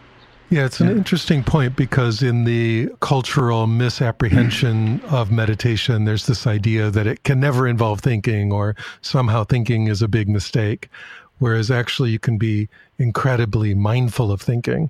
Yeah, 0.49 0.65
it's 0.65 0.79
an 0.79 0.87
yeah. 0.87 0.95
interesting 0.95 1.43
point 1.43 1.75
because 1.75 2.23
in 2.23 2.45
the 2.45 2.89
cultural 3.01 3.67
misapprehension 3.67 5.01
of 5.09 5.29
meditation, 5.29 6.05
there's 6.05 6.25
this 6.25 6.47
idea 6.47 6.89
that 6.89 7.05
it 7.05 7.23
can 7.23 7.39
never 7.39 7.67
involve 7.67 7.99
thinking 7.99 8.53
or 8.53 8.75
somehow 9.01 9.43
thinking 9.43 9.87
is 9.87 10.01
a 10.01 10.07
big 10.07 10.29
mistake, 10.29 10.89
whereas 11.39 11.69
actually 11.69 12.11
you 12.11 12.19
can 12.19 12.37
be 12.37 12.69
incredibly 12.97 13.73
mindful 13.73 14.31
of 14.31 14.41
thinking. 14.41 14.89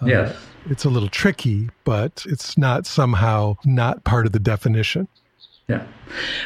Uh, 0.00 0.06
yes. 0.06 0.36
it's 0.70 0.86
a 0.86 0.88
little 0.88 1.10
tricky, 1.10 1.68
but 1.84 2.24
it's 2.26 2.56
not 2.56 2.86
somehow 2.86 3.56
not 3.66 4.02
part 4.04 4.24
of 4.24 4.32
the 4.32 4.38
definition. 4.38 5.06
Yeah. 5.68 5.84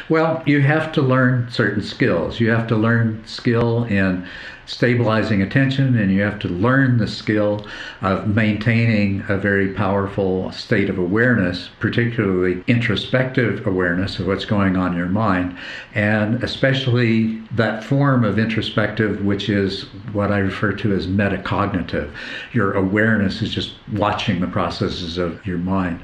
Well, 0.09 0.43
you 0.45 0.61
have 0.61 0.91
to 0.91 1.01
learn 1.01 1.49
certain 1.49 1.81
skills. 1.81 2.39
You 2.39 2.49
have 2.51 2.67
to 2.67 2.75
learn 2.75 3.23
skill 3.25 3.85
in 3.85 4.27
stabilizing 4.65 5.41
attention, 5.41 5.97
and 5.97 6.11
you 6.11 6.21
have 6.21 6.39
to 6.39 6.47
learn 6.47 6.97
the 6.97 7.07
skill 7.07 7.65
of 8.01 8.27
maintaining 8.27 9.23
a 9.29 9.37
very 9.37 9.73
powerful 9.73 10.51
state 10.51 10.89
of 10.89 10.97
awareness, 10.97 11.69
particularly 11.79 12.63
introspective 12.67 13.65
awareness 13.67 14.19
of 14.19 14.27
what's 14.27 14.45
going 14.45 14.75
on 14.75 14.91
in 14.91 14.97
your 14.97 15.07
mind, 15.07 15.57
and 15.93 16.43
especially 16.43 17.37
that 17.51 17.83
form 17.83 18.23
of 18.23 18.39
introspective, 18.39 19.23
which 19.23 19.49
is 19.49 19.83
what 20.13 20.31
I 20.31 20.39
refer 20.39 20.73
to 20.73 20.93
as 20.93 21.07
metacognitive. 21.07 22.11
Your 22.53 22.73
awareness 22.73 23.41
is 23.41 23.53
just 23.53 23.73
watching 23.93 24.41
the 24.41 24.47
processes 24.47 25.17
of 25.17 25.45
your 25.45 25.57
mind. 25.57 26.01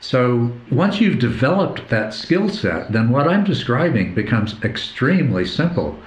So 0.00 0.52
once 0.70 1.00
you've 1.00 1.18
developed 1.18 1.88
that 1.88 2.12
skill 2.12 2.50
set, 2.50 2.92
then 2.92 3.08
what 3.08 3.26
I'm 3.26 3.42
describing 3.42 4.14
becomes 4.14 4.54
extremely 4.62 5.46
simple 5.46 5.98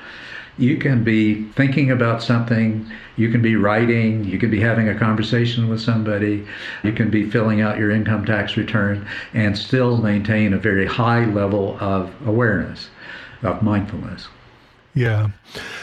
you 0.57 0.77
can 0.77 1.03
be 1.03 1.43
thinking 1.51 1.91
about 1.91 2.23
something, 2.23 2.89
you 3.15 3.31
can 3.31 3.41
be 3.41 3.55
writing, 3.55 4.23
you 4.23 4.39
can 4.39 4.49
be 4.49 4.59
having 4.59 4.89
a 4.89 4.97
conversation 4.97 5.69
with 5.69 5.81
somebody, 5.81 6.45
you 6.83 6.91
can 6.91 7.09
be 7.09 7.29
filling 7.29 7.61
out 7.61 7.77
your 7.77 7.91
income 7.91 8.25
tax 8.25 8.57
return, 8.57 9.07
and 9.33 9.57
still 9.57 9.97
maintain 9.97 10.53
a 10.53 10.57
very 10.57 10.85
high 10.85 11.25
level 11.25 11.77
of 11.79 12.11
awareness, 12.27 12.89
of 13.43 13.61
mindfulness. 13.61 14.27
Yeah. 14.93 15.29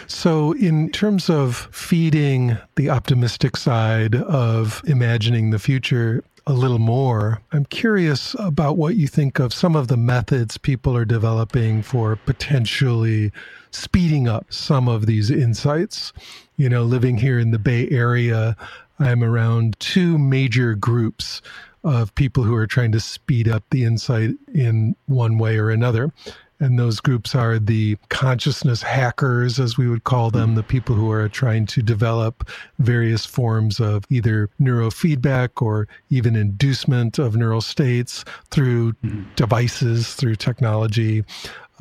So, 0.08 0.52
in 0.52 0.90
terms 0.90 1.30
of 1.30 1.68
feeding 1.70 2.58
the 2.74 2.90
optimistic 2.90 3.56
side 3.56 4.16
of 4.16 4.82
imagining 4.86 5.50
the 5.50 5.60
future, 5.60 6.24
a 6.46 6.52
little 6.52 6.78
more. 6.78 7.40
I'm 7.52 7.64
curious 7.64 8.36
about 8.38 8.76
what 8.76 8.96
you 8.96 9.08
think 9.08 9.38
of 9.38 9.54
some 9.54 9.74
of 9.74 9.88
the 9.88 9.96
methods 9.96 10.58
people 10.58 10.96
are 10.96 11.06
developing 11.06 11.82
for 11.82 12.16
potentially 12.16 13.32
speeding 13.74 14.28
up 14.28 14.46
some 14.52 14.88
of 14.88 15.06
these 15.06 15.30
insights. 15.30 16.12
You 16.56 16.68
know, 16.68 16.82
living 16.84 17.16
here 17.16 17.38
in 17.38 17.50
the 17.50 17.58
Bay 17.58 17.88
Area, 17.90 18.56
I'm 18.98 19.24
around 19.24 19.78
two 19.80 20.18
major 20.18 20.74
groups 20.74 21.42
of 21.82 22.14
people 22.14 22.44
who 22.44 22.54
are 22.54 22.66
trying 22.66 22.92
to 22.92 23.00
speed 23.00 23.48
up 23.48 23.62
the 23.70 23.84
insight 23.84 24.30
in 24.54 24.96
one 25.06 25.38
way 25.38 25.58
or 25.58 25.70
another. 25.70 26.12
And 26.60 26.78
those 26.78 27.00
groups 27.00 27.34
are 27.34 27.58
the 27.58 27.98
consciousness 28.08 28.80
hackers, 28.80 29.58
as 29.58 29.76
we 29.76 29.88
would 29.88 30.04
call 30.04 30.30
them, 30.30 30.54
the 30.54 30.62
people 30.62 30.94
who 30.94 31.10
are 31.10 31.28
trying 31.28 31.66
to 31.66 31.82
develop 31.82 32.48
various 32.78 33.26
forms 33.26 33.80
of 33.80 34.04
either 34.08 34.48
neurofeedback 34.60 35.60
or 35.60 35.88
even 36.10 36.36
inducement 36.36 37.18
of 37.18 37.36
neural 37.36 37.60
states 37.60 38.24
through 38.50 38.92
mm-hmm. 38.92 39.24
devices, 39.34 40.14
through 40.14 40.36
technology 40.36 41.24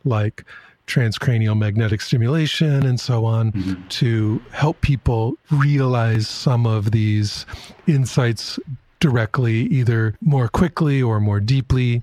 like 0.05 0.43
transcranial 0.87 1.57
magnetic 1.57 2.01
stimulation 2.01 2.85
and 2.85 2.99
so 2.99 3.25
on 3.25 3.51
mm-hmm. 3.51 3.87
to 3.87 4.41
help 4.51 4.81
people 4.81 5.35
realize 5.51 6.27
some 6.27 6.65
of 6.65 6.91
these 6.91 7.45
insights 7.87 8.59
directly, 8.99 9.63
either 9.63 10.15
more 10.21 10.47
quickly 10.47 11.01
or 11.01 11.19
more 11.19 11.39
deeply. 11.39 12.01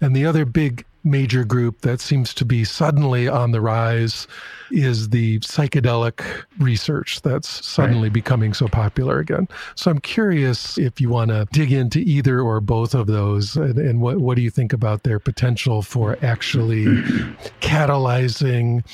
And 0.00 0.16
the 0.16 0.24
other 0.24 0.44
big 0.44 0.84
major 1.04 1.44
group 1.44 1.80
that 1.82 2.00
seems 2.00 2.34
to 2.34 2.44
be 2.44 2.64
suddenly 2.64 3.28
on 3.28 3.52
the 3.52 3.60
rise 3.60 4.26
is 4.70 5.08
the 5.10 5.38
psychedelic 5.40 6.22
research 6.58 7.22
that's 7.22 7.64
suddenly 7.66 8.08
right. 8.08 8.12
becoming 8.12 8.52
so 8.52 8.68
popular 8.68 9.18
again. 9.18 9.48
So 9.74 9.90
I'm 9.90 10.00
curious 10.00 10.76
if 10.76 11.00
you 11.00 11.08
want 11.08 11.30
to 11.30 11.46
dig 11.52 11.72
into 11.72 12.00
either 12.00 12.40
or 12.40 12.60
both 12.60 12.94
of 12.94 13.06
those 13.06 13.56
and, 13.56 13.78
and 13.78 14.00
what, 14.00 14.18
what 14.18 14.36
do 14.36 14.42
you 14.42 14.50
think 14.50 14.72
about 14.72 15.04
their 15.04 15.18
potential 15.18 15.82
for 15.82 16.18
actually 16.22 16.84
catalyzing 17.60 18.84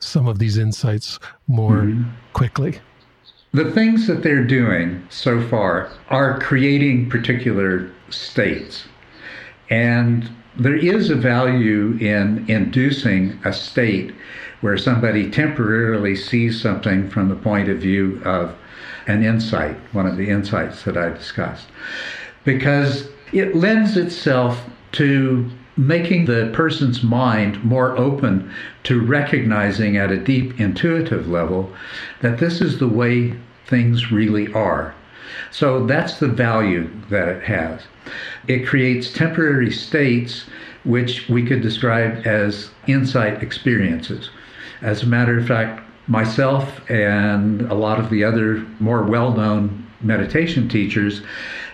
some 0.00 0.26
of 0.26 0.38
these 0.38 0.58
insights 0.58 1.18
more 1.46 1.82
mm-hmm. 1.82 2.10
quickly? 2.32 2.78
The 3.52 3.70
things 3.70 4.06
that 4.06 4.22
they're 4.22 4.44
doing 4.44 5.06
so 5.10 5.46
far 5.48 5.90
are 6.08 6.40
creating 6.40 7.10
particular 7.10 7.90
states. 8.08 8.84
And 9.68 10.28
there 10.56 10.76
is 10.76 11.10
a 11.10 11.14
value 11.14 11.96
in 12.00 12.44
inducing 12.48 13.38
a 13.44 13.52
state 13.52 14.14
where 14.60 14.76
somebody 14.76 15.30
temporarily 15.30 16.14
sees 16.14 16.60
something 16.60 17.08
from 17.08 17.28
the 17.28 17.34
point 17.34 17.68
of 17.68 17.78
view 17.78 18.20
of 18.24 18.54
an 19.06 19.24
insight, 19.24 19.76
one 19.92 20.06
of 20.06 20.16
the 20.16 20.28
insights 20.28 20.84
that 20.84 20.96
I 20.96 21.08
discussed, 21.08 21.66
because 22.44 23.08
it 23.32 23.56
lends 23.56 23.96
itself 23.96 24.62
to 24.92 25.50
making 25.76 26.26
the 26.26 26.50
person's 26.52 27.02
mind 27.02 27.64
more 27.64 27.96
open 27.96 28.52
to 28.84 29.00
recognizing 29.00 29.96
at 29.96 30.10
a 30.10 30.18
deep 30.18 30.60
intuitive 30.60 31.26
level 31.28 31.72
that 32.20 32.38
this 32.38 32.60
is 32.60 32.78
the 32.78 32.88
way 32.88 33.34
things 33.66 34.12
really 34.12 34.52
are. 34.52 34.94
So 35.50 35.86
that's 35.86 36.18
the 36.18 36.28
value 36.28 36.90
that 37.10 37.28
it 37.28 37.42
has. 37.44 37.82
It 38.48 38.66
creates 38.66 39.12
temporary 39.12 39.70
states 39.70 40.44
which 40.84 41.28
we 41.28 41.44
could 41.46 41.62
describe 41.62 42.26
as 42.26 42.70
insight 42.86 43.42
experiences. 43.42 44.30
As 44.80 45.02
a 45.02 45.06
matter 45.06 45.38
of 45.38 45.46
fact, 45.46 45.82
myself 46.08 46.80
and 46.90 47.62
a 47.62 47.74
lot 47.74 48.00
of 48.00 48.10
the 48.10 48.24
other 48.24 48.66
more 48.80 49.04
well 49.04 49.32
known 49.32 49.86
meditation 50.00 50.68
teachers 50.68 51.22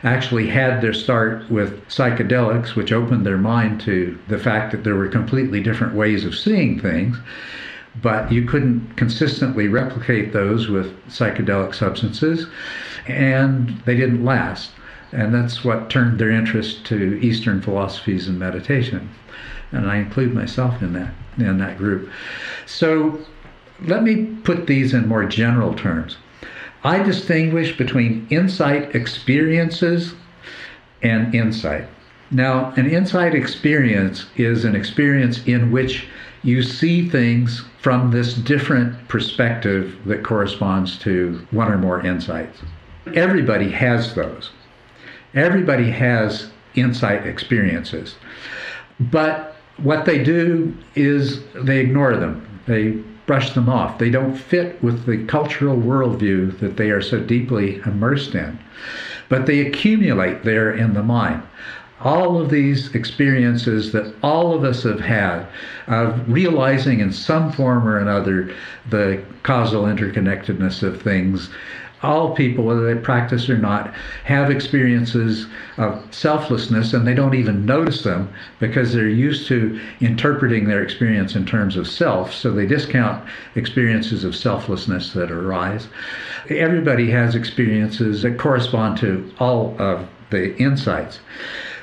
actually 0.05 0.46
had 0.46 0.80
their 0.80 0.92
start 0.92 1.51
with 1.51 1.84
psychedelics, 1.88 2.74
which 2.76 2.92
opened 2.92 3.24
their 3.24 3.38
mind 3.38 3.80
to 3.80 4.18
the 4.28 4.38
fact 4.38 4.70
that 4.72 4.84
there 4.84 4.94
were 4.94 5.09
completely 5.09 5.62
different 5.62 5.94
ways 5.94 6.24
of 6.24 6.36
seeing 6.36 6.78
things. 6.78 7.16
But 8.01 8.30
you 8.30 8.44
couldn't 8.44 8.96
consistently 8.96 9.66
replicate 9.66 10.32
those 10.32 10.68
with 10.68 10.94
psychedelic 11.09 11.74
substances, 11.74 12.46
and 13.09 13.71
they 13.85 13.97
didn't 13.97 14.25
last. 14.25 14.71
And 15.13 15.35
that's 15.35 15.65
what 15.65 15.89
turned 15.89 16.19
their 16.19 16.31
interest 16.31 16.85
to 16.87 17.19
Eastern 17.23 17.63
philosophies 17.63 18.29
and 18.29 18.39
meditation. 18.39 19.09
And 19.73 19.91
I 19.91 19.97
include 19.97 20.35
myself 20.35 20.83
in 20.83 20.93
that 20.95 21.13
in 21.39 21.59
that 21.59 21.79
group. 21.79 22.11
So 22.67 23.19
let 23.85 24.03
me 24.03 24.27
put 24.43 24.67
these 24.67 24.93
in 24.93 25.07
more 25.07 25.25
general 25.25 25.75
terms. 25.75 26.17
I 26.85 27.03
distinguish 27.03 27.77
between 27.77 28.27
insight 28.31 28.95
experiences 28.95 30.15
and 31.03 31.35
insight. 31.35 31.87
Now, 32.31 32.73
an 32.77 32.91
insight 32.91 33.35
experience 33.35 34.27
is 34.37 34.65
an 34.65 34.77
experience 34.77 35.45
in 35.47 35.71
which 35.71 36.07
you 36.43 36.63
see 36.63 37.09
things 37.09 37.65
from 37.81 38.11
this 38.11 38.35
different 38.35 39.09
perspective 39.09 39.97
that 40.07 40.23
corresponds 40.23 40.99
to 41.01 41.47
one 41.51 41.73
or 41.73 41.79
more 41.79 42.05
insights. 42.05 42.61
Everybody 43.15 43.71
has 43.71 44.15
those. 44.15 44.51
Everybody 45.35 45.91
has 45.91 46.51
insight 46.75 47.27
experiences. 47.27 48.17
But 49.01 49.57
what 49.79 50.05
they 50.05 50.23
do 50.23 50.77
is 50.95 51.45
they 51.55 51.79
ignore 51.79 52.17
them. 52.17 52.61
They 52.67 52.91
brush 53.27 53.53
them 53.53 53.69
off. 53.69 53.99
They 53.99 54.11
don't 54.11 54.35
fit 54.35 54.83
with 54.83 55.05
the 55.07 55.25
cultural 55.27 55.77
worldview 55.77 56.59
that 56.61 56.77
they 56.77 56.91
are 56.91 57.03
so 57.03 57.21
deeply 57.21 57.77
immersed 57.85 58.35
in. 58.35 58.59
But 59.29 59.47
they 59.47 59.61
accumulate 59.61 60.45
there 60.45 60.73
in 60.73 60.95
the 60.95 61.03
mind. 61.03 61.43
All 62.01 62.41
of 62.41 62.49
these 62.49 62.95
experiences 62.95 63.93
that 63.93 64.15
all 64.23 64.55
of 64.55 64.65
us 64.65 64.85
have 64.85 65.01
had 65.01 65.47
of 65.89 66.29
realizing 66.29 67.01
in 67.01 67.13
some 67.13 67.53
form 67.53 67.87
or 67.87 67.99
another 67.99 68.55
the 68.89 69.23
causal 69.43 69.85
interconnectedness 69.85 70.83
of 70.83 71.03
things 71.03 71.51
all 72.03 72.34
people, 72.34 72.64
whether 72.64 72.94
they 72.94 73.01
practice 73.01 73.49
or 73.49 73.59
not, 73.59 73.92
have 74.24 74.51
experiences 74.51 75.46
of 75.76 76.03
selflessness 76.14 76.92
and 76.92 77.07
they 77.07 77.14
don't 77.14 77.34
even 77.34 77.66
notice 77.66 78.03
them 78.03 78.32
because 78.61 78.92
they're 78.92 79.09
used 79.09 79.49
to 79.49 79.80
interpreting 80.01 80.68
their 80.68 80.82
experience 80.82 81.34
in 81.34 81.44
terms 81.44 81.76
of 81.76 81.88
self. 81.88 82.32
So 82.32 82.53
they 82.53 82.66
discount 82.66 83.28
experiences 83.57 84.24
of 84.24 84.36
selflessness 84.36 85.12
that 85.14 85.30
arise. 85.30 85.88
Everybody 86.49 87.11
has 87.11 87.34
experiences 87.34 88.22
that 88.22 88.38
correspond 88.38 88.99
to 88.99 89.32
all 89.38 89.74
of 89.80 90.09
the 90.30 90.57
insights. 90.57 91.20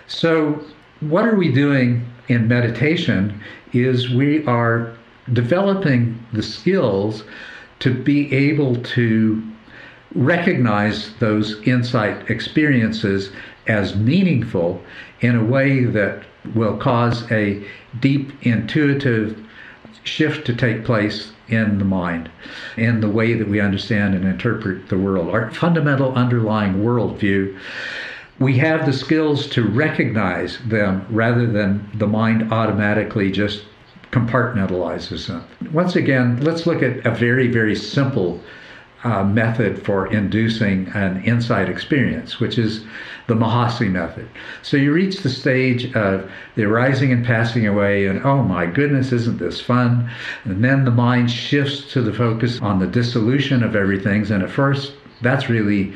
So, 0.07 0.63
what 1.01 1.25
are 1.25 1.35
we 1.35 1.51
doing 1.51 2.05
in 2.29 2.47
meditation 2.47 3.41
is 3.73 4.09
we 4.09 4.45
are 4.45 4.95
developing 5.33 6.25
the 6.31 6.43
skills 6.43 7.23
to 7.79 7.93
be 7.93 8.33
able 8.33 8.75
to 8.77 9.43
recognize 10.15 11.13
those 11.19 11.61
insight 11.67 12.29
experiences 12.29 13.31
as 13.67 13.95
meaningful 13.95 14.81
in 15.19 15.35
a 15.35 15.43
way 15.43 15.83
that 15.83 16.23
will 16.53 16.77
cause 16.77 17.29
a 17.31 17.65
deep 17.99 18.31
intuitive 18.45 19.37
shift 20.03 20.45
to 20.45 20.55
take 20.55 20.85
place 20.85 21.31
in 21.47 21.77
the 21.77 21.85
mind, 21.85 22.29
in 22.77 23.01
the 23.01 23.09
way 23.09 23.33
that 23.33 23.47
we 23.47 23.59
understand 23.59 24.15
and 24.15 24.25
interpret 24.25 24.87
the 24.89 24.97
world, 24.97 25.29
our 25.29 25.51
fundamental 25.51 26.13
underlying 26.13 26.75
worldview. 26.75 27.57
We 28.39 28.57
have 28.57 28.85
the 28.85 28.93
skills 28.93 29.47
to 29.49 29.63
recognize 29.63 30.59
them 30.59 31.05
rather 31.09 31.45
than 31.45 31.89
the 31.93 32.07
mind 32.07 32.51
automatically 32.51 33.31
just 33.31 33.63
compartmentalizes 34.11 35.27
them. 35.27 35.43
Once 35.71 35.95
again, 35.95 36.41
let's 36.41 36.65
look 36.65 36.81
at 36.81 37.05
a 37.05 37.11
very, 37.11 37.47
very 37.47 37.75
simple 37.75 38.41
uh, 39.05 39.23
method 39.23 39.83
for 39.85 40.11
inducing 40.11 40.87
an 40.89 41.23
insight 41.23 41.69
experience, 41.69 42.39
which 42.39 42.57
is 42.57 42.83
the 43.27 43.35
Mahasi 43.35 43.89
method. 43.89 44.27
So 44.63 44.77
you 44.77 44.91
reach 44.91 45.21
the 45.21 45.29
stage 45.29 45.93
of 45.95 46.29
the 46.55 46.63
arising 46.63 47.11
and 47.11 47.25
passing 47.25 47.67
away, 47.67 48.07
and 48.07 48.25
oh 48.25 48.43
my 48.43 48.65
goodness, 48.65 49.11
isn't 49.11 49.37
this 49.37 49.61
fun? 49.61 50.09
And 50.43 50.63
then 50.63 50.85
the 50.85 50.91
mind 50.91 51.31
shifts 51.31 51.91
to 51.93 52.01
the 52.01 52.13
focus 52.13 52.59
on 52.61 52.79
the 52.79 52.87
dissolution 52.87 53.63
of 53.63 53.75
everything. 53.75 54.29
And 54.31 54.43
at 54.43 54.49
first, 54.49 54.93
that's 55.21 55.49
really 55.49 55.93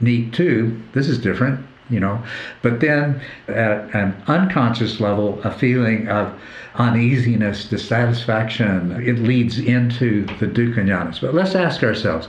neat 0.00 0.32
too. 0.32 0.80
This 0.92 1.08
is 1.08 1.18
different 1.18 1.66
you 1.92 2.00
know. 2.00 2.22
But 2.62 2.80
then 2.80 3.20
at 3.48 3.94
an 3.94 4.20
unconscious 4.26 5.00
level, 5.00 5.40
a 5.42 5.52
feeling 5.52 6.08
of 6.08 6.38
uneasiness, 6.76 7.66
dissatisfaction, 7.66 8.92
it 8.92 9.18
leads 9.18 9.58
into 9.58 10.24
the 10.38 10.46
dukkha 10.46 11.20
But 11.20 11.34
let's 11.34 11.54
ask 11.54 11.82
ourselves, 11.82 12.28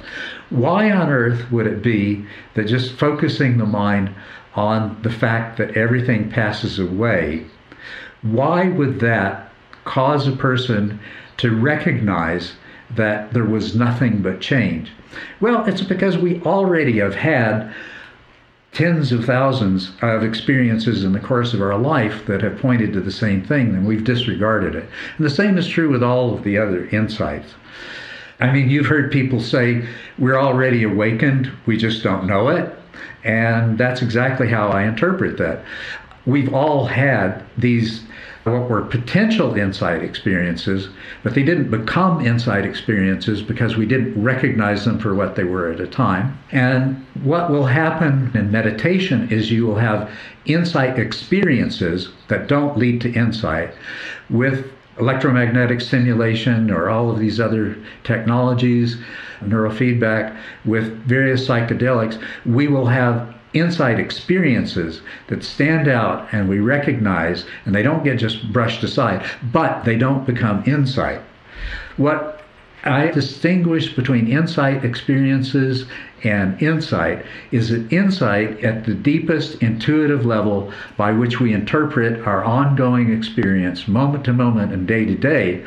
why 0.50 0.92
on 0.92 1.10
earth 1.10 1.50
would 1.52 1.66
it 1.66 1.82
be 1.82 2.26
that 2.56 2.68
just 2.68 2.94
focusing 2.94 3.58
the 3.58 3.66
mind 3.66 4.14
on 4.56 5.02
the 5.02 5.10
fact 5.10 5.58
that 5.58 5.76
everything 5.78 6.30
passes 6.30 6.78
away, 6.78 7.46
why 8.22 8.68
would 8.70 9.00
that 9.00 9.52
cause 9.86 10.28
a 10.28 10.34
person 10.34 11.00
to 11.38 11.56
recognize 11.56 12.54
that 12.96 13.34
there 13.34 13.46
was 13.46 13.76
nothing 13.76 14.22
but 14.22 14.42
change? 14.42 14.92
Well, 15.40 15.66
it's 15.66 15.82
because 15.82 16.18
we 16.18 16.42
already 16.42 17.00
have 17.00 17.16
had 17.16 17.74
tens 18.74 19.12
of 19.12 19.26
thousands 19.26 19.92
of 20.02 20.24
experiences 20.24 21.04
in 21.04 21.14
the 21.14 21.20
course 21.20 21.54
of 21.54 21.62
our 21.62 21.78
life 21.78 22.26
that 22.26 22.42
have 22.42 22.58
pointed 22.58 22.92
to 22.94 23.02
the 23.02 23.12
same 23.12 23.44
thing, 23.44 23.68
and 23.70 23.86
we've 23.86 24.04
disregarded 24.04 24.76
it. 24.76 24.90
And 25.18 25.26
the 25.26 25.30
same 25.30 25.58
is 25.58 25.68
true 25.68 25.90
with 25.90 26.04
all 26.04 26.34
of 26.34 26.44
the 26.44 26.58
other 26.58 26.88
insights. 26.88 27.54
I 28.40 28.52
mean, 28.52 28.70
you've 28.70 28.88
heard 28.88 29.12
people 29.12 29.40
say, 29.40 29.88
we're 30.18 30.40
already 30.40 30.84
awakened, 30.84 31.52
we 31.66 31.78
just 31.78 32.04
don't 32.04 32.28
know 32.28 32.50
it. 32.50 32.76
And 33.24 33.78
that's 33.78 34.02
exactly 34.02 34.50
how 34.50 34.70
I 34.70 34.84
interpret 34.84 35.38
that. 35.38 35.64
We've 36.26 36.54
all 36.54 36.86
had 36.86 37.44
these 37.58 38.04
what 38.44 38.70
were 38.70 38.82
potential 38.82 39.56
insight 39.56 40.04
experiences, 40.04 40.90
but 41.24 41.34
they 41.34 41.44
didn't 41.44 41.72
become 41.72 42.26
insight 42.26 42.66
experiences 42.66 43.42
because 43.42 43.78
we 43.78 43.86
didn't 43.86 44.22
recognize 44.22 44.84
them 44.84 45.00
for 45.00 45.16
what 45.16 45.36
they 45.36 45.46
were 45.46 45.72
at 45.72 45.80
a 45.80 45.88
time. 45.88 46.38
And 46.52 47.06
what 47.24 47.50
will 47.50 47.66
happen 47.66 48.32
in 48.34 48.52
meditation 48.52 49.30
is 49.32 49.52
you 49.52 49.66
will 49.66 49.78
have 49.78 50.12
insight 50.46 51.00
experiences 51.00 52.10
that 52.28 52.48
don't 52.48 52.78
lead 52.78 53.00
to 53.02 53.14
insight 53.14 53.74
with 54.30 54.72
electromagnetic 55.00 55.82
stimulation 55.82 56.70
or 56.70 56.90
all 56.90 57.10
of 57.10 57.20
these 57.20 57.40
other 57.40 57.76
technologies, 58.04 58.98
neurofeedback, 59.42 60.38
with 60.66 61.06
various 61.06 61.48
psychedelics, 61.48 62.24
we 62.46 62.68
will 62.68 62.86
have 62.86 63.34
insight 63.54 64.00
experiences 64.00 65.02
that 65.28 65.44
stand 65.44 65.88
out 65.88 66.28
and 66.32 66.50
we 66.50 66.60
recognize, 66.60 67.46
and 67.66 67.74
they 67.74 67.84
don't 67.84 68.04
get 68.04 68.18
just 68.18 68.52
brushed 68.52 68.84
aside, 68.84 69.26
but 69.52 69.84
they 69.86 69.98
don't 69.98 70.26
become 70.26 70.64
insight. 70.66 71.22
What 71.98 72.42
I 72.84 73.08
distinguish 73.08 73.96
between 73.96 74.28
insight 74.28 74.84
experiences 74.84 75.86
and 76.24 76.62
insight 76.62 77.26
is 77.52 77.70
that 77.70 77.92
insight 77.94 78.64
at 78.64 78.86
the 78.86 78.94
deepest 78.94 79.62
intuitive 79.62 80.26
level 80.26 80.74
by 80.98 81.12
which 81.12 81.40
we 81.40 81.54
interpret 81.54 82.26
our 82.28 82.44
ongoing 82.44 83.14
experience 83.14 83.88
moment 83.88 84.26
to 84.26 84.34
moment 84.34 84.74
and 84.74 84.86
day 84.86 85.06
to 85.06 85.16
day 85.16 85.66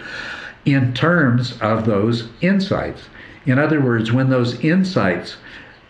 in 0.66 0.92
terms 0.92 1.58
of 1.60 1.86
those 1.86 2.28
insights. 2.42 3.08
In 3.46 3.58
other 3.58 3.80
words, 3.80 4.12
when 4.12 4.28
those 4.28 4.60
insights 4.60 5.36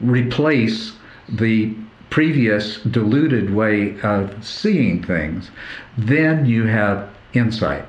replace 0.01 0.93
the 1.29 1.75
previous 2.11 2.79
diluted 2.83 3.55
way 3.55 4.01
of 4.01 4.45
seeing 4.45 5.03
things, 5.03 5.51
then 5.99 6.47
you 6.47 6.65
have 6.65 7.09
insight. 7.33 7.85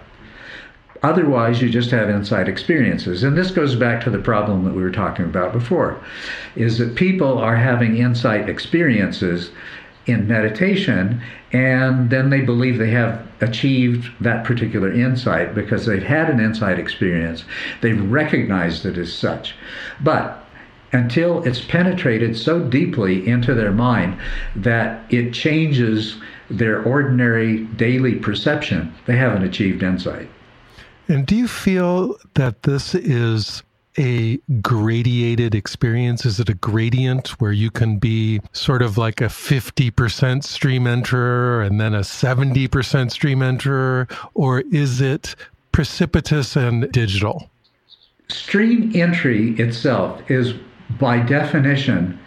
Otherwise, 1.04 1.62
you 1.62 1.70
just 1.70 1.92
have 1.92 2.10
insight 2.10 2.50
experiences. 2.50 3.24
And 3.24 3.38
this 3.38 3.52
goes 3.52 3.76
back 3.76 4.04
to 4.04 4.10
the 4.10 4.20
problem 4.20 4.66
that 4.66 4.74
we 4.74 4.82
were 4.82 4.92
talking 4.92 5.26
about 5.26 5.54
before 5.54 6.02
is 6.56 6.80
that 6.80 6.96
people 6.96 7.38
are 7.38 7.56
having 7.56 7.98
insight 7.98 8.50
experiences 8.50 9.52
in 10.08 10.28
meditation 10.28 11.22
and 11.52 12.10
then 12.10 12.30
they 12.30 12.42
believe 12.42 12.78
they 12.78 12.90
have 12.90 13.26
achieved 13.42 14.10
that 14.22 14.44
particular 14.44 14.92
insight 14.92 15.54
because 15.54 15.86
they've 15.86 16.04
had 16.04 16.30
an 16.30 16.40
insight 16.40 16.80
experience. 16.80 17.46
They've 17.82 18.12
recognized 18.12 18.86
it 18.86 18.98
as 18.98 19.14
such. 19.14 19.56
But 20.02 20.47
until 20.98 21.44
it's 21.44 21.62
penetrated 21.62 22.36
so 22.36 22.60
deeply 22.60 23.28
into 23.28 23.54
their 23.54 23.72
mind 23.72 24.18
that 24.56 25.02
it 25.14 25.32
changes 25.32 26.18
their 26.50 26.82
ordinary 26.84 27.66
daily 27.76 28.16
perception, 28.16 28.94
they 29.06 29.16
haven't 29.16 29.44
achieved 29.44 29.84
insight. 29.84 30.30
And 31.08 31.26
do 31.26 31.36
you 31.36 31.48
feel 31.48 32.18
that 32.34 32.64
this 32.64 32.96
is 32.96 33.64
a 33.98 34.38
gradiated 34.62 35.56
experience? 35.56 36.26
Is 36.26 36.40
it 36.40 36.50
a 36.50 36.54
gradient 36.54 37.30
where 37.40 37.52
you 37.52 37.72
can 37.72 37.98
be 37.98 38.42
sort 38.52 38.82
of 38.82 38.98
like 38.98 39.22
a 39.22 39.26
50% 39.26 40.44
stream 40.44 40.84
enterer 40.84 41.66
and 41.66 41.80
then 41.80 41.94
a 41.94 42.02
70% 42.02 43.12
stream 43.12 43.40
enterer? 43.40 44.12
Or 44.34 44.62
is 44.72 45.02
it 45.02 45.36
precipitous 45.72 46.56
and 46.56 46.92
digital? 46.92 47.50
Stream 48.30 48.92
entry 48.94 49.52
itself 49.52 50.30
is 50.30 50.54
by 51.00 51.20
definition 51.20 52.20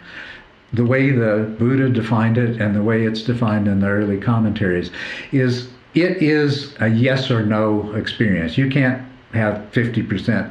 the 0.73 0.85
way 0.85 1.11
the 1.11 1.53
Buddha 1.59 1.89
defined 1.89 2.37
it 2.37 2.61
and 2.61 2.75
the 2.75 2.83
way 2.83 3.05
it's 3.05 3.23
defined 3.23 3.67
in 3.67 3.81
the 3.81 3.87
early 3.87 4.17
commentaries 4.17 4.91
is 5.31 5.69
it 5.93 6.17
is 6.21 6.73
a 6.79 6.87
yes 6.87 7.29
or 7.29 7.45
no 7.45 7.91
experience. 7.93 8.57
You 8.57 8.69
can't 8.69 9.01
have 9.33 9.69
50% 9.71 10.49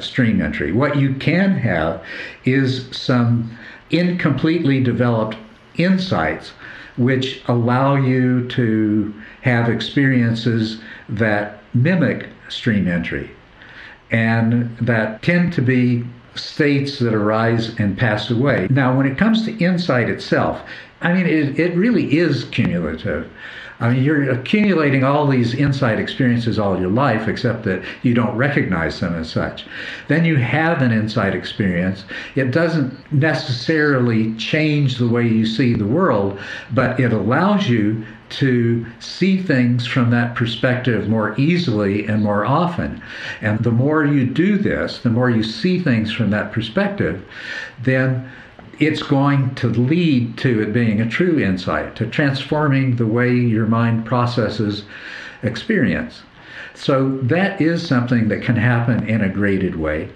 stream 0.00 0.42
entry. 0.42 0.72
What 0.72 0.96
you 0.96 1.14
can 1.14 1.56
have 1.56 2.02
is 2.44 2.88
some 2.96 3.56
incompletely 3.90 4.82
developed 4.82 5.36
insights 5.76 6.52
which 6.96 7.42
allow 7.46 7.94
you 7.94 8.48
to 8.48 9.14
have 9.42 9.68
experiences 9.68 10.80
that 11.08 11.62
mimic 11.74 12.28
stream 12.48 12.88
entry 12.88 13.30
and 14.10 14.76
that 14.78 15.22
tend 15.22 15.52
to 15.52 15.62
be 15.62 16.04
states 16.34 16.98
that 16.98 17.14
arise 17.14 17.74
and 17.78 17.96
pass 17.96 18.30
away. 18.30 18.66
Now, 18.70 18.96
when 18.96 19.06
it 19.06 19.18
comes 19.18 19.44
to 19.44 19.56
insight 19.58 20.08
itself, 20.08 20.62
I 21.00 21.12
mean, 21.12 21.26
it, 21.26 21.58
it 21.58 21.76
really 21.76 22.16
is 22.16 22.44
cumulative. 22.44 23.30
I 23.80 23.90
mean, 23.90 24.04
you're 24.04 24.30
accumulating 24.30 25.02
all 25.02 25.26
these 25.26 25.52
insight 25.54 25.98
experiences 25.98 26.58
all 26.58 26.78
your 26.78 26.90
life, 26.90 27.26
except 27.26 27.64
that 27.64 27.82
you 28.02 28.14
don't 28.14 28.36
recognize 28.36 29.00
them 29.00 29.14
as 29.14 29.30
such. 29.30 29.66
Then 30.08 30.24
you 30.24 30.36
have 30.36 30.80
an 30.80 30.92
insight 30.92 31.34
experience. 31.34 32.04
It 32.36 32.52
doesn't 32.52 32.94
necessarily 33.12 34.34
change 34.36 34.96
the 34.96 35.08
way 35.08 35.26
you 35.26 35.44
see 35.44 35.74
the 35.74 35.86
world, 35.86 36.38
but 36.72 37.00
it 37.00 37.12
allows 37.12 37.68
you 37.68 38.06
to 38.30 38.86
see 39.00 39.40
things 39.40 39.86
from 39.86 40.10
that 40.10 40.34
perspective 40.34 41.08
more 41.08 41.38
easily 41.38 42.06
and 42.06 42.22
more 42.22 42.44
often. 42.44 43.02
And 43.40 43.58
the 43.60 43.70
more 43.70 44.04
you 44.04 44.26
do 44.26 44.58
this, 44.58 44.98
the 44.98 45.10
more 45.10 45.30
you 45.30 45.42
see 45.42 45.78
things 45.78 46.12
from 46.12 46.30
that 46.30 46.52
perspective, 46.52 47.24
then 47.82 48.30
it's 48.80 49.02
going 49.02 49.54
to 49.56 49.68
lead 49.68 50.36
to 50.38 50.62
it 50.62 50.72
being 50.72 51.00
a 51.00 51.08
true 51.08 51.38
insight, 51.38 51.94
to 51.96 52.06
transforming 52.06 52.96
the 52.96 53.06
way 53.06 53.32
your 53.32 53.66
mind 53.66 54.04
processes 54.04 54.84
experience. 55.42 56.22
So 56.74 57.18
that 57.18 57.60
is 57.60 57.86
something 57.86 58.28
that 58.28 58.42
can 58.42 58.56
happen 58.56 59.08
in 59.08 59.20
a 59.20 59.28
graded 59.28 59.76
way. 59.76 60.08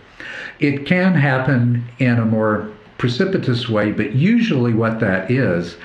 It 0.59 0.87
can 0.87 1.15
happen 1.15 1.85
in 1.99 2.19
a 2.19 2.25
more 2.25 2.71
precipitous 2.99 3.69
way, 3.69 3.93
but 3.93 4.13
usually 4.13 4.75
what 4.75 4.99
that 4.99 5.31
is, 5.31 5.77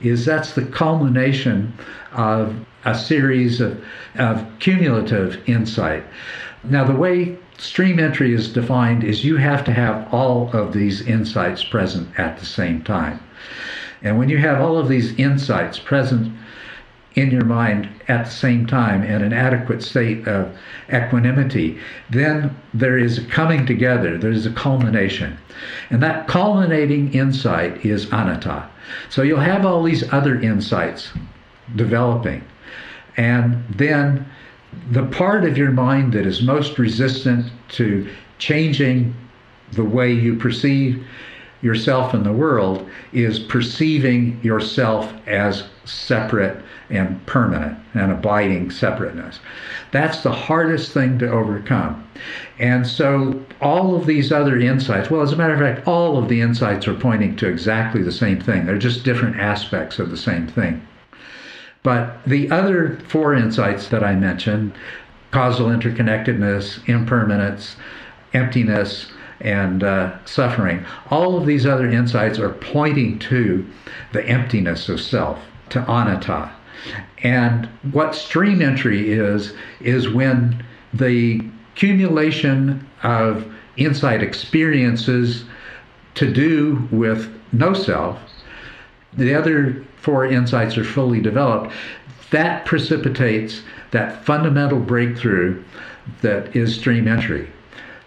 is 0.00 0.24
that's 0.24 0.52
the 0.52 0.64
culmination 0.64 1.72
of 2.12 2.54
a 2.84 2.96
series 2.96 3.60
of, 3.60 3.84
of 4.16 4.46
cumulative 4.58 5.42
insight. 5.48 6.04
Now, 6.64 6.84
the 6.84 6.94
way 6.94 7.38
stream 7.58 7.98
entry 7.98 8.34
is 8.34 8.52
defined 8.52 9.04
is 9.04 9.24
you 9.24 9.36
have 9.36 9.64
to 9.64 9.72
have 9.72 10.12
all 10.12 10.50
of 10.52 10.72
these 10.72 11.02
insights 11.02 11.64
present 11.64 12.08
at 12.18 12.38
the 12.38 12.46
same 12.46 12.82
time. 12.82 13.20
And 14.02 14.18
when 14.18 14.28
you 14.28 14.38
have 14.38 14.60
all 14.60 14.78
of 14.78 14.88
these 14.88 15.18
insights 15.18 15.78
present 15.78 16.32
in 17.16 17.30
your 17.30 17.44
mind 17.44 17.88
at 18.08 18.26
the 18.26 18.30
same 18.30 18.66
time 18.66 19.02
in 19.02 19.22
an 19.22 19.32
adequate 19.32 19.82
state 19.82 20.28
of 20.28 20.54
equanimity, 20.92 21.78
then 22.10 22.54
there 22.74 22.98
is 22.98 23.18
a 23.18 23.24
coming 23.24 23.64
together, 23.64 24.18
there 24.18 24.30
is 24.30 24.44
a 24.44 24.52
culmination. 24.52 25.36
And 25.88 26.02
that 26.02 26.28
culminating 26.28 27.12
insight 27.14 27.84
is 27.84 28.04
anatta. 28.12 28.68
So 29.08 29.22
you'll 29.22 29.40
have 29.40 29.64
all 29.64 29.82
these 29.82 30.04
other 30.12 30.38
insights 30.38 31.10
developing. 31.74 32.44
And 33.16 33.64
then 33.70 34.26
the 34.90 35.06
part 35.06 35.44
of 35.44 35.56
your 35.56 35.70
mind 35.70 36.12
that 36.12 36.26
is 36.26 36.42
most 36.42 36.78
resistant 36.78 37.50
to 37.70 38.08
changing 38.38 39.14
the 39.72 39.84
way 39.84 40.12
you 40.12 40.36
perceive 40.36 41.04
yourself 41.62 42.12
in 42.12 42.22
the 42.22 42.32
world 42.32 42.88
is 43.14 43.38
perceiving 43.38 44.38
yourself 44.42 45.12
as 45.26 45.64
separate 45.86 46.62
and 46.90 47.24
permanent 47.26 47.78
and 47.94 48.12
abiding 48.12 48.70
separateness. 48.70 49.40
That's 49.92 50.22
the 50.22 50.32
hardest 50.32 50.92
thing 50.92 51.18
to 51.18 51.30
overcome. 51.30 52.08
And 52.58 52.86
so 52.86 53.44
all 53.60 53.96
of 53.96 54.06
these 54.06 54.32
other 54.32 54.58
insights, 54.58 55.10
well, 55.10 55.22
as 55.22 55.32
a 55.32 55.36
matter 55.36 55.54
of 55.54 55.60
fact, 55.60 55.86
all 55.86 56.18
of 56.18 56.28
the 56.28 56.40
insights 56.40 56.86
are 56.88 56.94
pointing 56.94 57.36
to 57.36 57.48
exactly 57.48 58.02
the 58.02 58.12
same 58.12 58.40
thing. 58.40 58.66
They're 58.66 58.78
just 58.78 59.04
different 59.04 59.36
aspects 59.36 59.98
of 59.98 60.10
the 60.10 60.16
same 60.16 60.46
thing. 60.46 60.86
But 61.82 62.24
the 62.26 62.50
other 62.50 62.98
four 63.08 63.34
insights 63.34 63.88
that 63.88 64.02
I 64.02 64.14
mentioned 64.16 64.72
causal 65.30 65.68
interconnectedness, 65.68 66.88
impermanence, 66.88 67.76
emptiness, 68.32 69.12
and 69.40 69.84
uh, 69.84 70.16
suffering 70.24 70.84
all 71.10 71.36
of 71.36 71.46
these 71.46 71.66
other 71.66 71.88
insights 71.88 72.38
are 72.38 72.50
pointing 72.54 73.18
to 73.18 73.66
the 74.12 74.24
emptiness 74.26 74.88
of 74.88 75.00
self, 75.00 75.38
to 75.70 75.80
anatta. 75.90 76.50
And 77.22 77.68
what 77.92 78.14
stream 78.14 78.62
entry 78.62 79.12
is, 79.12 79.52
is 79.80 80.08
when 80.08 80.64
the 80.94 81.40
accumulation 81.74 82.88
of 83.02 83.52
insight 83.76 84.22
experiences 84.22 85.44
to 86.14 86.32
do 86.32 86.88
with 86.90 87.28
no 87.52 87.74
self, 87.74 88.18
the 89.14 89.34
other 89.34 89.84
four 89.96 90.26
insights 90.26 90.78
are 90.78 90.84
fully 90.84 91.20
developed, 91.20 91.72
that 92.30 92.64
precipitates 92.66 93.62
that 93.90 94.24
fundamental 94.24 94.78
breakthrough 94.78 95.62
that 96.22 96.54
is 96.54 96.74
stream 96.74 97.08
entry. 97.08 97.48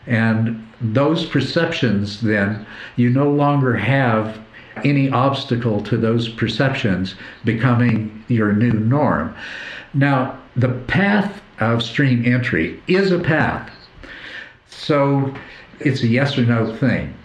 And 0.07 0.66
those 0.82 1.26
perceptions, 1.26 2.22
then, 2.22 2.66
you 2.95 3.10
no 3.10 3.30
longer 3.30 3.76
have 3.76 4.39
any 4.86 5.09
obstacle 5.09 5.82
to 5.84 5.97
those 5.97 6.30
perceptions 6.30 7.15
becoming 7.43 8.23
your 8.27 8.53
new 8.53 8.73
norm. 8.73 9.36
Now, 9.93 10.39
the 10.55 10.69
path 10.69 11.41
of 11.59 11.84
stream 11.84 12.25
entry 12.25 12.82
is 12.88 13.11
a 13.11 13.19
path. 13.19 13.71
So 14.67 15.34
it's 15.80 16.03
a 16.03 16.07
yes 16.07 16.38
or 16.38 16.45
no 16.45 16.75
thing. 16.75 17.15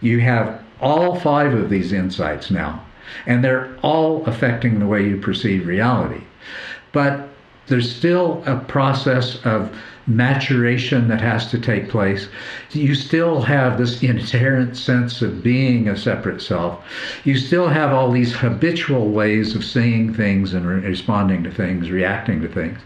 You 0.00 0.20
have 0.20 0.62
all 0.80 1.18
five 1.18 1.54
of 1.54 1.70
these 1.70 1.92
insights 1.92 2.50
now 2.50 2.84
and 3.26 3.44
they're 3.44 3.76
all 3.82 4.24
affecting 4.26 4.78
the 4.78 4.86
way 4.86 5.06
you 5.06 5.16
perceive 5.16 5.66
reality. 5.66 6.22
But 6.92 7.28
there's 7.66 7.94
still 7.94 8.42
a 8.46 8.56
process 8.56 9.38
of 9.44 9.74
maturation 10.06 11.08
that 11.08 11.20
has 11.20 11.50
to 11.50 11.58
take 11.58 11.88
place. 11.88 12.28
You 12.72 12.94
still 12.94 13.40
have 13.42 13.78
this 13.78 14.02
inherent 14.02 14.76
sense 14.76 15.22
of 15.22 15.42
being 15.42 15.88
a 15.88 15.96
separate 15.96 16.42
self. 16.42 16.84
You 17.24 17.38
still 17.38 17.68
have 17.68 17.92
all 17.92 18.10
these 18.10 18.34
habitual 18.34 19.08
ways 19.08 19.54
of 19.54 19.64
seeing 19.64 20.12
things 20.12 20.52
and 20.52 20.66
re- 20.66 20.80
responding 20.80 21.42
to 21.44 21.50
things, 21.50 21.90
reacting 21.90 22.42
to 22.42 22.48
things. 22.48 22.78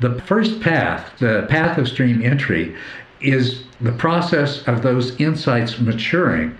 The 0.00 0.20
first 0.22 0.60
path, 0.60 1.10
the 1.18 1.46
path 1.48 1.78
of 1.78 1.88
stream 1.88 2.22
entry, 2.22 2.76
is 3.22 3.62
the 3.80 3.92
process 3.92 4.66
of 4.68 4.82
those 4.82 5.18
insights 5.18 5.78
maturing 5.78 6.56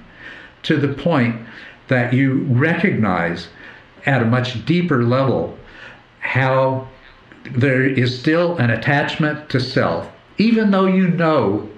to 0.62 0.78
the 0.78 0.88
point 0.88 1.46
that 1.88 2.14
you 2.14 2.44
recognize 2.44 3.48
at 4.06 4.22
a 4.22 4.26
much 4.26 4.64
deeper 4.64 5.04
level 5.04 5.58
how 6.20 6.88
there 7.52 7.84
is 7.84 8.18
still 8.18 8.56
an 8.58 8.70
attachment 8.70 9.48
to 9.50 9.60
self, 9.60 10.08
even 10.38 10.70
though 10.70 10.86
you 10.86 11.08
know 11.08 11.68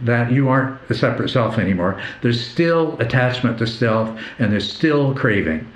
that 0.00 0.30
you 0.30 0.48
aren't 0.48 0.78
a 0.90 0.94
separate 0.94 1.30
self 1.30 1.58
anymore. 1.58 2.00
There's 2.22 2.44
still 2.44 3.00
attachment 3.00 3.58
to 3.58 3.66
self 3.66 4.18
and 4.38 4.52
there's 4.52 4.70
still 4.70 5.14
craving. 5.14 5.66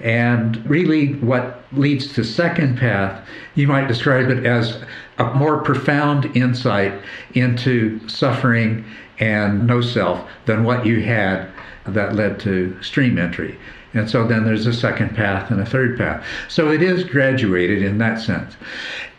And 0.00 0.64
really, 0.68 1.14
what 1.14 1.64
leads 1.72 2.12
to 2.14 2.24
second 2.24 2.78
path, 2.78 3.26
you 3.54 3.66
might 3.66 3.88
describe 3.88 4.30
it 4.30 4.46
as 4.46 4.82
a 5.18 5.34
more 5.34 5.62
profound 5.62 6.36
insight 6.36 6.92
into 7.34 8.06
suffering 8.08 8.84
and 9.18 9.66
no 9.66 9.80
self 9.80 10.28
than 10.46 10.64
what 10.64 10.86
you 10.86 11.02
had 11.02 11.48
that 11.86 12.14
led 12.14 12.38
to 12.40 12.80
stream 12.82 13.18
entry. 13.18 13.58
And 13.94 14.08
so 14.08 14.26
then 14.26 14.44
there's 14.44 14.66
a 14.66 14.72
second 14.72 15.16
path 15.16 15.50
and 15.50 15.60
a 15.60 15.66
third 15.66 15.96
path. 15.96 16.24
So 16.48 16.70
it 16.70 16.82
is 16.82 17.04
graduated 17.04 17.82
in 17.82 17.98
that 17.98 18.20
sense. 18.20 18.54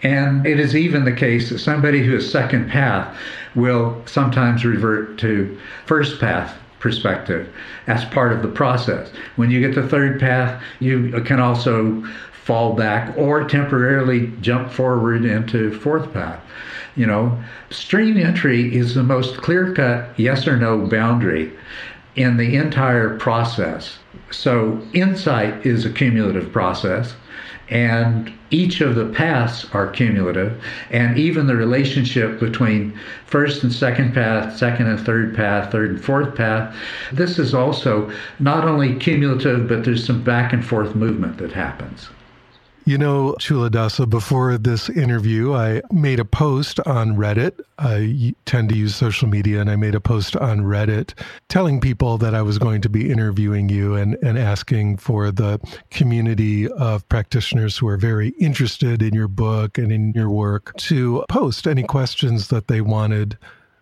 And 0.04 0.46
it 0.46 0.60
is 0.60 0.76
even 0.76 1.06
the 1.06 1.12
case 1.12 1.50
that 1.50 1.60
somebody 1.60 2.06
who 2.06 2.16
is 2.16 2.32
second 2.32 2.70
path 2.70 3.18
will 3.56 4.02
sometimes 4.06 4.64
revert 4.64 5.18
to 5.20 5.60
first 5.86 6.20
path 6.20 6.56
perspective 6.80 7.54
as 7.88 8.06
part 8.06 8.32
of 8.32 8.42
the 8.42 8.48
process. 8.48 9.12
When 9.36 9.52
you 9.52 9.60
get 9.60 9.76
the 9.76 9.88
third 9.88 10.20
path, 10.20 10.62
you 10.80 11.22
can 11.26 11.40
also 11.40 12.04
fall 12.32 12.74
back 12.74 13.16
or 13.18 13.44
temporarily 13.44 14.32
jump 14.42 14.72
forward 14.72 15.26
into 15.26 15.78
fourth 15.80 16.12
path. 16.14 16.40
You 16.96 17.06
know, 17.06 17.44
stream 17.70 18.18
entry 18.18 18.76
is 18.76 18.96
the 18.96 19.04
most 19.04 19.38
clear 19.38 19.74
cut 19.74 20.10
yes 20.18 20.48
or 20.48 20.58
no 20.58 20.88
boundary 20.88 21.52
in 22.16 22.38
the 22.38 22.56
entire 22.56 23.18
process. 23.18 24.00
So, 24.32 24.82
insight 24.94 25.66
is 25.66 25.86
a 25.86 25.90
cumulative 25.92 26.52
process 26.52 27.14
and 27.70 28.32
each 28.50 28.82
of 28.82 28.96
the 28.96 29.06
paths 29.06 29.66
are 29.74 29.88
cumulative 29.88 30.60
and 30.90 31.18
even 31.20 31.46
the 31.46 31.56
relationship 31.56 32.40
between 32.40 32.98
first 33.28 33.62
and 33.64 33.72
second 33.72 34.14
path 34.14 34.58
second 34.58 34.88
and 34.88 35.00
third 35.00 35.36
path 35.36 35.72
third 35.72 35.92
and 35.92 36.04
fourth 36.04 36.36
path 36.36 36.76
this 37.12 37.38
is 37.38 37.54
also 37.54 38.12
not 38.40 38.66
only 38.66 38.96
cumulative 38.96 39.68
but 39.68 39.84
there's 39.84 40.06
some 40.06 40.24
back 40.24 40.52
and 40.54 40.66
forth 40.66 40.96
movement 40.96 41.38
that 41.38 41.52
happens 41.52 42.10
you 42.90 42.98
know, 42.98 43.36
Culadasa, 43.40 44.10
before 44.10 44.58
this 44.58 44.90
interview, 44.90 45.54
I 45.54 45.84
made 45.92 46.20
a 46.20 46.26
post 46.26 46.80
on 46.88 47.18
Reddit. 47.18 47.60
I 47.78 48.34
tend 48.46 48.70
to 48.70 48.76
use 48.76 48.96
social 48.96 49.28
media, 49.28 49.62
and 49.62 49.70
I 49.70 49.76
made 49.76 49.94
a 49.94 50.00
post 50.00 50.36
on 50.36 50.62
Reddit 50.62 51.14
telling 51.50 51.82
people 51.82 52.18
that 52.18 52.34
I 52.34 52.42
was 52.42 52.58
going 52.58 52.82
to 52.82 52.90
be 52.90 53.12
interviewing 53.12 53.70
you 53.70 53.94
and, 53.94 54.16
and 54.24 54.40
asking 54.40 54.98
for 54.98 55.30
the 55.30 55.60
community 55.92 56.68
of 56.68 57.08
practitioners 57.10 57.78
who 57.78 57.88
are 57.88 57.98
very 57.98 58.30
interested 58.40 59.04
in 59.04 59.14
your 59.14 59.28
book 59.28 59.78
and 59.78 59.92
in 59.92 60.12
your 60.14 60.32
work 60.32 60.76
to 60.78 61.24
post 61.30 61.68
any 61.68 61.84
questions 61.84 62.48
that 62.48 62.70
they 62.70 62.82
wanted 62.82 63.38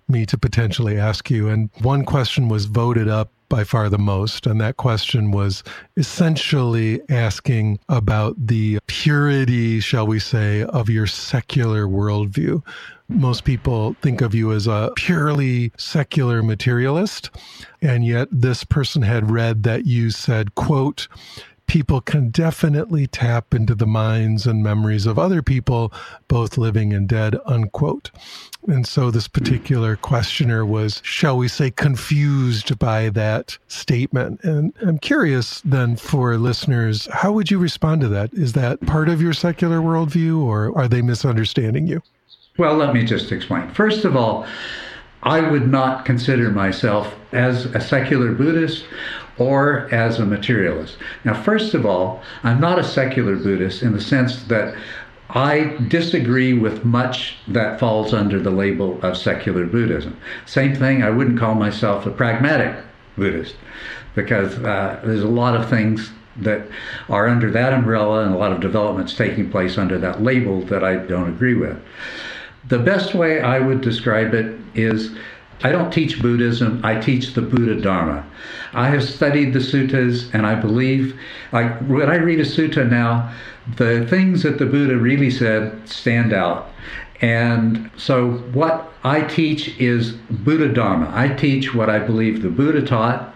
me 0.09 0.25
to 0.25 0.37
potentially 0.37 0.99
ask 0.99 1.29
you. 1.29 1.47
And 1.47 1.69
one 1.79 2.03
question 2.03 2.49
was 2.49 2.65
voted 2.65 3.07
up 3.07 3.31
by 3.49 3.63
far 3.63 3.89
the 3.89 3.97
most. 3.97 4.45
And 4.45 4.59
that 4.61 4.77
question 4.77 5.31
was 5.31 5.63
essentially 5.95 7.01
asking 7.09 7.79
about 7.89 8.35
the 8.37 8.79
purity, 8.87 9.79
shall 9.79 10.07
we 10.07 10.19
say, 10.19 10.63
of 10.63 10.89
your 10.89 11.07
secular 11.07 11.85
worldview. 11.85 12.63
Most 13.09 13.45
people 13.45 13.95
think 14.01 14.21
of 14.21 14.35
you 14.35 14.51
as 14.51 14.67
a 14.67 14.91
purely 14.95 15.71
secular 15.77 16.43
materialist. 16.43 17.29
And 17.81 18.05
yet 18.05 18.27
this 18.31 18.63
person 18.63 19.01
had 19.01 19.31
read 19.31 19.63
that 19.63 19.85
you 19.85 20.11
said, 20.11 20.55
quote, 20.55 21.07
people 21.67 22.01
can 22.01 22.29
definitely 22.29 23.05
tap 23.05 23.53
into 23.53 23.75
the 23.75 23.85
minds 23.85 24.47
and 24.47 24.63
memories 24.63 25.05
of 25.05 25.19
other 25.19 25.41
people, 25.41 25.93
both 26.27 26.57
living 26.57 26.93
and 26.93 27.07
dead, 27.07 27.37
unquote. 27.45 28.09
And 28.67 28.87
so 28.87 29.11
this 29.11 29.27
hmm. 29.27 29.31
particular 29.31 29.95
questioner 29.95 30.65
was, 30.65 31.01
shall 31.03 31.37
we 31.37 31.47
say, 31.47 31.69
confused 31.69 32.79
by 32.79 33.09
that 33.09 33.57
statement. 33.67 34.43
And 34.43 34.73
I'm 34.81 34.97
curious 34.97 35.61
then 35.61 35.95
for 35.95 36.37
listeners, 36.37 37.07
how 37.11 37.33
would 37.33 37.51
you 37.51 37.59
respond 37.59 38.01
to 38.01 38.07
that? 38.09 38.33
Is 38.33 38.53
that 38.53 38.81
part 38.87 39.09
of 39.09 39.21
your 39.21 39.33
secular 39.33 39.79
worldview 39.79 40.41
or 40.41 40.75
are 40.77 40.87
they 40.87 41.01
misunderstanding 41.01 41.87
you? 41.87 42.01
Well, 42.57 42.75
let 42.75 42.93
me 42.93 43.03
just 43.03 43.31
explain. 43.31 43.69
First 43.69 44.03
of 44.03 44.15
all, 44.15 44.47
I 45.23 45.41
would 45.41 45.67
not 45.67 46.05
consider 46.05 46.51
myself 46.51 47.15
as 47.31 47.65
a 47.65 47.81
secular 47.81 48.31
Buddhist 48.31 48.85
or 49.37 49.93
as 49.93 50.19
a 50.19 50.25
materialist. 50.25 50.97
Now, 51.23 51.41
first 51.41 51.73
of 51.73 51.85
all, 51.85 52.21
I'm 52.43 52.59
not 52.59 52.79
a 52.79 52.83
secular 52.83 53.35
Buddhist 53.35 53.83
in 53.83 53.93
the 53.93 54.01
sense 54.01 54.43
that 54.43 54.75
I 55.29 55.75
disagree 55.87 56.53
with 56.53 56.85
much 56.85 57.35
that 57.47 57.79
falls 57.79 58.13
under 58.13 58.39
the 58.39 58.49
label 58.49 58.99
of 59.01 59.17
secular 59.17 59.65
Buddhism. 59.65 60.17
Same 60.45 60.75
thing, 60.75 61.03
I 61.03 61.09
wouldn't 61.09 61.39
call 61.39 61.55
myself 61.55 62.05
a 62.05 62.11
pragmatic 62.11 62.83
Buddhist 63.17 63.55
because 64.15 64.57
uh, 64.59 64.99
there's 65.03 65.23
a 65.23 65.27
lot 65.27 65.55
of 65.55 65.69
things 65.69 66.11
that 66.37 66.67
are 67.09 67.27
under 67.27 67.51
that 67.51 67.73
umbrella 67.73 68.23
and 68.23 68.33
a 68.33 68.37
lot 68.37 68.51
of 68.51 68.61
developments 68.61 69.15
taking 69.15 69.49
place 69.49 69.77
under 69.77 69.97
that 69.97 70.21
label 70.21 70.61
that 70.61 70.83
I 70.83 70.95
don't 70.95 71.29
agree 71.29 71.55
with. 71.55 71.77
The 72.67 72.79
best 72.79 73.15
way 73.15 73.41
I 73.41 73.59
would 73.59 73.81
describe 73.81 74.33
it 74.33 74.59
is 74.75 75.11
I 75.63 75.71
don't 75.71 75.91
teach 75.91 76.21
Buddhism, 76.21 76.81
I 76.83 76.99
teach 76.99 77.33
the 77.33 77.41
Buddha 77.41 77.81
Dharma. 77.81 78.25
I 78.73 78.89
have 78.89 79.03
studied 79.03 79.53
the 79.53 79.59
suttas, 79.59 80.31
and 80.33 80.45
I 80.45 80.53
believe, 80.53 81.19
like 81.51 81.79
when 81.79 82.09
I 82.09 82.15
read 82.15 82.39
a 82.39 82.45
sutta 82.45 82.87
now, 82.87 83.33
the 83.77 84.05
things 84.07 84.43
that 84.43 84.59
the 84.59 84.65
Buddha 84.65 84.97
really 84.97 85.31
said 85.31 85.87
stand 85.89 86.31
out. 86.31 86.69
And 87.21 87.89
so, 87.97 88.33
what 88.53 88.93
I 89.03 89.21
teach 89.21 89.79
is 89.79 90.11
Buddha 90.29 90.71
Dharma. 90.71 91.11
I 91.13 91.29
teach 91.29 91.73
what 91.73 91.89
I 91.89 91.97
believe 91.97 92.43
the 92.43 92.49
Buddha 92.49 92.85
taught, 92.85 93.33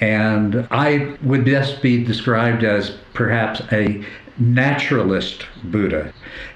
and 0.00 0.66
I 0.70 1.16
would 1.22 1.44
best 1.44 1.82
be 1.82 2.02
described 2.02 2.64
as 2.64 2.90
perhaps 3.12 3.60
a 3.72 4.02
naturalist 4.38 5.44
Buddha, 5.64 6.12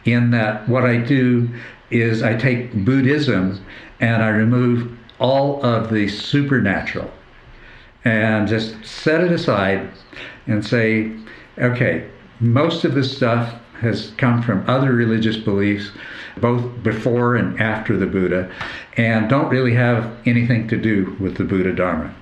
in 0.06 0.30
that 0.30 0.66
what 0.68 0.84
I 0.84 0.96
do 0.96 1.50
is 1.90 2.22
I 2.22 2.36
take 2.36 2.72
Buddhism 2.84 3.64
and 4.00 4.22
I 4.22 4.28
remove 4.28 4.96
all 5.18 5.64
of 5.64 5.90
the 5.90 6.08
supernatural 6.08 7.10
and 8.04 8.46
just 8.46 8.84
set 8.84 9.22
it 9.22 9.32
aside 9.32 9.90
and 10.46 10.64
say, 10.64 11.12
okay, 11.58 12.08
most 12.40 12.84
of 12.84 12.94
this 12.94 13.16
stuff 13.16 13.54
has 13.80 14.12
come 14.16 14.42
from 14.42 14.64
other 14.68 14.92
religious 14.92 15.36
beliefs, 15.36 15.90
both 16.38 16.82
before 16.82 17.36
and 17.36 17.60
after 17.60 17.96
the 17.96 18.06
Buddha, 18.06 18.50
and 18.96 19.28
don't 19.28 19.48
really 19.48 19.74
have 19.74 20.16
anything 20.26 20.68
to 20.68 20.76
do 20.76 21.16
with 21.20 21.36
the 21.36 21.44
Buddha 21.44 21.72
Dharma. 21.74 22.14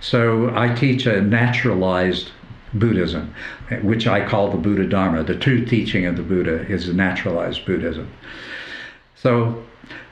So 0.00 0.54
I 0.54 0.74
teach 0.74 1.06
a 1.06 1.20
naturalized 1.20 2.30
Buddhism, 2.74 3.34
which 3.82 4.06
I 4.06 4.26
call 4.26 4.50
the 4.50 4.58
Buddha 4.58 4.86
Dharma. 4.86 5.22
The 5.22 5.38
true 5.38 5.64
teaching 5.64 6.04
of 6.04 6.16
the 6.16 6.22
Buddha 6.22 6.66
is 6.66 6.88
naturalized 6.88 7.64
Buddhism. 7.64 8.10
So, 9.20 9.64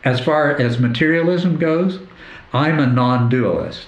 as 0.04 0.18
far 0.18 0.60
as 0.60 0.80
materialism 0.80 1.58
goes, 1.58 2.00
I'm 2.52 2.80
a 2.80 2.86
non 2.86 3.28
dualist. 3.28 3.86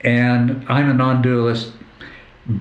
And 0.00 0.64
I'm 0.68 0.88
a 0.88 0.94
non 0.94 1.20
dualist 1.20 1.72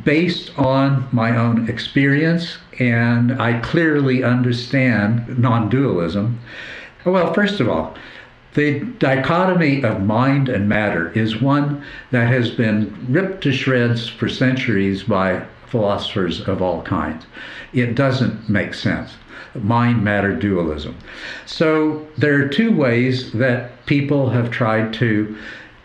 based 0.04 0.58
on 0.60 1.08
my 1.14 1.38
own 1.38 1.70
experience, 1.70 2.58
and 2.78 3.42
I 3.42 3.60
clearly 3.62 4.22
understand 4.22 5.40
non 5.40 5.70
dualism. 5.70 6.40
Well, 7.06 7.34
first 7.34 7.62
of 7.62 7.70
all, 7.70 7.96
the 8.56 8.82
dichotomy 9.00 9.84
of 9.84 10.02
mind 10.04 10.50
and 10.50 10.68
matter 10.68 11.12
is 11.12 11.42
one 11.42 11.86
that 12.12 12.28
has 12.28 12.50
been 12.50 12.94
ripped 13.08 13.44
to 13.44 13.54
shreds 13.54 14.10
for 14.10 14.28
centuries 14.28 15.04
by 15.04 15.46
philosophers 15.68 16.42
of 16.48 16.62
all 16.62 16.82
kinds. 16.82 17.26
It 17.72 17.96
doesn't 17.96 18.50
make 18.50 18.74
sense 18.74 19.14
mind 19.64 20.04
matter 20.04 20.36
dualism. 20.36 20.98
So 21.46 22.08
there 22.18 22.44
are 22.44 22.48
two 22.48 22.76
ways 22.76 23.32
that 23.34 23.86
people 23.86 24.30
have 24.30 24.52
tried 24.52 24.94
to 24.94 25.38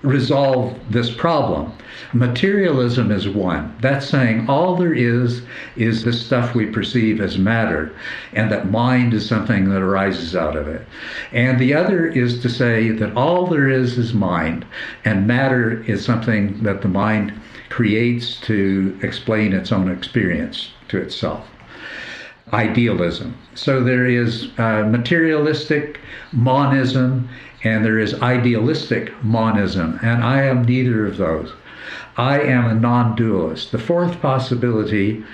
resolve 0.02 0.76
this 0.90 1.14
problem. 1.14 1.72
Materialism 2.12 3.10
is 3.10 3.28
one. 3.28 3.74
That's 3.80 4.06
saying 4.06 4.48
all 4.48 4.76
there 4.76 4.92
is 4.92 5.42
is 5.76 6.02
the 6.02 6.12
stuff 6.12 6.54
we 6.54 6.66
perceive 6.66 7.20
as 7.20 7.38
matter, 7.38 7.94
and 8.32 8.50
that 8.50 8.70
mind 8.70 9.14
is 9.14 9.26
something 9.26 9.70
that 9.70 9.80
arises 9.80 10.34
out 10.34 10.56
of 10.56 10.66
it. 10.68 10.86
And 11.32 11.58
the 11.58 11.74
other 11.74 12.06
is 12.06 12.40
to 12.42 12.48
say 12.48 12.90
that 12.90 13.16
all 13.16 13.46
there 13.46 13.68
is 13.68 13.96
is 13.96 14.12
mind, 14.12 14.66
and 15.04 15.26
matter 15.26 15.82
is 15.84 16.04
something 16.04 16.62
that 16.64 16.82
the 16.82 16.88
mind 16.88 17.32
creates 17.70 18.40
to 18.40 18.98
explain 19.02 19.52
its 19.52 19.72
own 19.72 19.90
experience 19.90 20.72
to 20.88 20.98
itself 20.98 21.48
idealism. 22.52 23.36
So 23.54 23.82
there 23.82 24.06
is 24.06 24.50
uh, 24.58 24.84
materialistic 24.84 26.00
monism 26.32 27.28
and 27.64 27.84
there 27.84 27.98
is 27.98 28.20
idealistic 28.20 29.12
monism, 29.22 29.98
and 30.02 30.24
I 30.24 30.42
am 30.42 30.64
neither 30.64 31.06
of 31.06 31.16
those. 31.16 31.52
I 32.16 32.40
am 32.40 32.66
a 32.66 32.74
non 32.74 33.14
dualist. 33.14 33.72
The 33.72 33.78
fourth 33.78 34.20
possibility 34.20 35.24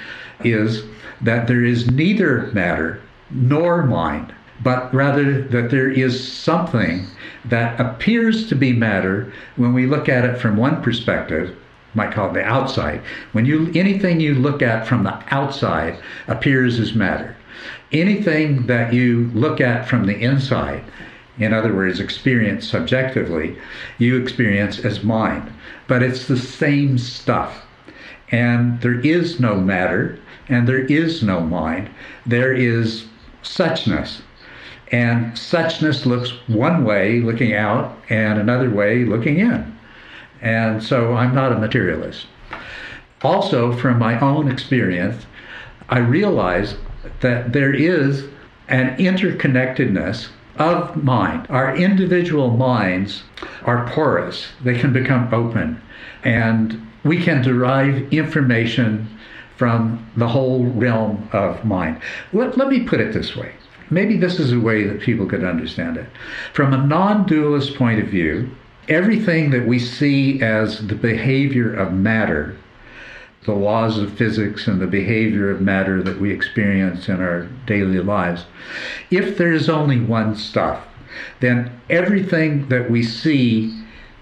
is 0.45 0.85
that 1.21 1.49
there 1.49 1.65
is 1.65 1.91
neither 1.91 2.51
matter 2.53 3.01
nor 3.31 3.83
mind, 3.83 4.33
but 4.63 4.93
rather 4.95 5.43
that 5.43 5.71
there 5.71 5.91
is 5.91 6.33
something 6.33 7.07
that 7.47 7.81
appears 7.81 8.49
to 8.49 8.55
be 8.55 8.73
matter 8.73 9.33
when 9.57 9.73
we 9.73 9.87
look 9.87 10.09
at 10.09 10.25
it 10.25 10.39
from 10.39 10.57
one 10.57 10.83
perspective 10.83 11.57
might 11.99 12.13
call 12.13 12.31
it 12.31 12.35
the 12.35 12.45
outside. 12.45 13.03
When 13.33 13.45
you 13.45 13.71
anything 13.75 14.21
you 14.21 14.35
look 14.35 14.63
at 14.63 14.87
from 14.87 15.05
the 15.05 15.23
outside 15.35 15.99
appears 16.29 16.79
as 16.79 16.95
matter. 16.95 17.37
Anything 17.93 18.67
that 18.67 18.95
you 18.95 19.31
look 19.35 19.61
at 19.61 19.89
from 19.89 20.07
the 20.07 20.17
inside, 20.17 20.85
in 21.39 21.53
other 21.53 21.75
words, 21.75 22.01
experience 22.01 22.67
subjectively, 22.67 23.57
you 23.99 24.17
experience 24.17 24.79
as 24.79 25.05
mind. 25.05 25.53
But 25.87 26.03
it's 26.03 26.27
the 26.27 26.37
same 26.37 26.99
stuff. 26.99 27.65
And 28.31 28.81
there 28.81 29.01
is 29.01 29.41
no 29.41 29.57
matter 29.57 30.19
and 30.49 30.67
there 30.67 30.85
is 30.85 31.23
no 31.23 31.41
mind. 31.41 31.91
There 32.27 32.53
is 32.53 33.07
suchness. 33.43 34.21
And 34.91 35.33
suchness 35.33 36.07
looks 36.07 36.31
one 36.49 36.85
way 36.85 37.21
looking 37.21 37.55
out 37.55 37.97
and 38.09 38.39
another 38.39 38.71
way 38.71 39.05
looking 39.05 39.39
in. 39.39 39.78
And 40.41 40.83
so 40.83 41.15
I'm 41.15 41.35
not 41.35 41.53
a 41.53 41.59
materialist. 41.59 42.27
Also, 43.23 43.73
from 43.73 43.99
my 43.99 44.19
own 44.21 44.51
experience, 44.51 45.27
I 45.89 45.99
realize 45.99 46.77
that 47.21 47.53
there 47.53 47.75
is 47.75 48.29
an 48.69 48.97
interconnectedness 48.97 50.29
of 50.57 51.03
mind. 51.03 51.47
Our 51.49 51.77
individual 51.77 52.51
minds 52.51 53.23
are 53.65 53.89
porous, 53.89 54.49
they 54.63 54.79
can 54.79 54.93
become 54.93 55.33
open, 55.33 55.81
and 56.23 56.87
we 57.05 57.23
can 57.23 57.43
derive 57.43 58.13
information 58.13 59.09
from 59.57 60.07
the 60.17 60.29
whole 60.29 60.65
realm 60.67 61.29
of 61.33 61.65
mind. 61.65 62.01
Let, 62.33 62.57
let 62.57 62.69
me 62.69 62.85
put 62.85 63.01
it 63.01 63.13
this 63.13 63.35
way. 63.35 63.53
Maybe 63.91 64.17
this 64.17 64.39
is 64.39 64.53
a 64.53 64.61
way 64.61 64.85
that 64.85 65.01
people 65.01 65.27
could 65.27 65.43
understand 65.43 65.97
it. 65.97 66.07
From 66.53 66.75
a 66.75 66.87
non 66.87 67.27
dualist 67.27 67.75
point 67.75 68.01
of 68.01 68.09
view, 68.09 68.51
everything 68.89 69.51
that 69.51 69.67
we 69.67 69.79
see 69.79 70.41
as 70.43 70.87
the 70.87 70.95
behavior 70.95 71.75
of 71.75 71.93
matter, 71.93 72.57
the 73.45 73.55
laws 73.55 73.99
of 73.99 74.13
physics 74.13 74.67
and 74.67 74.81
the 74.81 74.87
behavior 74.87 75.51
of 75.51 75.61
matter 75.61 76.03
that 76.03 76.21
we 76.21 76.31
experience 76.31 77.09
in 77.09 77.21
our 77.21 77.47
daily 77.67 78.01
lives, 78.01 78.45
if 79.11 79.39
there 79.39 79.53
is 79.53 79.69
only 79.69 80.01
one 80.01 80.35
stuff, 80.35 80.87
then 81.41 81.71
everything 81.89 82.69
that 82.69 82.91
we 82.91 83.03
see 83.03 83.75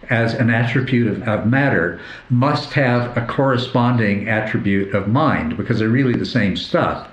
as 0.08 0.34
an 0.34 0.50
attribute 0.50 1.08
of, 1.08 1.22
of, 1.26 1.46
matter 1.46 2.00
must 2.30 2.72
have 2.74 3.16
a 3.16 3.26
corresponding 3.26 4.28
attribute 4.28 4.94
of 4.94 5.08
mind 5.08 5.56
because 5.56 5.80
they're 5.80 5.88
really 5.88 6.14
the 6.14 6.24
same 6.24 6.56
stuff 6.56 7.08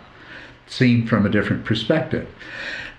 seen 0.68 1.08
from 1.08 1.26
a 1.26 1.30
different 1.30 1.66
perspective. 1.66 2.28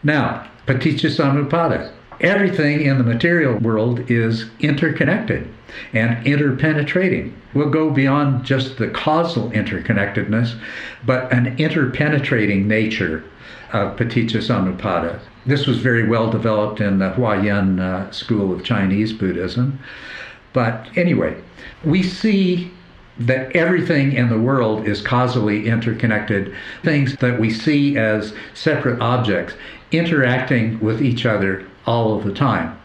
Now, 0.02 0.48
paticca 0.66 1.10
samuppada. 1.10 1.92
Everything 2.20 2.82
in 2.82 2.98
the 2.98 3.04
material 3.04 3.58
world 3.58 4.10
is 4.10 4.48
interconnected 4.60 5.52
and 5.92 6.24
interpenetrating. 6.26 7.32
We'll 7.54 7.70
go 7.70 7.90
beyond 7.90 8.44
just 8.44 8.78
the 8.78 8.88
causal 8.88 9.50
interconnectedness, 9.50 10.58
but 11.04 11.32
an 11.32 11.56
interpenetrating 11.56 12.66
nature 12.66 13.24
of 13.72 13.96
paticca 13.96 14.38
samuppada. 14.38 15.18
This 15.46 15.66
was 15.66 15.78
very 15.78 16.06
well 16.08 16.30
developed 16.30 16.80
in 16.80 16.98
the 16.98 17.10
Huayan 17.10 17.80
uh, 17.80 18.10
school 18.12 18.52
of 18.52 18.64
Chinese 18.64 19.12
Buddhism. 19.12 19.78
But 20.52 20.88
anyway, 20.96 21.36
we 21.84 22.02
see 22.02 22.70
that 23.18 23.54
everything 23.54 24.12
in 24.12 24.28
the 24.28 24.38
world 24.38 24.86
is 24.86 25.00
causally 25.00 25.66
interconnected. 25.66 26.54
Things 26.82 27.16
that 27.16 27.38
we 27.38 27.50
see 27.50 27.96
as 27.96 28.34
separate 28.54 29.00
objects 29.00 29.54
interacting 29.92 30.80
with 30.80 31.02
each 31.02 31.26
other 31.26 31.66
all 31.86 32.16
of 32.16 32.24
the 32.24 32.32
time. 32.32 32.78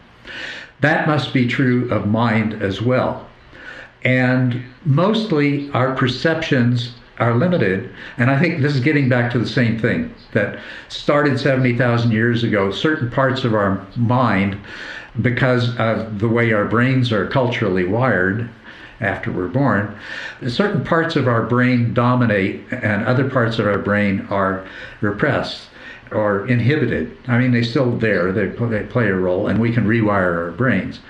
That 0.80 1.06
must 1.06 1.32
be 1.32 1.46
true 1.46 1.90
of 1.90 2.06
mind 2.06 2.62
as 2.62 2.80
well. 2.80 3.28
And 4.02 4.62
mostly 4.84 5.70
our 5.72 5.94
perceptions 5.94 6.94
are 7.18 7.34
limited. 7.34 7.90
And 8.16 8.30
I 8.30 8.40
think 8.40 8.62
this 8.62 8.74
is 8.74 8.80
getting 8.80 9.08
back 9.08 9.30
to 9.32 9.38
the 9.38 9.46
same 9.46 9.78
thing 9.78 10.14
that 10.32 10.58
started 10.88 11.38
70,000 11.38 12.10
years 12.10 12.42
ago. 12.42 12.70
Certain 12.70 13.10
parts 13.10 13.44
of 13.44 13.54
our 13.54 13.86
mind, 13.94 14.58
because 15.20 15.76
of 15.78 16.18
the 16.18 16.28
way 16.28 16.52
our 16.52 16.64
brains 16.64 17.12
are 17.12 17.26
culturally 17.28 17.84
wired 17.84 18.48
after 19.00 19.30
we're 19.30 19.48
born, 19.48 19.94
certain 20.46 20.82
parts 20.82 21.14
of 21.16 21.28
our 21.28 21.42
brain 21.42 21.92
dominate 21.92 22.62
and 22.70 23.04
other 23.04 23.28
parts 23.28 23.58
of 23.58 23.66
our 23.66 23.78
brain 23.78 24.26
are 24.30 24.66
repressed 25.02 25.69
or 26.12 26.46
inhibited. 26.46 27.16
I 27.28 27.38
mean, 27.38 27.52
they're 27.52 27.64
still 27.64 27.96
there, 27.96 28.32
they, 28.32 28.46
they 28.46 28.82
play 28.84 29.08
a 29.08 29.14
role, 29.14 29.48
and 29.48 29.60
we 29.60 29.72
can 29.72 29.86
rewire 29.86 30.36
our 30.46 30.50
brains. 30.52 31.00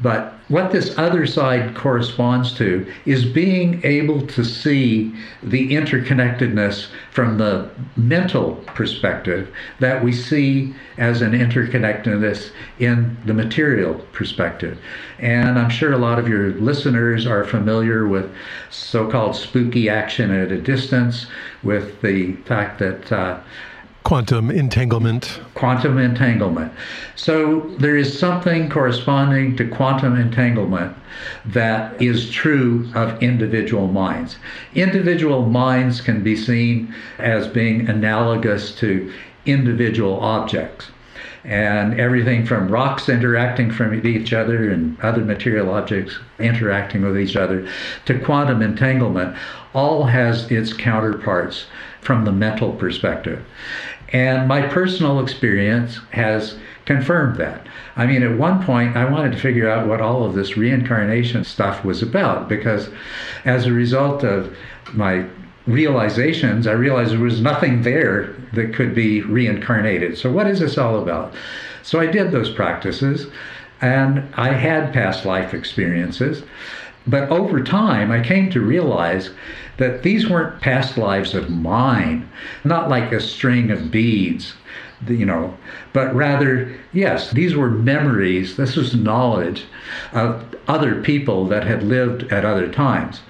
But 0.00 0.34
what 0.48 0.72
this 0.72 0.98
other 0.98 1.24
side 1.24 1.74
corresponds 1.74 2.52
to 2.54 2.86
is 3.06 3.24
being 3.24 3.80
able 3.84 4.26
to 4.26 4.44
see 4.44 5.14
the 5.42 5.70
interconnectedness 5.70 6.88
from 7.12 7.38
the 7.38 7.70
mental 7.96 8.56
perspective 8.66 9.50
that 9.78 10.02
we 10.02 10.12
see 10.12 10.74
as 10.98 11.22
an 11.22 11.32
interconnectedness 11.32 12.50
in 12.78 13.16
the 13.24 13.34
material 13.34 13.94
perspective. 14.12 14.78
And 15.20 15.58
I'm 15.58 15.70
sure 15.70 15.92
a 15.92 15.98
lot 15.98 16.18
of 16.18 16.28
your 16.28 16.50
listeners 16.54 17.26
are 17.26 17.44
familiar 17.44 18.06
with 18.06 18.30
so 18.70 19.08
called 19.08 19.36
spooky 19.36 19.88
action 19.88 20.30
at 20.32 20.50
a 20.50 20.60
distance, 20.60 21.26
with 21.62 22.00
the 22.02 22.34
fact 22.44 22.80
that. 22.80 23.12
Uh, 23.12 23.40
Quantum 24.04 24.50
entanglement. 24.50 25.40
Quantum 25.54 25.96
entanglement. 25.96 26.70
So 27.16 27.60
there 27.78 27.96
is 27.96 28.18
something 28.18 28.68
corresponding 28.68 29.56
to 29.56 29.66
quantum 29.66 30.20
entanglement 30.20 30.94
that 31.46 32.00
is 32.02 32.30
true 32.30 32.86
of 32.94 33.22
individual 33.22 33.88
minds. 33.88 34.36
Individual 34.74 35.46
minds 35.46 36.02
can 36.02 36.22
be 36.22 36.36
seen 36.36 36.94
as 37.16 37.48
being 37.48 37.88
analogous 37.88 38.74
to 38.76 39.10
individual 39.46 40.20
objects. 40.20 40.88
And 41.42 41.98
everything 41.98 42.44
from 42.44 42.68
rocks 42.68 43.08
interacting 43.08 43.70
from 43.70 44.06
each 44.06 44.34
other 44.34 44.70
and 44.70 45.00
other 45.00 45.22
material 45.24 45.70
objects 45.70 46.18
interacting 46.38 47.02
with 47.02 47.18
each 47.18 47.36
other 47.36 47.66
to 48.04 48.18
quantum 48.18 48.60
entanglement 48.60 49.34
all 49.74 50.04
has 50.04 50.50
its 50.50 50.72
counterparts 50.72 51.66
from 52.00 52.24
the 52.24 52.32
mental 52.32 52.72
perspective. 52.72 53.44
And 54.14 54.46
my 54.46 54.62
personal 54.68 55.18
experience 55.18 55.98
has 56.12 56.56
confirmed 56.84 57.36
that. 57.38 57.66
I 57.96 58.06
mean, 58.06 58.22
at 58.22 58.38
one 58.38 58.64
point, 58.64 58.96
I 58.96 59.10
wanted 59.10 59.32
to 59.32 59.38
figure 59.38 59.68
out 59.68 59.88
what 59.88 60.00
all 60.00 60.24
of 60.24 60.34
this 60.34 60.56
reincarnation 60.56 61.42
stuff 61.42 61.84
was 61.84 62.00
about 62.00 62.48
because 62.48 62.90
as 63.44 63.66
a 63.66 63.72
result 63.72 64.22
of 64.22 64.56
my 64.92 65.26
realizations, 65.66 66.68
I 66.68 66.72
realized 66.72 67.10
there 67.10 67.18
was 67.18 67.40
nothing 67.40 67.82
there 67.82 68.36
that 68.52 68.72
could 68.72 68.94
be 68.94 69.22
reincarnated. 69.22 70.16
So, 70.16 70.30
what 70.30 70.46
is 70.46 70.60
this 70.60 70.78
all 70.78 71.02
about? 71.02 71.34
So, 71.82 71.98
I 71.98 72.06
did 72.06 72.30
those 72.30 72.50
practices 72.50 73.26
and 73.80 74.32
I 74.36 74.52
had 74.52 74.92
past 74.92 75.24
life 75.24 75.54
experiences. 75.54 76.44
But 77.06 77.30
over 77.30 77.62
time, 77.62 78.12
I 78.12 78.22
came 78.22 78.48
to 78.50 78.60
realize 78.60 79.30
that 79.76 80.02
these 80.02 80.28
weren't 80.28 80.60
past 80.60 80.96
lives 80.96 81.34
of 81.34 81.50
mine, 81.50 82.28
not 82.64 82.88
like 82.88 83.12
a 83.12 83.20
string 83.20 83.70
of 83.70 83.90
beads, 83.90 84.54
you 85.06 85.26
know, 85.26 85.56
but 85.92 86.14
rather, 86.14 86.74
yes, 86.92 87.30
these 87.30 87.54
were 87.54 87.70
memories, 87.70 88.56
this 88.56 88.76
was 88.76 88.94
knowledge 88.94 89.64
of 90.12 90.44
other 90.68 91.02
people 91.02 91.46
that 91.46 91.64
had 91.64 91.82
lived 91.82 92.32
at 92.32 92.44
other 92.44 92.70
times. 92.70 93.20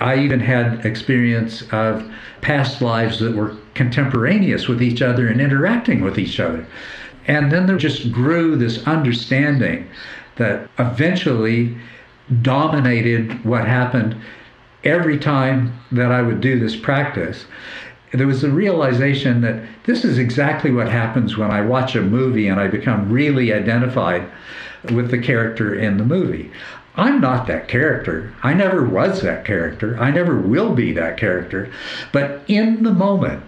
I 0.00 0.18
even 0.18 0.40
had 0.40 0.86
experience 0.86 1.62
of 1.70 2.10
past 2.40 2.80
lives 2.80 3.18
that 3.20 3.36
were 3.36 3.56
contemporaneous 3.74 4.68
with 4.68 4.82
each 4.82 5.02
other 5.02 5.28
and 5.28 5.40
interacting 5.40 6.00
with 6.00 6.18
each 6.18 6.40
other. 6.40 6.66
And 7.26 7.52
then 7.52 7.66
there 7.66 7.76
just 7.76 8.10
grew 8.10 8.56
this 8.56 8.84
understanding 8.86 9.88
that 10.36 10.68
eventually 10.78 11.76
dominated 12.40 13.44
what 13.44 13.66
happened 13.66 14.16
every 14.84 15.18
time 15.18 15.78
that 15.92 16.12
I 16.12 16.22
would 16.22 16.40
do 16.40 16.58
this 16.58 16.76
practice, 16.76 17.46
there 18.12 18.26
was 18.26 18.44
a 18.44 18.50
realization 18.50 19.40
that 19.40 19.62
this 19.84 20.04
is 20.04 20.18
exactly 20.18 20.70
what 20.70 20.88
happens 20.88 21.36
when 21.36 21.50
I 21.50 21.62
watch 21.62 21.94
a 21.94 22.02
movie 22.02 22.48
and 22.48 22.60
I 22.60 22.68
become 22.68 23.10
really 23.10 23.52
identified 23.52 24.30
with 24.92 25.10
the 25.10 25.18
character 25.18 25.74
in 25.74 25.96
the 25.96 26.04
movie. 26.04 26.50
I'm 26.94 27.20
not 27.20 27.46
that 27.46 27.68
character. 27.68 28.34
I 28.42 28.52
never 28.52 28.84
was 28.84 29.22
that 29.22 29.46
character. 29.46 29.96
I 29.98 30.10
never 30.10 30.38
will 30.38 30.74
be 30.74 30.92
that 30.92 31.16
character. 31.16 31.72
But 32.12 32.42
in 32.48 32.82
the 32.82 32.92
moment, 32.92 33.42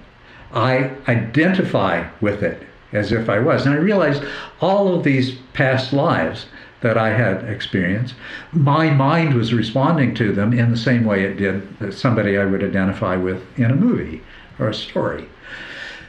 I 0.52 0.92
identify 1.08 2.08
with 2.20 2.42
it 2.42 2.62
as 2.92 3.12
if 3.12 3.28
I 3.28 3.40
was. 3.40 3.66
And 3.66 3.74
I 3.74 3.78
realized 3.78 4.22
all 4.60 4.94
of 4.94 5.04
these 5.04 5.34
past 5.52 5.92
lives 5.92 6.46
that 6.84 6.98
I 6.98 7.10
had 7.10 7.44
experienced, 7.44 8.14
my 8.52 8.90
mind 8.90 9.34
was 9.34 9.54
responding 9.54 10.14
to 10.16 10.32
them 10.32 10.52
in 10.52 10.70
the 10.70 10.76
same 10.76 11.04
way 11.04 11.24
it 11.24 11.36
did 11.36 11.92
somebody 11.92 12.38
I 12.38 12.44
would 12.44 12.62
identify 12.62 13.16
with 13.16 13.42
in 13.58 13.70
a 13.70 13.74
movie 13.74 14.22
or 14.58 14.68
a 14.68 14.74
story. 14.74 15.26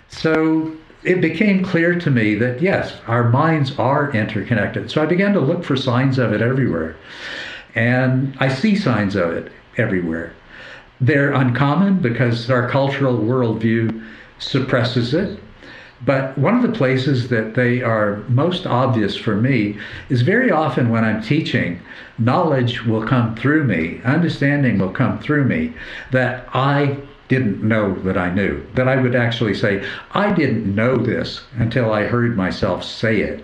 So 0.09 0.75
it 1.03 1.21
became 1.21 1.63
clear 1.63 1.97
to 1.97 2.11
me 2.11 2.35
that 2.35 2.61
yes, 2.61 2.97
our 3.07 3.29
minds 3.29 3.79
are 3.79 4.11
interconnected. 4.11 4.91
So 4.91 5.01
I 5.01 5.05
began 5.05 5.33
to 5.33 5.39
look 5.39 5.63
for 5.63 5.77
signs 5.77 6.19
of 6.19 6.33
it 6.33 6.41
everywhere. 6.41 6.97
And 7.73 8.35
I 8.39 8.49
see 8.49 8.75
signs 8.75 9.15
of 9.15 9.31
it 9.31 9.51
everywhere. 9.77 10.33
They're 10.99 11.33
uncommon 11.33 11.99
because 12.01 12.49
our 12.49 12.69
cultural 12.69 13.17
worldview 13.17 14.05
suppresses 14.39 15.13
it. 15.13 15.39
But 16.05 16.37
one 16.37 16.55
of 16.55 16.61
the 16.61 16.77
places 16.77 17.29
that 17.29 17.55
they 17.55 17.81
are 17.81 18.17
most 18.27 18.67
obvious 18.67 19.15
for 19.15 19.35
me 19.35 19.77
is 20.09 20.21
very 20.21 20.51
often 20.51 20.89
when 20.89 21.03
I'm 21.03 21.21
teaching, 21.21 21.79
knowledge 22.19 22.85
will 22.85 23.03
come 23.05 23.35
through 23.35 23.63
me, 23.63 24.01
understanding 24.03 24.77
will 24.77 24.91
come 24.91 25.19
through 25.19 25.45
me 25.45 25.73
that 26.11 26.47
I 26.53 26.97
didn't 27.27 27.63
know 27.63 27.95
that 28.01 28.17
I 28.17 28.31
knew. 28.31 28.63
That 28.75 28.87
I 28.87 28.97
would 28.97 29.15
actually 29.15 29.55
say, 29.55 29.83
I 30.11 30.31
didn't 30.31 30.73
know 30.73 30.97
this 30.97 31.43
until 31.57 31.91
I 31.91 32.03
heard 32.03 32.37
myself 32.37 32.83
say 32.83 33.21
it. 33.21 33.43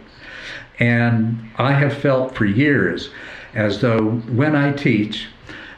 And 0.80 1.40
I 1.58 1.74
have 1.74 1.98
felt 1.98 2.36
for 2.36 2.46
years 2.46 3.10
as 3.56 3.82
though 3.82 4.12
when 4.32 4.56
I 4.56 4.72
teach, 4.72 5.28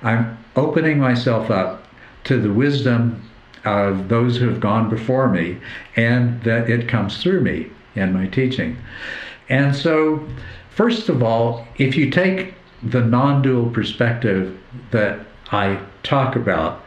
I'm 0.01 0.37
opening 0.55 0.99
myself 0.99 1.49
up 1.49 1.87
to 2.25 2.39
the 2.39 2.51
wisdom 2.51 3.21
of 3.65 4.09
those 4.09 4.37
who 4.37 4.47
have 4.47 4.59
gone 4.59 4.89
before 4.89 5.29
me 5.29 5.57
and 5.95 6.41
that 6.43 6.69
it 6.69 6.87
comes 6.87 7.21
through 7.21 7.41
me 7.41 7.69
in 7.95 8.13
my 8.13 8.27
teaching. 8.27 8.77
And 9.49 9.75
so, 9.75 10.25
first 10.69 11.09
of 11.09 11.21
all, 11.21 11.67
if 11.77 11.95
you 11.95 12.09
take 12.09 12.55
the 12.81 13.01
non 13.01 13.41
dual 13.41 13.69
perspective 13.69 14.57
that 14.91 15.25
I 15.51 15.79
talk 16.03 16.35
about, 16.35 16.83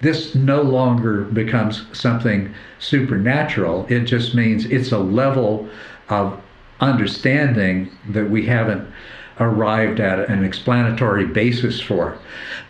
this 0.00 0.34
no 0.34 0.62
longer 0.62 1.22
becomes 1.22 1.86
something 1.96 2.52
supernatural. 2.80 3.86
It 3.88 4.00
just 4.00 4.34
means 4.34 4.64
it's 4.66 4.90
a 4.90 4.98
level 4.98 5.68
of 6.08 6.40
understanding 6.80 7.90
that 8.10 8.28
we 8.28 8.44
haven't 8.44 8.90
arrived 9.38 10.00
at 10.00 10.28
an 10.28 10.44
explanatory 10.44 11.24
basis 11.24 11.80
for. 11.80 12.18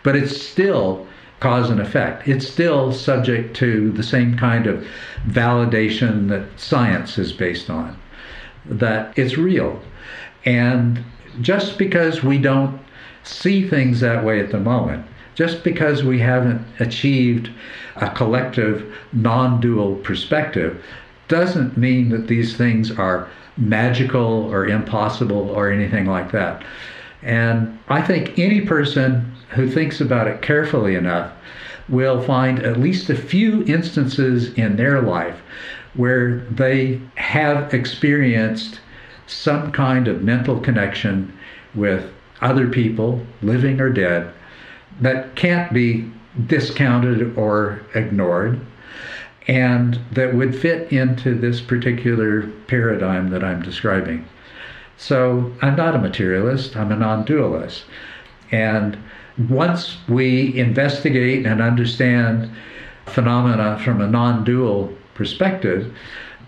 But 0.03 0.15
it's 0.15 0.39
still 0.39 1.07
cause 1.43 1.69
and 1.69 1.81
effect. 1.81 2.25
It's 2.25 2.47
still 2.47 2.93
subject 2.93 3.53
to 3.57 3.91
the 3.91 4.01
same 4.01 4.37
kind 4.37 4.65
of 4.65 4.87
validation 5.27 6.29
that 6.29 6.57
science 6.57 7.17
is 7.17 7.33
based 7.33 7.69
on, 7.69 7.99
that 8.65 9.17
it's 9.17 9.37
real. 9.37 9.81
And 10.45 11.03
just 11.41 11.77
because 11.77 12.23
we 12.23 12.37
don't 12.37 12.79
see 13.23 13.67
things 13.67 13.99
that 13.99 14.23
way 14.23 14.39
at 14.39 14.51
the 14.51 14.59
moment, 14.59 15.05
just 15.35 15.65
because 15.65 16.01
we 16.01 16.17
haven't 16.17 16.65
achieved 16.79 17.49
a 17.97 18.09
collective 18.09 18.97
non 19.11 19.59
dual 19.59 19.97
perspective, 19.97 20.81
doesn't 21.27 21.75
mean 21.75 22.07
that 22.07 22.27
these 22.27 22.55
things 22.55 22.89
are 22.89 23.27
magical 23.57 24.49
or 24.49 24.65
impossible 24.65 25.49
or 25.49 25.69
anything 25.69 26.05
like 26.05 26.31
that. 26.31 26.63
And 27.21 27.79
I 27.89 28.01
think 28.01 28.39
any 28.39 28.61
person 28.61 29.32
who 29.53 29.69
thinks 29.69 30.01
about 30.01 30.27
it 30.27 30.41
carefully 30.41 30.95
enough 30.95 31.31
will 31.89 32.21
find 32.21 32.59
at 32.59 32.79
least 32.79 33.09
a 33.09 33.15
few 33.15 33.63
instances 33.65 34.53
in 34.53 34.75
their 34.75 35.01
life 35.01 35.41
where 35.95 36.39
they 36.49 36.99
have 37.15 37.73
experienced 37.73 38.79
some 39.27 39.71
kind 39.71 40.07
of 40.07 40.23
mental 40.23 40.59
connection 40.59 41.37
with 41.75 42.11
other 42.41 42.67
people, 42.67 43.21
living 43.41 43.79
or 43.79 43.89
dead, 43.89 44.31
that 45.01 45.35
can't 45.35 45.73
be 45.73 46.09
discounted 46.47 47.37
or 47.37 47.81
ignored 47.93 48.59
and 49.47 49.99
that 50.11 50.33
would 50.33 50.55
fit 50.55 50.91
into 50.91 51.35
this 51.35 51.59
particular 51.59 52.47
paradigm 52.67 53.29
that 53.29 53.43
I'm 53.43 53.61
describing. 53.61 54.25
So 54.97 55.51
I'm 55.61 55.75
not 55.75 55.95
a 55.95 55.99
materialist, 55.99 56.77
I'm 56.77 56.91
a 56.91 56.95
non 56.95 57.25
dualist. 57.25 57.83
And 58.51 58.97
once 59.49 59.97
we 60.07 60.57
investigate 60.57 61.45
and 61.45 61.61
understand 61.61 62.49
phenomena 63.05 63.79
from 63.83 64.01
a 64.01 64.07
non 64.07 64.43
dual 64.43 64.93
perspective, 65.13 65.95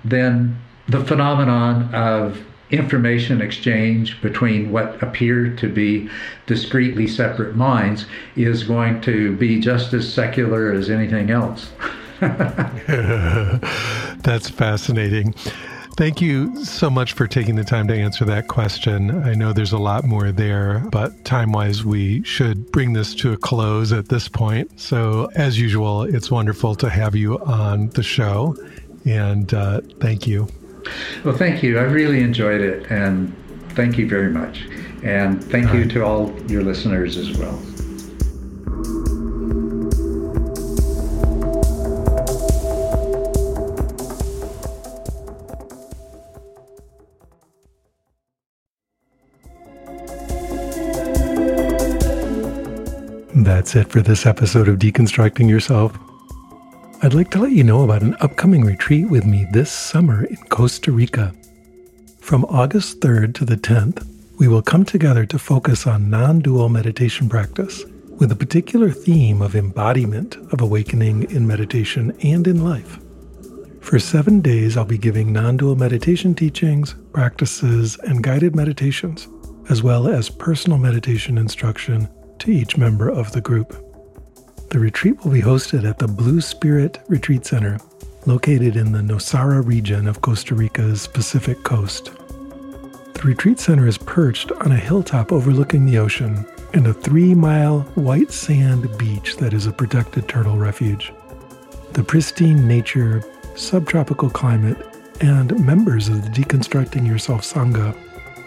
then 0.03 0.57
the 0.88 1.03
phenomenon 1.03 1.94
of 1.94 2.44
information 2.72 3.41
exchange 3.41 4.20
between 4.22 4.72
what 4.72 5.02
appear 5.02 5.56
to 5.56 5.70
be 5.70 6.10
discretely 6.48 7.07
separate 7.07 7.56
minds 7.56 8.06
is 8.36 8.64
going 8.64 8.99
to 9.02 9.36
be 9.38 9.60
just 9.60 9.94
as 9.94 10.12
secular 10.12 10.72
as 10.72 10.90
anything 10.90 11.30
else. 11.30 11.72
That's 12.20 12.40
fascinating. 14.49 15.36
Thank 15.98 16.20
you 16.20 16.66
so 16.66 16.90
much 16.90 17.14
for 17.14 17.26
taking 17.26 17.56
the 17.56 17.64
time 17.64 17.88
to 17.88 17.96
answer 17.96 18.26
that 18.26 18.50
question. 18.50 19.24
I 19.24 19.34
know 19.34 19.54
there's 19.54 19.72
a 19.72 19.78
lot 19.78 20.04
more 20.04 20.30
there, 20.34 20.80
but 20.92 21.24
time 21.24 21.54
wise, 21.54 21.86
we 21.86 22.22
should 22.24 22.70
bring 22.70 22.92
this 22.92 23.16
to 23.16 23.32
a 23.32 23.38
close 23.38 23.94
at 23.94 24.10
this 24.10 24.28
point. 24.28 24.78
So, 24.78 25.30
as 25.36 25.58
usual, 25.58 26.04
it's 26.04 26.30
wonderful 26.30 26.76
to 26.76 26.90
have 26.90 27.16
you 27.16 27.40
on 27.40 27.92
the 27.92 28.04
show. 28.04 28.58
And 29.06 29.54
uh, 29.54 29.80
thank 30.02 30.28
you. 30.28 30.50
Well, 31.24 31.38
thank 31.38 31.64
you. 31.64 31.80
I 31.80 31.84
really 31.84 32.20
enjoyed 32.20 32.60
it. 32.60 32.92
And 32.92 33.34
thank 33.70 33.98
you 33.98 34.10
very 34.10 34.32
much. 34.32 34.68
And 35.02 35.42
thank 35.42 35.74
you 35.74 35.88
to 35.88 36.04
all 36.04 36.38
your 36.50 36.64
listeners 36.64 37.16
as 37.16 37.38
well. 37.38 37.58
That's 53.66 53.78
it 53.78 53.92
for 53.92 54.02
this 54.04 54.28
episode 54.28 54.68
of 54.68 54.78
Deconstructing 54.78 55.50
Yourself. 55.50 55.98
I'd 57.02 57.16
like 57.16 57.32
to 57.32 57.40
let 57.40 57.52
you 57.52 57.64
know 57.64 57.84
about 57.84 58.04
an 58.04 58.16
upcoming 58.20 58.64
retreat 58.64 59.10
with 59.10 59.26
me 59.26 59.48
this 59.54 59.72
summer 59.72 60.26
in 60.26 60.38
Costa 60.50 60.92
Rica. 60.92 61.34
From 62.20 62.46
August 62.46 63.00
3rd 63.00 63.34
to 63.34 63.44
the 63.44 63.58
10th, 63.58 64.08
we 64.38 64.48
will 64.48 64.62
come 64.62 64.86
together 64.86 65.26
to 65.26 65.40
focus 65.40 65.88
on 65.88 66.12
non 66.12 66.42
dual 66.42 66.70
meditation 66.70 67.28
practice 67.28 67.84
with 68.20 68.32
a 68.32 68.36
particular 68.36 68.92
theme 68.92 69.42
of 69.42 69.56
embodiment 69.56 70.36
of 70.54 70.62
awakening 70.62 71.24
in 71.32 71.48
meditation 71.48 72.16
and 72.22 72.46
in 72.46 72.64
life. 72.64 73.00
For 73.82 73.98
seven 73.98 74.42
days, 74.42 74.78
I'll 74.78 74.86
be 74.86 75.00
giving 75.00 75.34
non 75.34 75.58
dual 75.58 75.76
meditation 75.76 76.36
teachings, 76.36 76.94
practices, 77.14 77.98
and 78.04 78.22
guided 78.22 78.56
meditations, 78.56 79.28
as 79.70 79.82
well 79.82 80.08
as 80.08 80.30
personal 80.30 80.78
meditation 80.78 81.40
instruction 81.40 82.08
to 82.40 82.52
each 82.52 82.78
member 82.78 83.10
of 83.10 83.32
the 83.32 83.41
group. 83.41 83.82
The 84.70 84.80
retreat 84.80 85.24
will 85.24 85.32
be 85.32 85.41
hosted 85.41 85.88
at 85.88 85.99
the 85.99 86.07
Blue 86.07 86.41
Spirit 86.41 86.99
Retreat 87.07 87.45
Center, 87.45 87.80
located 88.26 88.76
in 88.76 88.91
the 88.91 88.99
Nosara 88.99 89.66
region 89.66 90.07
of 90.07 90.22
Costa 90.22 90.56
Rica's 90.56 91.07
Pacific 91.07 91.64
coast. 91.64 92.12
The 93.14 93.22
retreat 93.24 93.60
center 93.60 93.88
is 93.88 93.98
perched 93.98 94.52
on 94.52 94.72
a 94.72 94.78
hilltop 94.78 95.32
overlooking 95.32 95.86
the 95.86 95.98
ocean 95.98 96.45
and 96.74 96.88
a 96.88 96.94
three 96.94 97.34
mile 97.34 97.82
white 97.95 98.32
sand 98.32 98.98
beach 98.98 99.38
that 99.38 99.53
is 99.53 99.66
a 99.66 99.72
protected 99.72 100.28
turtle 100.28 100.57
refuge. 100.57 101.14
The 101.94 102.03
pristine 102.03 102.68
nature, 102.68 103.24
subtropical 103.56 104.30
climate, 104.30 104.78
and 105.22 105.57
members 105.66 106.10
of 106.10 106.24
the 106.24 106.30
Deconstructing 106.30 107.07
Yourself 107.07 107.41
Sangha 107.41 107.95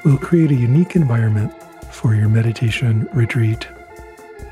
will 0.05 0.19
create 0.19 0.51
a 0.51 0.55
unique 0.55 0.97
environment 0.97 1.52
for 1.90 2.15
your 2.15 2.28
meditation 2.28 3.09
retreat. 3.15 3.66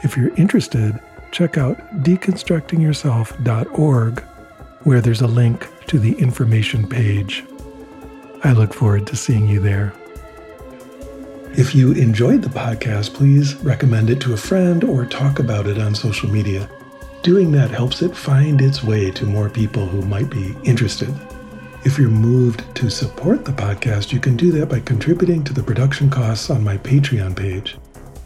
If 0.07 0.17
you're 0.17 0.35
interested, 0.37 0.99
check 1.33 1.59
out 1.59 1.77
deconstructingyourself.org, 2.05 4.21
where 4.85 5.01
there's 5.01 5.21
a 5.21 5.27
link 5.27 5.69
to 5.89 5.99
the 5.99 6.13
information 6.13 6.89
page. 6.89 7.43
I 8.45 8.53
look 8.53 8.73
forward 8.73 9.09
to 9.09 9.17
seeing 9.17 9.49
you 9.49 9.59
there. 9.59 9.93
If 11.59 11.75
you 11.75 11.91
enjoyed 11.91 12.43
the 12.43 12.49
podcast, 12.49 13.15
please 13.15 13.57
recommend 13.57 14.09
it 14.09 14.21
to 14.21 14.33
a 14.33 14.37
friend 14.37 14.85
or 14.85 15.07
talk 15.07 15.41
about 15.41 15.67
it 15.67 15.81
on 15.81 15.93
social 15.93 16.31
media. 16.31 16.71
Doing 17.25 17.51
that 17.51 17.73
helps 17.73 18.01
it 18.01 18.17
find 18.17 18.61
its 18.61 18.85
way 18.85 19.11
to 19.11 19.27
more 19.27 19.51
people 19.51 19.89
who 19.89 20.03
might 20.03 20.31
be 20.31 20.55
interested. 20.63 21.13
If 21.85 21.99
you're 21.99 22.11
moved 22.11 22.63
to 22.77 22.91
support 22.91 23.45
the 23.45 23.51
podcast, 23.51 24.13
you 24.13 24.21
can 24.21 24.37
do 24.37 24.53
that 24.53 24.69
by 24.69 24.79
contributing 24.79 25.43
to 25.43 25.53
the 25.53 25.65
production 25.65 26.11
costs 26.11 26.49
on 26.49 26.63
my 26.63 26.79
Patreon 26.79 27.35
page. 27.35 27.77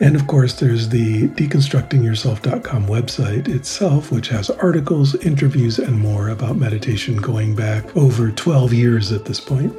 And 0.00 0.14
of 0.14 0.26
course, 0.26 0.54
there's 0.54 0.88
the 0.88 1.28
deconstructingyourself.com 1.28 2.86
website 2.86 3.48
itself, 3.48 4.12
which 4.12 4.28
has 4.28 4.50
articles, 4.50 5.16
interviews, 5.16 5.78
and 5.78 5.98
more 5.98 6.28
about 6.28 6.56
meditation 6.56 7.16
going 7.16 7.56
back 7.56 7.96
over 7.96 8.30
12 8.30 8.72
years 8.72 9.10
at 9.10 9.24
this 9.24 9.40
point. 9.40 9.74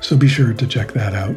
So 0.00 0.16
be 0.16 0.28
sure 0.28 0.52
to 0.52 0.66
check 0.66 0.92
that 0.92 1.14
out. 1.14 1.34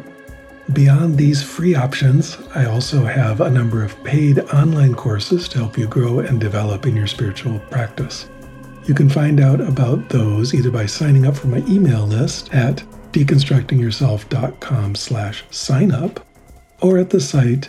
Beyond 0.74 1.16
these 1.16 1.42
free 1.42 1.74
options, 1.74 2.38
I 2.54 2.66
also 2.66 3.04
have 3.04 3.40
a 3.40 3.50
number 3.50 3.82
of 3.82 4.02
paid 4.04 4.38
online 4.50 4.94
courses 4.94 5.48
to 5.48 5.58
help 5.58 5.78
you 5.78 5.88
grow 5.88 6.20
and 6.20 6.38
develop 6.38 6.86
in 6.86 6.94
your 6.94 7.08
spiritual 7.08 7.58
practice. 7.70 8.28
You 8.84 8.94
can 8.94 9.08
find 9.08 9.40
out 9.40 9.60
about 9.60 10.08
those 10.10 10.54
either 10.54 10.70
by 10.70 10.86
signing 10.86 11.26
up 11.26 11.36
for 11.36 11.48
my 11.48 11.64
email 11.68 12.06
list 12.06 12.54
at 12.54 12.84
deconstructingyourself.com 13.12 14.94
slash 14.94 15.44
sign 15.50 15.90
up 15.90 16.24
or 16.80 16.98
at 16.98 17.10
the 17.10 17.20
site 17.20 17.68